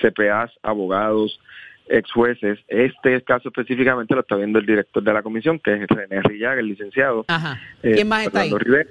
CPAs, 0.00 0.52
abogados, 0.62 1.40
ex 1.88 2.10
jueces. 2.12 2.58
Este 2.68 3.22
caso 3.22 3.48
específicamente 3.48 4.14
lo 4.14 4.20
está 4.20 4.36
viendo 4.36 4.58
el 4.58 4.66
director 4.66 5.02
de 5.02 5.12
la 5.12 5.22
comisión, 5.22 5.58
que 5.58 5.74
es 5.74 5.86
René 5.88 6.22
Rillaga, 6.22 6.60
el 6.60 6.68
licenciado. 6.68 7.24
Ajá. 7.28 7.60
¿Quién 7.80 7.98
eh, 7.98 8.04
más 8.04 8.26
está 8.26 8.40
Orlando 8.40 8.56
ahí? 8.56 8.64
Rivera, 8.64 8.90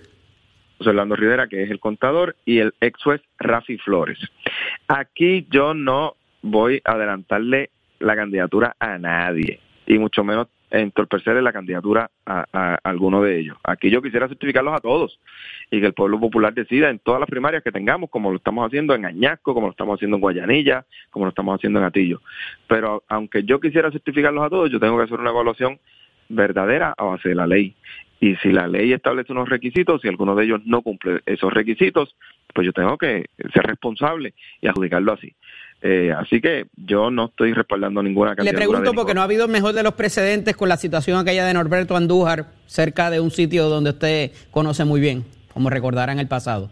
José 0.78 0.90
Orlando 0.90 1.16
Rivera, 1.16 1.48
que 1.48 1.64
es 1.64 1.72
el 1.72 1.80
contador, 1.80 2.36
y 2.46 2.60
el 2.60 2.74
ex 2.82 3.02
juez 3.04 3.22
Rafi 3.40 3.78
Flores. 3.78 4.20
Aquí 4.88 5.48
yo 5.50 5.74
no 5.74 6.16
voy 6.42 6.82
a 6.86 6.94
adelantarle 6.94 7.70
la 8.00 8.16
candidatura 8.16 8.76
a 8.80 8.98
nadie, 8.98 9.60
y 9.86 9.98
mucho 9.98 10.24
menos 10.24 10.48
entorpecerle 10.72 11.42
la 11.42 11.54
candidatura 11.54 12.10
a, 12.26 12.78
alguno 12.84 13.22
de 13.22 13.40
ellos. 13.40 13.58
Aquí 13.64 13.90
yo 13.90 14.02
quisiera 14.02 14.28
certificarlos 14.28 14.74
a 14.74 14.80
todos 14.80 15.20
y 15.70 15.80
que 15.80 15.88
el 15.88 15.94
pueblo 15.94 16.20
popular 16.20 16.54
decida 16.54 16.90
en 16.90 17.00
todas 17.00 17.20
las 17.20 17.30
primarias 17.30 17.64
que 17.64 17.72
tengamos, 17.72 18.10
como 18.10 18.32
lo 18.32 18.38
estamos 18.38 18.66
haciendo 18.66 18.96
en 18.96 19.06
Añasco, 19.06 19.54
como 19.54 19.68
lo 19.68 19.72
estamos 19.72 19.96
haciendo 19.96 20.18
en 20.18 20.22
Guayanilla, 20.22 20.86
como 21.10 21.26
lo 21.26 21.30
estamos 21.30 21.56
haciendo 21.56 21.80
en 21.80 21.86
Atillo. 21.86 22.22
Pero 22.68 23.04
aunque 23.08 23.44
yo 23.44 23.60
quisiera 23.60 23.92
certificarlos 23.92 24.44
a 24.46 24.50
todos, 24.50 24.72
yo 24.72 24.80
tengo 24.80 24.98
que 24.98 25.04
hacer 25.04 25.20
una 25.20 25.30
evaluación 25.30 25.80
verdadera 26.30 26.94
a 26.98 27.04
base 27.04 27.30
de 27.30 27.36
la 27.36 27.48
ley. 27.48 27.76
Y 28.20 28.36
si 28.38 28.52
la 28.52 28.68
ley 28.68 28.94
establece 28.94 29.34
unos 29.34 29.50
requisitos, 29.50 30.02
si 30.02 30.08
alguno 30.08 30.36
de 30.36 30.46
ellos 30.46 30.62
no 30.66 30.82
cumple 30.84 31.22
esos 31.26 31.52
requisitos, 31.52 32.16
pues 32.54 32.66
yo 32.66 32.72
tengo 32.72 32.98
que 32.98 33.26
ser 33.54 33.64
responsable 33.64 34.34
y 34.62 34.68
adjudicarlo 34.68 35.14
así. 35.14 35.34
Eh, 35.84 36.14
así 36.16 36.40
que 36.40 36.68
yo 36.76 37.10
no 37.10 37.26
estoy 37.26 37.54
respaldando 37.54 38.04
ninguna 38.04 38.32
Le 38.32 38.36
candidatura. 38.38 38.66
pregunto 38.66 38.92
de 38.92 38.96
porque 38.96 39.14
no 39.16 39.22
ha 39.22 39.24
habido 39.24 39.48
mejor 39.48 39.74
de 39.74 39.82
los 39.82 39.94
precedentes 39.96 40.56
con 40.56 40.70
la 40.70 40.78
situación 40.78 41.18
aquella 41.18 41.46
de 41.46 41.54
Norberto 41.56 41.96
Andújar 41.96 42.52
cerca 42.68 43.10
de 43.10 43.20
un 43.20 43.32
sitio 43.32 43.68
donde 43.68 43.90
usted 43.90 44.32
conoce 44.52 44.86
muy 44.86 45.02
bien, 45.02 45.26
como 45.54 45.70
recordará 45.72 46.12
en 46.12 46.20
el 46.20 46.28
pasado. 46.28 46.70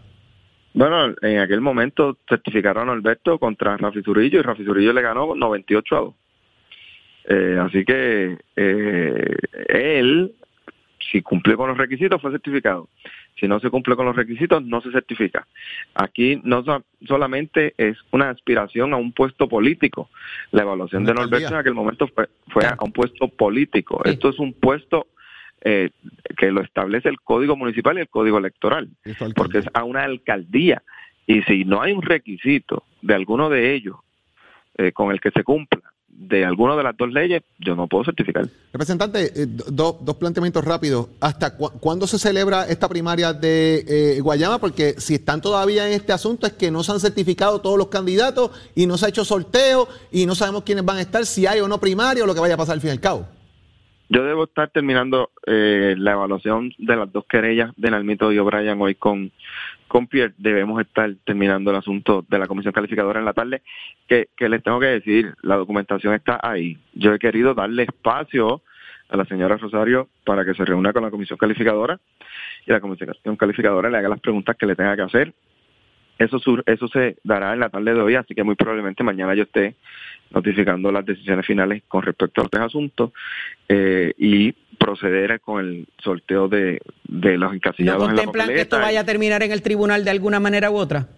Bueno, 0.72 1.12
en 1.22 1.38
aquel 1.40 1.60
momento 1.60 2.18
certificaron 2.28 2.88
a 2.88 2.92
Alberto 2.92 3.38
contra 3.38 3.76
Rafi 3.76 4.02
Zurillo 4.02 4.38
y 4.38 4.42
Rafi 4.42 4.64
Zurillo 4.64 4.92
le 4.92 5.02
ganó 5.02 5.34
98 5.34 5.96
a 5.96 6.00
2. 6.00 6.14
Eh, 7.24 7.58
así 7.60 7.84
que 7.84 8.38
eh, 8.54 9.36
él, 9.68 10.32
si 11.10 11.20
cumplió 11.22 11.56
con 11.56 11.68
los 11.68 11.78
requisitos, 11.78 12.22
fue 12.22 12.30
certificado. 12.30 12.88
Si 13.38 13.48
no 13.48 13.58
se 13.60 13.70
cumple 13.70 13.96
con 13.96 14.06
los 14.06 14.16
requisitos, 14.16 14.62
no 14.64 14.80
se 14.82 14.90
certifica. 14.90 15.46
Aquí 15.94 16.40
no 16.44 16.62
so- 16.64 16.84
solamente 17.06 17.74
es 17.78 17.96
una 18.10 18.30
aspiración 18.30 18.92
a 18.92 18.96
un 18.96 19.12
puesto 19.12 19.48
político. 19.48 20.10
La 20.50 20.62
evaluación 20.62 21.04
de 21.04 21.14
Norberto 21.14 21.48
en 21.48 21.60
aquel 21.60 21.74
momento 21.74 22.06
fue, 22.08 22.28
fue 22.48 22.66
a 22.66 22.76
un 22.80 22.92
puesto 22.92 23.28
político. 23.28 24.00
Sí. 24.04 24.10
Esto 24.12 24.28
es 24.28 24.38
un 24.38 24.52
puesto 24.52 25.06
eh, 25.62 25.90
que 26.36 26.50
lo 26.50 26.60
establece 26.62 27.08
el 27.08 27.20
Código 27.20 27.56
Municipal 27.56 27.96
y 27.98 28.02
el 28.02 28.08
Código 28.08 28.38
Electoral 28.38 28.88
porque 29.34 29.58
es 29.58 29.66
a 29.74 29.84
una 29.84 30.02
alcaldía. 30.04 30.82
Y 31.26 31.42
si 31.42 31.64
no 31.64 31.80
hay 31.82 31.92
un 31.92 32.02
requisito 32.02 32.84
de 33.02 33.14
alguno 33.14 33.48
de 33.48 33.74
ellos 33.74 33.96
eh, 34.76 34.92
con 34.92 35.12
el 35.12 35.20
que 35.20 35.30
se 35.30 35.44
cumpla 35.44 35.80
de 36.22 36.44
alguna 36.44 36.76
de 36.76 36.82
las 36.82 36.94
dos 36.98 37.10
leyes, 37.10 37.42
yo 37.58 37.74
no 37.74 37.86
puedo 37.86 38.04
certificar. 38.04 38.46
Representante, 38.74 39.32
eh, 39.42 39.46
do- 39.48 39.98
dos 40.02 40.16
planteamientos 40.16 40.62
rápidos. 40.62 41.06
¿Hasta 41.18 41.56
cu- 41.56 41.70
cuándo 41.80 42.06
se 42.06 42.18
celebra 42.18 42.66
esta 42.68 42.88
primaria 42.90 43.32
de 43.32 43.84
eh, 43.88 44.20
Guayama? 44.20 44.58
Porque 44.58 44.96
si 44.98 45.14
están 45.14 45.40
todavía 45.40 45.86
en 45.86 45.94
este 45.94 46.12
asunto 46.12 46.46
es 46.46 46.52
que 46.52 46.70
no 46.70 46.82
se 46.82 46.92
han 46.92 47.00
certificado 47.00 47.62
todos 47.62 47.78
los 47.78 47.88
candidatos 47.88 48.50
y 48.74 48.86
no 48.86 48.98
se 48.98 49.06
ha 49.06 49.08
hecho 49.08 49.24
sorteo 49.24 49.88
y 50.12 50.26
no 50.26 50.34
sabemos 50.34 50.62
quiénes 50.62 50.84
van 50.84 50.98
a 50.98 51.00
estar, 51.00 51.24
si 51.24 51.46
hay 51.46 51.60
o 51.60 51.68
no 51.68 51.78
primaria 51.80 52.22
o 52.22 52.26
lo 52.26 52.34
que 52.34 52.40
vaya 52.40 52.54
a 52.54 52.58
pasar 52.58 52.74
al 52.74 52.80
fin 52.82 52.88
y 52.88 52.92
al 52.92 53.00
cabo. 53.00 53.26
Yo 54.12 54.24
debo 54.24 54.44
estar 54.44 54.68
terminando 54.70 55.30
eh, 55.46 55.94
la 55.96 56.12
evaluación 56.12 56.72
de 56.78 56.96
las 56.96 57.12
dos 57.12 57.24
querellas 57.30 57.70
de 57.76 57.90
Nalmito 57.92 58.30
y 58.32 58.38
O'Brien 58.38 58.80
hoy 58.82 58.96
con, 58.96 59.30
con 59.90 60.06
Pierre. 60.06 60.32
Debemos 60.38 60.80
estar 60.80 61.12
terminando 61.24 61.72
el 61.72 61.76
asunto 61.76 62.24
de 62.28 62.38
la 62.38 62.46
comisión 62.46 62.72
calificadora 62.72 63.18
en 63.18 63.24
la 63.26 63.32
tarde. 63.32 63.60
Que, 64.06 64.28
les 64.48 64.62
tengo 64.62 64.78
que 64.78 64.86
decir, 64.86 65.34
la 65.42 65.56
documentación 65.56 66.14
está 66.14 66.38
ahí. 66.42 66.78
Yo 66.94 67.12
he 67.12 67.18
querido 67.18 67.54
darle 67.54 67.82
espacio 67.82 68.62
a 69.08 69.16
la 69.16 69.24
señora 69.24 69.56
Rosario 69.56 70.08
para 70.24 70.44
que 70.44 70.54
se 70.54 70.64
reúna 70.64 70.92
con 70.92 71.02
la 71.02 71.10
comisión 71.10 71.36
calificadora 71.36 71.98
y 72.64 72.70
la 72.70 72.80
comisión 72.80 73.36
calificadora 73.36 73.90
le 73.90 73.98
haga 73.98 74.08
las 74.08 74.20
preguntas 74.20 74.56
que 74.56 74.66
le 74.66 74.76
tenga 74.76 74.94
que 74.94 75.02
hacer. 75.02 75.34
Eso, 76.18 76.38
sur- 76.38 76.62
eso 76.66 76.86
se 76.86 77.16
dará 77.24 77.52
en 77.52 77.60
la 77.60 77.70
tarde 77.70 77.92
de 77.92 78.00
hoy, 78.00 78.14
así 78.14 78.34
que 78.34 78.44
muy 78.44 78.54
probablemente 78.54 79.02
mañana 79.02 79.34
yo 79.34 79.42
esté 79.42 79.74
notificando 80.30 80.92
las 80.92 81.04
decisiones 81.04 81.46
finales 81.46 81.82
con 81.88 82.02
respecto 82.02 82.40
a 82.40 82.44
los 82.44 82.50
tres 82.50 82.64
asuntos 82.64 83.12
eh, 83.68 84.12
y 84.18 84.52
proceder 84.78 85.40
con 85.40 85.60
el 85.64 85.86
sorteo 86.02 86.48
de, 86.48 86.80
de 87.04 87.36
los 87.36 87.50
¿No 87.50 87.54
encasillados 87.54 88.08
en 88.08 88.16
la 88.16 88.24
contemplan 88.24 88.48
que 88.48 88.60
esto 88.62 88.78
vaya 88.78 89.00
a 89.00 89.04
terminar 89.04 89.42
en 89.42 89.52
el 89.52 89.62
tribunal 89.62 90.04
de 90.04 90.10
alguna 90.10 90.40
manera 90.40 90.70
u 90.70 90.76
otra? 90.76 91.08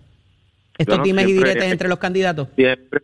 Estos 0.78 0.98
no, 0.98 1.04
dimes 1.04 1.28
y 1.28 1.32
diretes 1.34 1.64
entre 1.64 1.88
los 1.88 1.98
candidatos. 1.98 2.48
Siempre, 2.56 3.02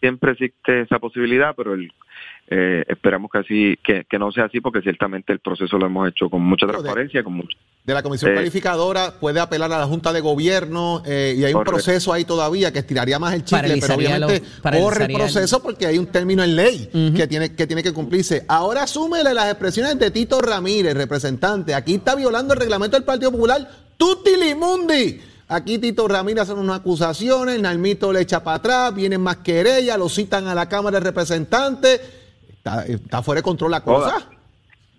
siempre 0.00 0.32
existe 0.32 0.80
esa 0.80 0.98
posibilidad, 0.98 1.54
pero 1.54 1.74
el, 1.74 1.92
eh, 2.52 2.84
esperamos 2.88 3.30
que 3.30 3.38
así 3.38 3.78
que, 3.84 4.04
que 4.10 4.18
no 4.18 4.32
sea 4.32 4.46
así 4.46 4.60
porque 4.60 4.82
ciertamente 4.82 5.32
el 5.32 5.38
proceso 5.38 5.78
lo 5.78 5.86
hemos 5.86 6.08
hecho 6.08 6.28
con 6.28 6.42
mucha 6.42 6.66
Pero 6.66 6.78
de- 6.78 6.82
transparencia, 6.82 7.22
con 7.22 7.34
mucho 7.34 7.56
De 7.84 7.94
la 7.94 8.02
comisión 8.02 8.32
Eh, 8.32 8.34
calificadora 8.34 9.14
puede 9.20 9.38
apelar 9.38 9.72
a 9.72 9.78
la 9.78 9.86
Junta 9.86 10.12
de 10.12 10.20
Gobierno 10.20 11.00
eh, 11.06 11.36
y 11.38 11.44
hay 11.44 11.54
un 11.54 11.62
proceso 11.62 12.12
ahí 12.12 12.24
todavía 12.24 12.72
que 12.72 12.80
estiraría 12.80 13.18
más 13.20 13.34
el 13.34 13.44
chicle, 13.44 13.78
pero 13.80 13.94
obviamente 13.94 14.42
lo- 14.64 14.70
corre 14.82 15.04
el 15.04 15.10
el- 15.12 15.16
proceso 15.16 15.62
porque 15.62 15.86
hay 15.86 15.96
un 15.98 16.06
término 16.06 16.42
en 16.42 16.56
ley 16.56 16.90
que, 17.16 17.26
tiene, 17.28 17.54
que 17.54 17.66
tiene 17.68 17.82
que 17.84 17.92
cumplirse. 17.92 18.44
Ahora 18.48 18.86
súmele 18.88 19.32
las 19.32 19.46
expresiones 19.50 19.96
de 20.00 20.10
Tito 20.10 20.40
Ramírez, 20.42 20.94
representante. 20.94 21.72
Aquí 21.72 21.94
está 21.94 22.16
violando 22.16 22.52
el 22.54 22.60
reglamento 22.60 22.96
del 22.96 23.04
Partido 23.04 23.30
Popular. 23.30 23.66
Tutti 23.96 24.30
Limundi. 24.36 25.20
Aquí 25.48 25.78
Tito 25.78 26.06
Ramírez 26.06 26.42
hace 26.42 26.52
unas 26.52 26.76
acusaciones, 26.80 27.60
Nalmito 27.60 28.12
le 28.12 28.20
echa 28.20 28.42
para 28.44 28.58
atrás, 28.58 28.94
vienen 28.94 29.20
más 29.20 29.38
querellas, 29.38 29.98
lo 29.98 30.08
citan 30.08 30.46
a 30.46 30.54
la 30.54 30.68
Cámara 30.68 30.98
de 31.00 31.04
Representantes. 31.06 32.00
Está, 32.60 32.84
está 32.84 33.22
fuera 33.22 33.38
de 33.38 33.42
control 33.42 33.70
la 33.70 33.80
cosa. 33.80 34.28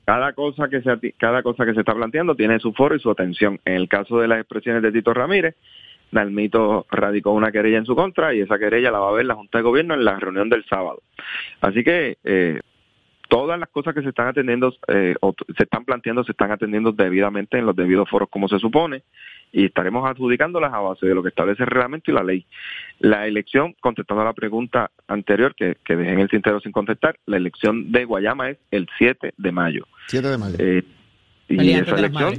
Cada 0.04 0.34
cosa 0.34 0.68
que 0.68 0.82
se 0.82 1.14
cada 1.14 1.44
cosa 1.44 1.64
que 1.64 1.74
se 1.74 1.82
está 1.82 1.94
planteando 1.94 2.36
tiene 2.36 2.60
su 2.60 2.74
foro 2.74 2.96
y 2.96 3.00
su 3.00 3.12
atención. 3.12 3.60
En 3.66 3.76
el 3.76 3.88
caso 3.88 4.20
de 4.20 4.28
las 4.28 4.40
expresiones 4.40 4.82
de 4.82 4.92
Tito 4.92 5.14
Ramírez, 5.14 5.56
Dalmito 6.12 6.88
radicó 6.90 7.32
una 7.32 7.52
querella 7.52 7.78
en 7.78 7.86
su 7.86 7.96
contra 7.96 8.34
y 8.34 8.42
esa 8.42 8.58
querella 8.58 8.90
la 8.92 9.00
va 9.00 9.10
a 9.10 9.14
ver 9.14 9.26
la 9.26 9.36
Junta 9.36 9.60
de 9.60 9.64
Gobierno 9.64 9.94
en 9.94 10.04
la 10.04 10.20
reunión 10.20 10.50
del 10.50 10.66
sábado. 10.66 11.04
Así 11.62 11.84
que 11.84 12.18
eh, 12.24 12.60
todas 13.30 13.60
las 13.60 13.70
cosas 13.70 13.94
que 13.94 14.02
se 14.02 14.10
están 14.10 14.28
atendiendo 14.28 14.74
eh, 14.88 15.16
o 15.22 15.36
se 15.56 15.64
están 15.64 15.86
planteando 15.86 16.24
se 16.24 16.32
están 16.32 16.52
atendiendo 16.52 16.92
debidamente 16.92 17.60
en 17.60 17.68
los 17.68 17.76
debidos 17.76 18.10
foros 18.10 18.28
como 18.30 18.48
se 18.50 18.58
supone 18.58 19.04
y 19.52 19.66
estaremos 19.66 20.10
adjudicándolas 20.10 20.74
a 20.74 20.80
base 20.80 21.06
de 21.06 21.14
lo 21.16 21.22
que 21.24 21.30
establece 21.30 21.64
el 21.64 21.70
reglamento 21.70 22.10
y 22.12 22.14
la 22.14 22.24
ley. 22.24 22.46
La 23.00 23.28
elección, 23.28 23.76
contestando 23.80 24.22
a 24.22 24.26
la 24.26 24.34
pregunta 24.34 24.92
anterior 25.08 25.54
que, 25.56 25.78
que 25.84 25.96
dejé 25.96 26.12
en 26.14 26.20
el 26.20 26.30
tintero 26.30 26.60
sin 26.60 26.72
contestar, 26.72 27.18
la 27.26 27.38
elección 27.38 27.92
de 27.92 28.06
Guayama 28.06 28.50
es 28.52 28.58
el 28.72 28.88
7 28.98 29.34
de 29.38 29.52
mayo. 29.52 29.88
7 30.08 30.28
de 30.28 30.38
mayo. 30.38 30.56
Eh, 30.60 30.84
y 31.50 31.72
esa 31.72 31.96
elección 31.98 32.34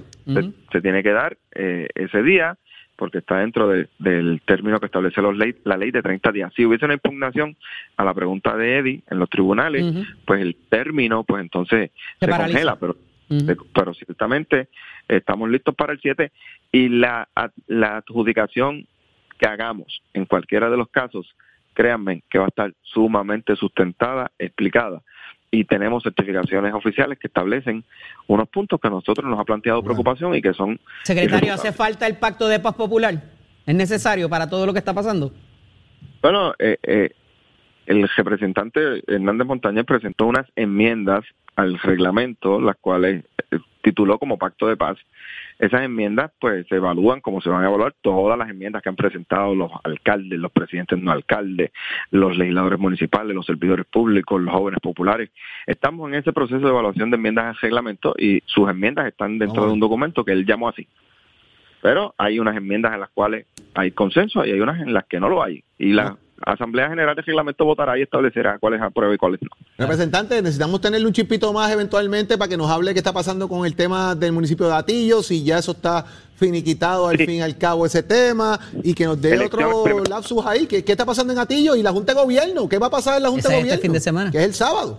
se, 0.73 0.81
tiene 0.81 1.03
que 1.03 1.11
dar 1.13 1.37
eh, 1.55 1.87
ese 1.95 2.23
día 2.23 2.57
porque 2.97 3.19
está 3.19 3.39
dentro 3.39 3.69
de- 3.69 3.89
del 3.99 4.41
término 4.47 4.79
que 4.79 4.87
establece 4.87 5.21
los 5.21 5.37
ley, 5.37 5.55
la 5.65 5.77
ley 5.77 5.91
de 5.91 6.03
30 6.03 6.31
días. 6.33 6.53
Si 6.55 6.65
hubiese 6.65 6.85
una 6.85 6.95
impugnación 6.95 7.57
a 7.97 8.05
la 8.05 8.15
pregunta 8.15 8.57
de 8.57 8.79
Eddie 8.79 9.03
en 9.11 9.19
los 9.19 9.29
tribunales, 9.29 9.85
pues 10.25 10.41
el 10.41 10.57
término, 10.71 11.25
pues 11.25 11.43
entonces 11.43 11.91
Se 12.21 12.27
se, 12.27 12.31
congela, 12.53 12.77
pero 12.77 12.97
Eh, 13.33 13.57
pero 13.75 13.95
ciertamente 13.95 14.69
estamos 15.09 15.49
listos 15.49 15.75
para 15.75 15.93
el 15.93 16.01
7 16.01 16.31
y 16.71 16.89
la, 16.89 17.29
la 17.67 17.97
adjudicación 17.99 18.87
que 19.39 19.47
hagamos 19.47 20.03
en 20.13 20.27
cualquiera 20.27 20.69
de 20.71 20.77
los 20.77 20.89
casos, 20.89 21.35
créanme 21.75 22.23
que 22.29 22.39
va 22.39 22.45
a 22.45 22.49
estar 22.49 22.73
sumamente 22.83 23.57
sustentada, 23.57 24.31
explicada 24.39 25.03
y 25.51 25.65
tenemos 25.65 26.03
certificaciones 26.03 26.73
oficiales 26.73 27.19
que 27.19 27.27
establecen 27.27 27.85
unos 28.27 28.49
puntos 28.49 28.81
que 28.81 28.89
a 28.89 28.91
nosotros 28.91 29.29
nos 29.29 29.39
ha 29.39 29.45
planteado 29.45 29.83
preocupación 29.83 30.35
y 30.35 30.41
que 30.41 30.55
son 30.55 30.81
Secretario, 31.05 31.53
¿hace 31.53 31.73
falta 31.73 32.07
el 32.07 32.17
pacto 32.17 32.49
de 32.49 32.59
paz 32.59 32.75
popular? 32.75 33.23
¿Es 33.67 33.75
necesario 33.75 34.29
para 34.31 34.49
todo 34.49 34.65
lo 34.65 34.73
que 34.73 34.79
está 34.79 34.95
pasando? 34.95 35.33
Bueno, 36.23 36.55
eh, 36.59 36.79
eh, 36.83 37.11
el 37.87 38.09
representante 38.17 39.03
Hernández 39.07 39.47
Montañez 39.47 39.85
presentó 39.85 40.27
unas 40.27 40.47
enmiendas 40.57 41.25
al 41.57 41.79
reglamento, 41.79 42.61
las 42.61 42.77
cuales 42.77 43.25
eh, 43.51 43.59
tituló 43.83 44.19
como 44.19 44.39
Pacto 44.39 44.67
de 44.69 44.77
Paz. 44.77 44.99
Esas 45.59 45.83
enmiendas, 45.83 46.33
pues, 46.41 46.67
se 46.69 46.77
evalúan 46.77 47.21
como 47.21 47.41
se 47.41 47.49
van 47.49 47.63
a 47.63 47.69
evaluar 47.69 47.95
todas 48.01 48.39
las 48.39 48.49
enmiendas 48.49 48.83
que 48.83 48.89
han 48.89 48.97
presentado 48.97 49.55
los 49.55 49.71
alcaldes, 49.85 50.39
los 50.39 50.51
presidentes 50.51 51.01
no 51.01 51.13
alcaldes, 51.13 51.71
los 52.11 52.37
legisladores 52.37 52.79
municipales, 52.79 53.35
los 53.35 53.47
servidores 53.47 53.87
públicos, 53.87 54.41
los 54.41 54.55
jóvenes 54.55 54.81
populares. 54.81 55.31
Estamos 55.67 56.09
en 56.09 56.17
ese 56.17 56.33
proceso 56.33 56.61
de 56.61 56.71
evaluación 56.71 57.11
de 57.11 57.17
enmiendas 57.17 57.45
al 57.47 57.57
reglamento 57.61 58.15
y 58.19 58.43
sus 58.47 58.69
enmiendas 58.69 59.07
están 59.07 59.39
dentro 59.39 59.67
de 59.67 59.73
un 59.73 59.81
documento 59.81 60.25
que 60.25 60.33
él 60.33 60.47
llamó 60.47 60.69
así. 60.69 60.89
Pero 61.81 62.15
hay 62.17 62.39
unas 62.39 62.57
enmiendas 62.57 62.95
en 62.95 63.01
las 63.01 63.11
cuales 63.11 63.47
hay 63.75 63.91
consenso 63.91 64.45
y 64.45 64.53
hay 64.53 64.61
unas 64.61 64.81
en 64.81 64.93
las 64.93 65.05
que 65.07 65.19
no 65.21 65.29
lo 65.29 65.43
hay. 65.43 65.65
Y 65.79 65.93
la 65.93 66.17
Asamblea 66.45 66.89
General 66.89 67.15
de 67.15 67.23
Reglamento 67.23 67.65
votará 67.65 67.99
y 67.99 68.03
establecerá 68.03 68.59
cuáles 68.59 68.81
aprueba 68.81 69.15
y 69.15 69.19
cuáles 69.19 69.41
no. 69.43 69.49
Representante, 69.79 70.41
necesitamos 70.43 70.81
tenerle 70.81 71.07
un 71.07 71.13
chipito 71.13 71.53
más 71.53 71.71
eventualmente 71.73 72.39
para 72.39 72.49
que 72.49 72.57
nos 72.57 72.71
hable 72.71 72.93
qué 72.93 72.99
está 72.99 73.13
pasando 73.13 73.49
con 73.49 73.67
el 73.67 73.75
tema 73.75 74.15
del 74.15 74.33
municipio 74.33 74.67
de 74.67 74.75
Atillo, 74.75 75.23
si 75.23 75.45
ya 75.45 75.59
eso 75.59 75.73
está 75.73 76.05
finiquitado 76.37 77.09
al 77.09 77.17
fin 77.19 77.31
y 77.31 77.41
al 77.41 77.57
cabo 77.57 77.87
ese 77.87 78.03
tema 78.03 78.59
y 78.83 78.95
que 78.95 79.05
nos 79.05 79.21
dé 79.21 79.39
otro 79.39 80.03
lapsus 80.09 80.45
ahí. 80.45 80.67
¿Qué, 80.67 80.85
¿Qué, 80.85 80.93
está 80.93 81.07
pasando 81.07 81.33
en 81.33 81.39
Atillo 81.39 81.77
y 81.77 81.83
la 81.83 81.93
Junta 81.93 82.15
de 82.15 82.21
Gobierno? 82.21 82.69
¿Qué 82.69 82.79
va 82.79 82.89
a 82.89 82.91
pasar 82.91 83.17
en 83.17 83.23
la 83.23 83.29
Junta 83.31 83.49
de 83.49 83.55
Gobierno? 83.55 83.75
Este 83.75 83.83
fin 83.83 83.93
de 83.93 84.01
semana. 84.01 84.31
Que 84.31 84.39
es 84.39 84.45
el 84.45 84.55
sábado. 84.55 84.99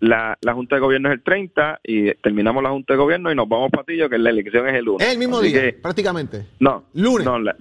La, 0.00 0.36
la, 0.40 0.54
Junta 0.54 0.76
de 0.76 0.80
Gobierno 0.80 1.08
es 1.10 1.14
el 1.14 1.22
30 1.22 1.80
y 1.84 2.14
terminamos 2.14 2.62
la 2.62 2.70
Junta 2.70 2.94
de 2.94 2.98
Gobierno 2.98 3.30
y 3.30 3.34
nos 3.34 3.48
vamos 3.48 3.70
para 3.70 3.82
Atillo, 3.82 4.08
que 4.08 4.18
la 4.18 4.30
elección 4.30 4.68
es 4.68 4.74
el 4.74 4.88
1. 4.88 5.04
Es 5.04 5.12
el 5.12 5.18
mismo 5.18 5.40
día, 5.40 5.74
prácticamente. 5.80 6.46
No. 6.60 6.84
Lunes. 6.94 7.24
No, 7.24 7.38
la, 7.38 7.54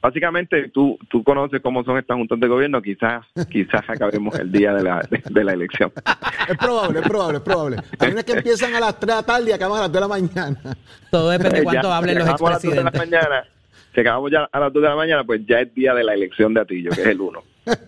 básicamente 0.00 0.68
tú 0.68 0.98
tú 1.08 1.22
conoces 1.22 1.60
cómo 1.60 1.84
son 1.84 1.98
estas 1.98 2.16
juntas 2.16 2.38
de 2.40 2.46
gobierno, 2.48 2.80
quizás 2.82 3.24
quizás 3.50 3.82
acabemos 3.88 4.38
el 4.38 4.50
día 4.50 4.74
de 4.74 4.82
la, 4.82 5.08
de, 5.08 5.44
la 5.44 5.52
elección. 5.52 5.92
es 6.48 6.56
probable, 6.58 7.00
es 7.00 7.08
probable, 7.08 7.38
es 7.38 7.44
probable. 7.44 7.76
Hay 7.98 8.12
unas 8.12 8.24
que 8.24 8.32
empiezan 8.32 8.74
a 8.74 8.80
las 8.80 8.98
3 8.98 9.06
de 9.06 9.14
la 9.14 9.22
tarde 9.22 9.50
y 9.50 9.52
acaban 9.52 9.78
a 9.78 9.82
las 9.82 9.92
2 9.92 9.94
de 9.94 10.00
la 10.00 10.08
mañana. 10.08 10.76
Todo 11.10 11.30
depende 11.30 11.58
de 11.58 11.64
cuánto 11.64 11.92
hablen 11.92 12.18
los 12.18 12.28
expresidentes. 12.28 12.80
A 12.80 12.84
las 12.84 12.92
2 12.92 13.00
de 13.00 13.06
la 13.06 13.20
mañana, 13.20 13.44
si 13.94 14.00
acabamos 14.00 14.30
ya 14.30 14.48
a 14.50 14.60
las 14.60 14.72
2 14.72 14.82
de 14.82 14.88
la 14.88 14.96
mañana, 14.96 15.24
pues 15.24 15.40
ya 15.46 15.60
es 15.60 15.74
día 15.74 15.94
de 15.94 16.04
la 16.04 16.14
elección 16.14 16.54
de 16.54 16.60
Atillo, 16.60 16.90
que 16.90 17.00
es 17.00 17.06
el 17.06 17.20
1. 17.20 17.42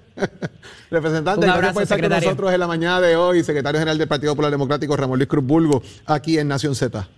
Representante, 0.90 1.46
gracias 1.46 1.72
por 1.72 1.82
estar 1.82 2.00
con 2.00 2.10
nosotros 2.10 2.52
en 2.52 2.60
la 2.60 2.66
mañana 2.66 3.00
de 3.00 3.16
hoy, 3.16 3.42
secretario 3.44 3.78
general 3.78 3.96
del 3.96 4.08
Partido 4.08 4.32
Popular 4.32 4.50
Democrático, 4.50 4.96
Ramón 4.96 5.18
Luis 5.18 5.28
Cruz 5.28 5.44
Bulgo, 5.44 5.82
aquí 6.06 6.38
en 6.38 6.48
Nación 6.48 6.74
Z. 6.74 7.08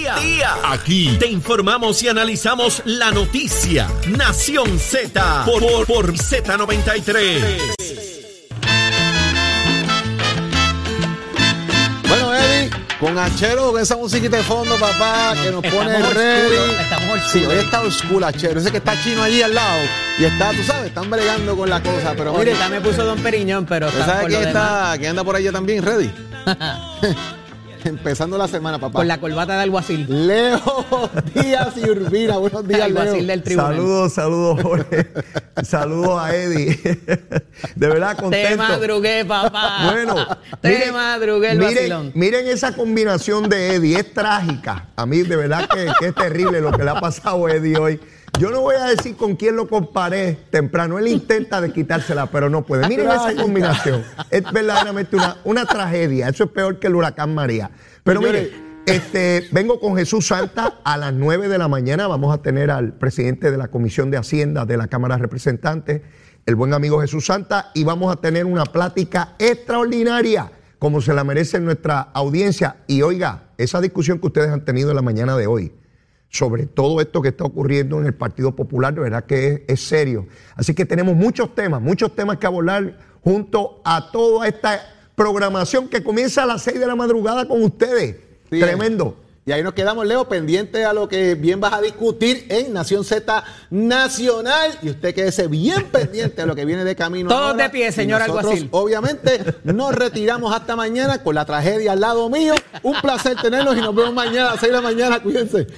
Día. 0.00 0.56
Aquí 0.64 1.14
te 1.18 1.26
informamos 1.26 2.02
y 2.02 2.08
analizamos 2.08 2.80
la 2.86 3.10
noticia. 3.10 3.86
Nación 4.08 4.78
Z 4.78 5.44
por, 5.44 5.60
por, 5.60 5.86
por 5.86 6.12
Z93. 6.14 7.58
Bueno, 12.08 12.34
Eddie, 12.34 12.70
con 12.98 13.18
Achero, 13.18 13.72
con 13.72 13.80
esa 13.82 13.96
musiquita 13.96 14.38
de 14.38 14.42
fondo, 14.42 14.76
papá, 14.76 15.34
que 15.42 15.50
nos 15.50 15.62
pone 15.66 15.98
ready. 15.98 16.56
oscuros, 16.56 16.80
estamos 16.80 17.20
Sí, 17.30 17.44
hoy 17.44 17.56
está 17.58 17.80
oscuro, 17.82 18.26
Achero. 18.26 18.58
Ese 18.58 18.70
que 18.70 18.78
está 18.78 19.00
chino 19.02 19.22
allí 19.22 19.42
al 19.42 19.54
lado. 19.54 19.82
Y 20.18 20.24
está, 20.24 20.50
tú 20.52 20.62
sabes, 20.62 20.86
están 20.86 21.10
bregando 21.10 21.54
con 21.56 21.68
la 21.68 21.82
cosa. 21.82 22.14
Pero 22.16 22.32
mire, 22.32 22.52
Ahorita 22.52 22.68
me 22.70 22.80
puso 22.80 23.04
Don 23.04 23.18
Periñón, 23.20 23.66
pero 23.66 23.88
¿usted 23.88 24.00
está 24.00 24.12
sabe 24.12 24.22
por 24.22 24.30
lo 24.30 24.36
quién 24.38 24.48
está, 24.48 24.94
quién 24.96 25.10
anda 25.10 25.24
por 25.24 25.36
allá 25.36 25.52
también, 25.52 25.84
ready? 25.84 26.10
Empezando 27.84 28.36
la 28.38 28.48
semana, 28.48 28.78
papá. 28.78 28.98
Con 28.98 29.08
la 29.08 29.18
corbata 29.20 29.56
de 29.56 29.62
alguacil. 29.62 30.06
Leo 30.26 30.60
Díaz 31.34 31.74
y 31.76 31.88
Urbina. 31.88 32.36
Buenos 32.38 32.66
días, 32.66 32.82
Alguacil 32.82 33.12
Leo. 33.18 33.26
del 33.26 33.42
tribunal. 33.42 33.74
Saludos, 33.76 34.12
saludos, 34.12 34.62
Jorge. 34.62 35.06
saludos 35.64 36.20
a 36.20 36.34
Eddie. 36.36 36.78
De 37.74 37.88
verdad, 37.88 38.16
Te 38.16 38.22
contento. 38.22 38.56
madrugué, 38.58 39.24
papá. 39.24 39.90
Bueno, 39.92 40.26
te 40.60 40.68
miren- 40.78 40.92
madrugué 40.92 41.50
el 41.52 41.58
miren, 41.58 41.74
vacilón. 41.74 42.12
miren 42.14 42.46
esa 42.48 42.74
combinación 42.74 43.48
de 43.48 43.74
Eddie, 43.74 43.98
es 44.00 44.12
trágica. 44.12 44.88
A 44.96 45.06
mí 45.06 45.22
de 45.22 45.36
verdad 45.36 45.68
que, 45.68 45.88
que 45.98 46.06
es 46.08 46.14
terrible 46.14 46.60
lo 46.60 46.72
que 46.72 46.84
le 46.84 46.90
ha 46.90 47.00
pasado 47.00 47.46
a 47.46 47.52
Eddie 47.52 47.76
hoy. 47.76 48.00
Yo 48.38 48.50
no 48.50 48.60
voy 48.60 48.76
a 48.76 48.84
decir 48.84 49.16
con 49.16 49.36
quién 49.36 49.56
lo 49.56 49.68
comparé 49.68 50.38
temprano. 50.50 50.98
Él 50.98 51.08
intenta 51.08 51.60
de 51.60 51.72
quitársela, 51.72 52.26
pero 52.26 52.48
no 52.48 52.64
puede. 52.64 52.88
Miren 52.88 53.10
esa 53.10 53.34
combinación. 53.34 54.02
Es 54.30 54.50
verdaderamente 54.50 55.16
una, 55.16 55.36
una 55.44 55.66
tragedia. 55.66 56.28
Eso 56.28 56.44
es 56.44 56.50
peor 56.50 56.78
que 56.78 56.86
el 56.86 56.94
huracán 56.94 57.34
María. 57.34 57.70
Pero 58.02 58.20
mire, 58.20 58.50
este, 58.86 59.46
vengo 59.52 59.78
con 59.78 59.96
Jesús 59.96 60.26
Santa 60.26 60.80
a 60.84 60.96
las 60.96 61.12
9 61.12 61.48
de 61.48 61.58
la 61.58 61.68
mañana. 61.68 62.06
Vamos 62.06 62.34
a 62.34 62.42
tener 62.42 62.70
al 62.70 62.94
presidente 62.94 63.50
de 63.50 63.58
la 63.58 63.68
Comisión 63.68 64.10
de 64.10 64.16
Hacienda 64.16 64.64
de 64.64 64.76
la 64.76 64.88
Cámara 64.88 65.16
de 65.16 65.22
Representantes, 65.22 66.02
el 66.46 66.56
buen 66.56 66.72
amigo 66.72 67.00
Jesús 67.00 67.26
Santa, 67.26 67.70
y 67.74 67.84
vamos 67.84 68.12
a 68.12 68.16
tener 68.20 68.46
una 68.46 68.64
plática 68.64 69.34
extraordinaria, 69.38 70.50
como 70.78 71.00
se 71.02 71.12
la 71.12 71.24
merece 71.24 71.60
nuestra 71.60 72.00
audiencia. 72.00 72.78
Y 72.86 73.02
oiga, 73.02 73.50
esa 73.58 73.80
discusión 73.80 74.18
que 74.18 74.28
ustedes 74.28 74.48
han 74.48 74.64
tenido 74.64 74.90
en 74.90 74.96
la 74.96 75.02
mañana 75.02 75.36
de 75.36 75.46
hoy 75.46 75.72
sobre 76.30 76.66
todo 76.66 77.00
esto 77.00 77.20
que 77.20 77.28
está 77.28 77.44
ocurriendo 77.44 78.00
en 78.00 78.06
el 78.06 78.14
Partido 78.14 78.54
Popular, 78.54 78.94
de 78.94 79.00
verdad 79.00 79.24
que 79.24 79.48
es, 79.48 79.60
es 79.66 79.80
serio. 79.80 80.26
Así 80.54 80.74
que 80.74 80.86
tenemos 80.86 81.16
muchos 81.16 81.54
temas, 81.54 81.82
muchos 81.82 82.14
temas 82.14 82.38
que 82.38 82.46
abordar 82.46 82.98
junto 83.22 83.80
a 83.84 84.10
toda 84.10 84.46
esta 84.46 84.80
programación 85.14 85.88
que 85.88 86.02
comienza 86.02 86.44
a 86.44 86.46
las 86.46 86.62
6 86.62 86.80
de 86.80 86.86
la 86.86 86.96
madrugada 86.96 87.46
con 87.46 87.62
ustedes. 87.62 88.16
Sí, 88.50 88.60
Tremendo. 88.60 89.16
Y 89.46 89.52
ahí 89.52 89.62
nos 89.62 89.72
quedamos, 89.72 90.06
Leo, 90.06 90.28
pendiente 90.28 90.84
a 90.84 90.92
lo 90.92 91.08
que 91.08 91.34
bien 91.34 91.60
vas 91.60 91.72
a 91.72 91.80
discutir 91.80 92.46
en 92.50 92.72
Nación 92.72 93.04
Z 93.04 93.42
Nacional. 93.70 94.78
Y 94.82 94.90
usted 94.90 95.14
quédese 95.14 95.48
bien 95.48 95.86
pendiente 95.90 96.42
a 96.42 96.46
lo 96.46 96.54
que 96.54 96.64
viene 96.64 96.84
de 96.84 96.94
camino. 96.94 97.30
Todos 97.30 97.52
ahora. 97.52 97.64
de 97.64 97.70
pie, 97.70 97.90
señor 97.90 98.20
alguacil. 98.20 98.68
Obviamente, 98.70 99.40
nos 99.64 99.94
retiramos 99.94 100.54
hasta 100.54 100.76
mañana 100.76 101.22
con 101.22 101.34
la 101.34 101.46
tragedia 101.46 101.92
al 101.92 102.00
lado 102.00 102.28
mío. 102.28 102.54
Un 102.82 103.00
placer 103.00 103.36
tenerlos 103.40 103.76
y 103.76 103.80
nos 103.80 103.94
vemos 103.94 104.12
mañana 104.12 104.50
a 104.50 104.52
las 104.52 104.60
6 104.60 104.72
de 104.72 104.76
la 104.76 104.82
mañana. 104.82 105.20
Cuídense. 105.20 105.66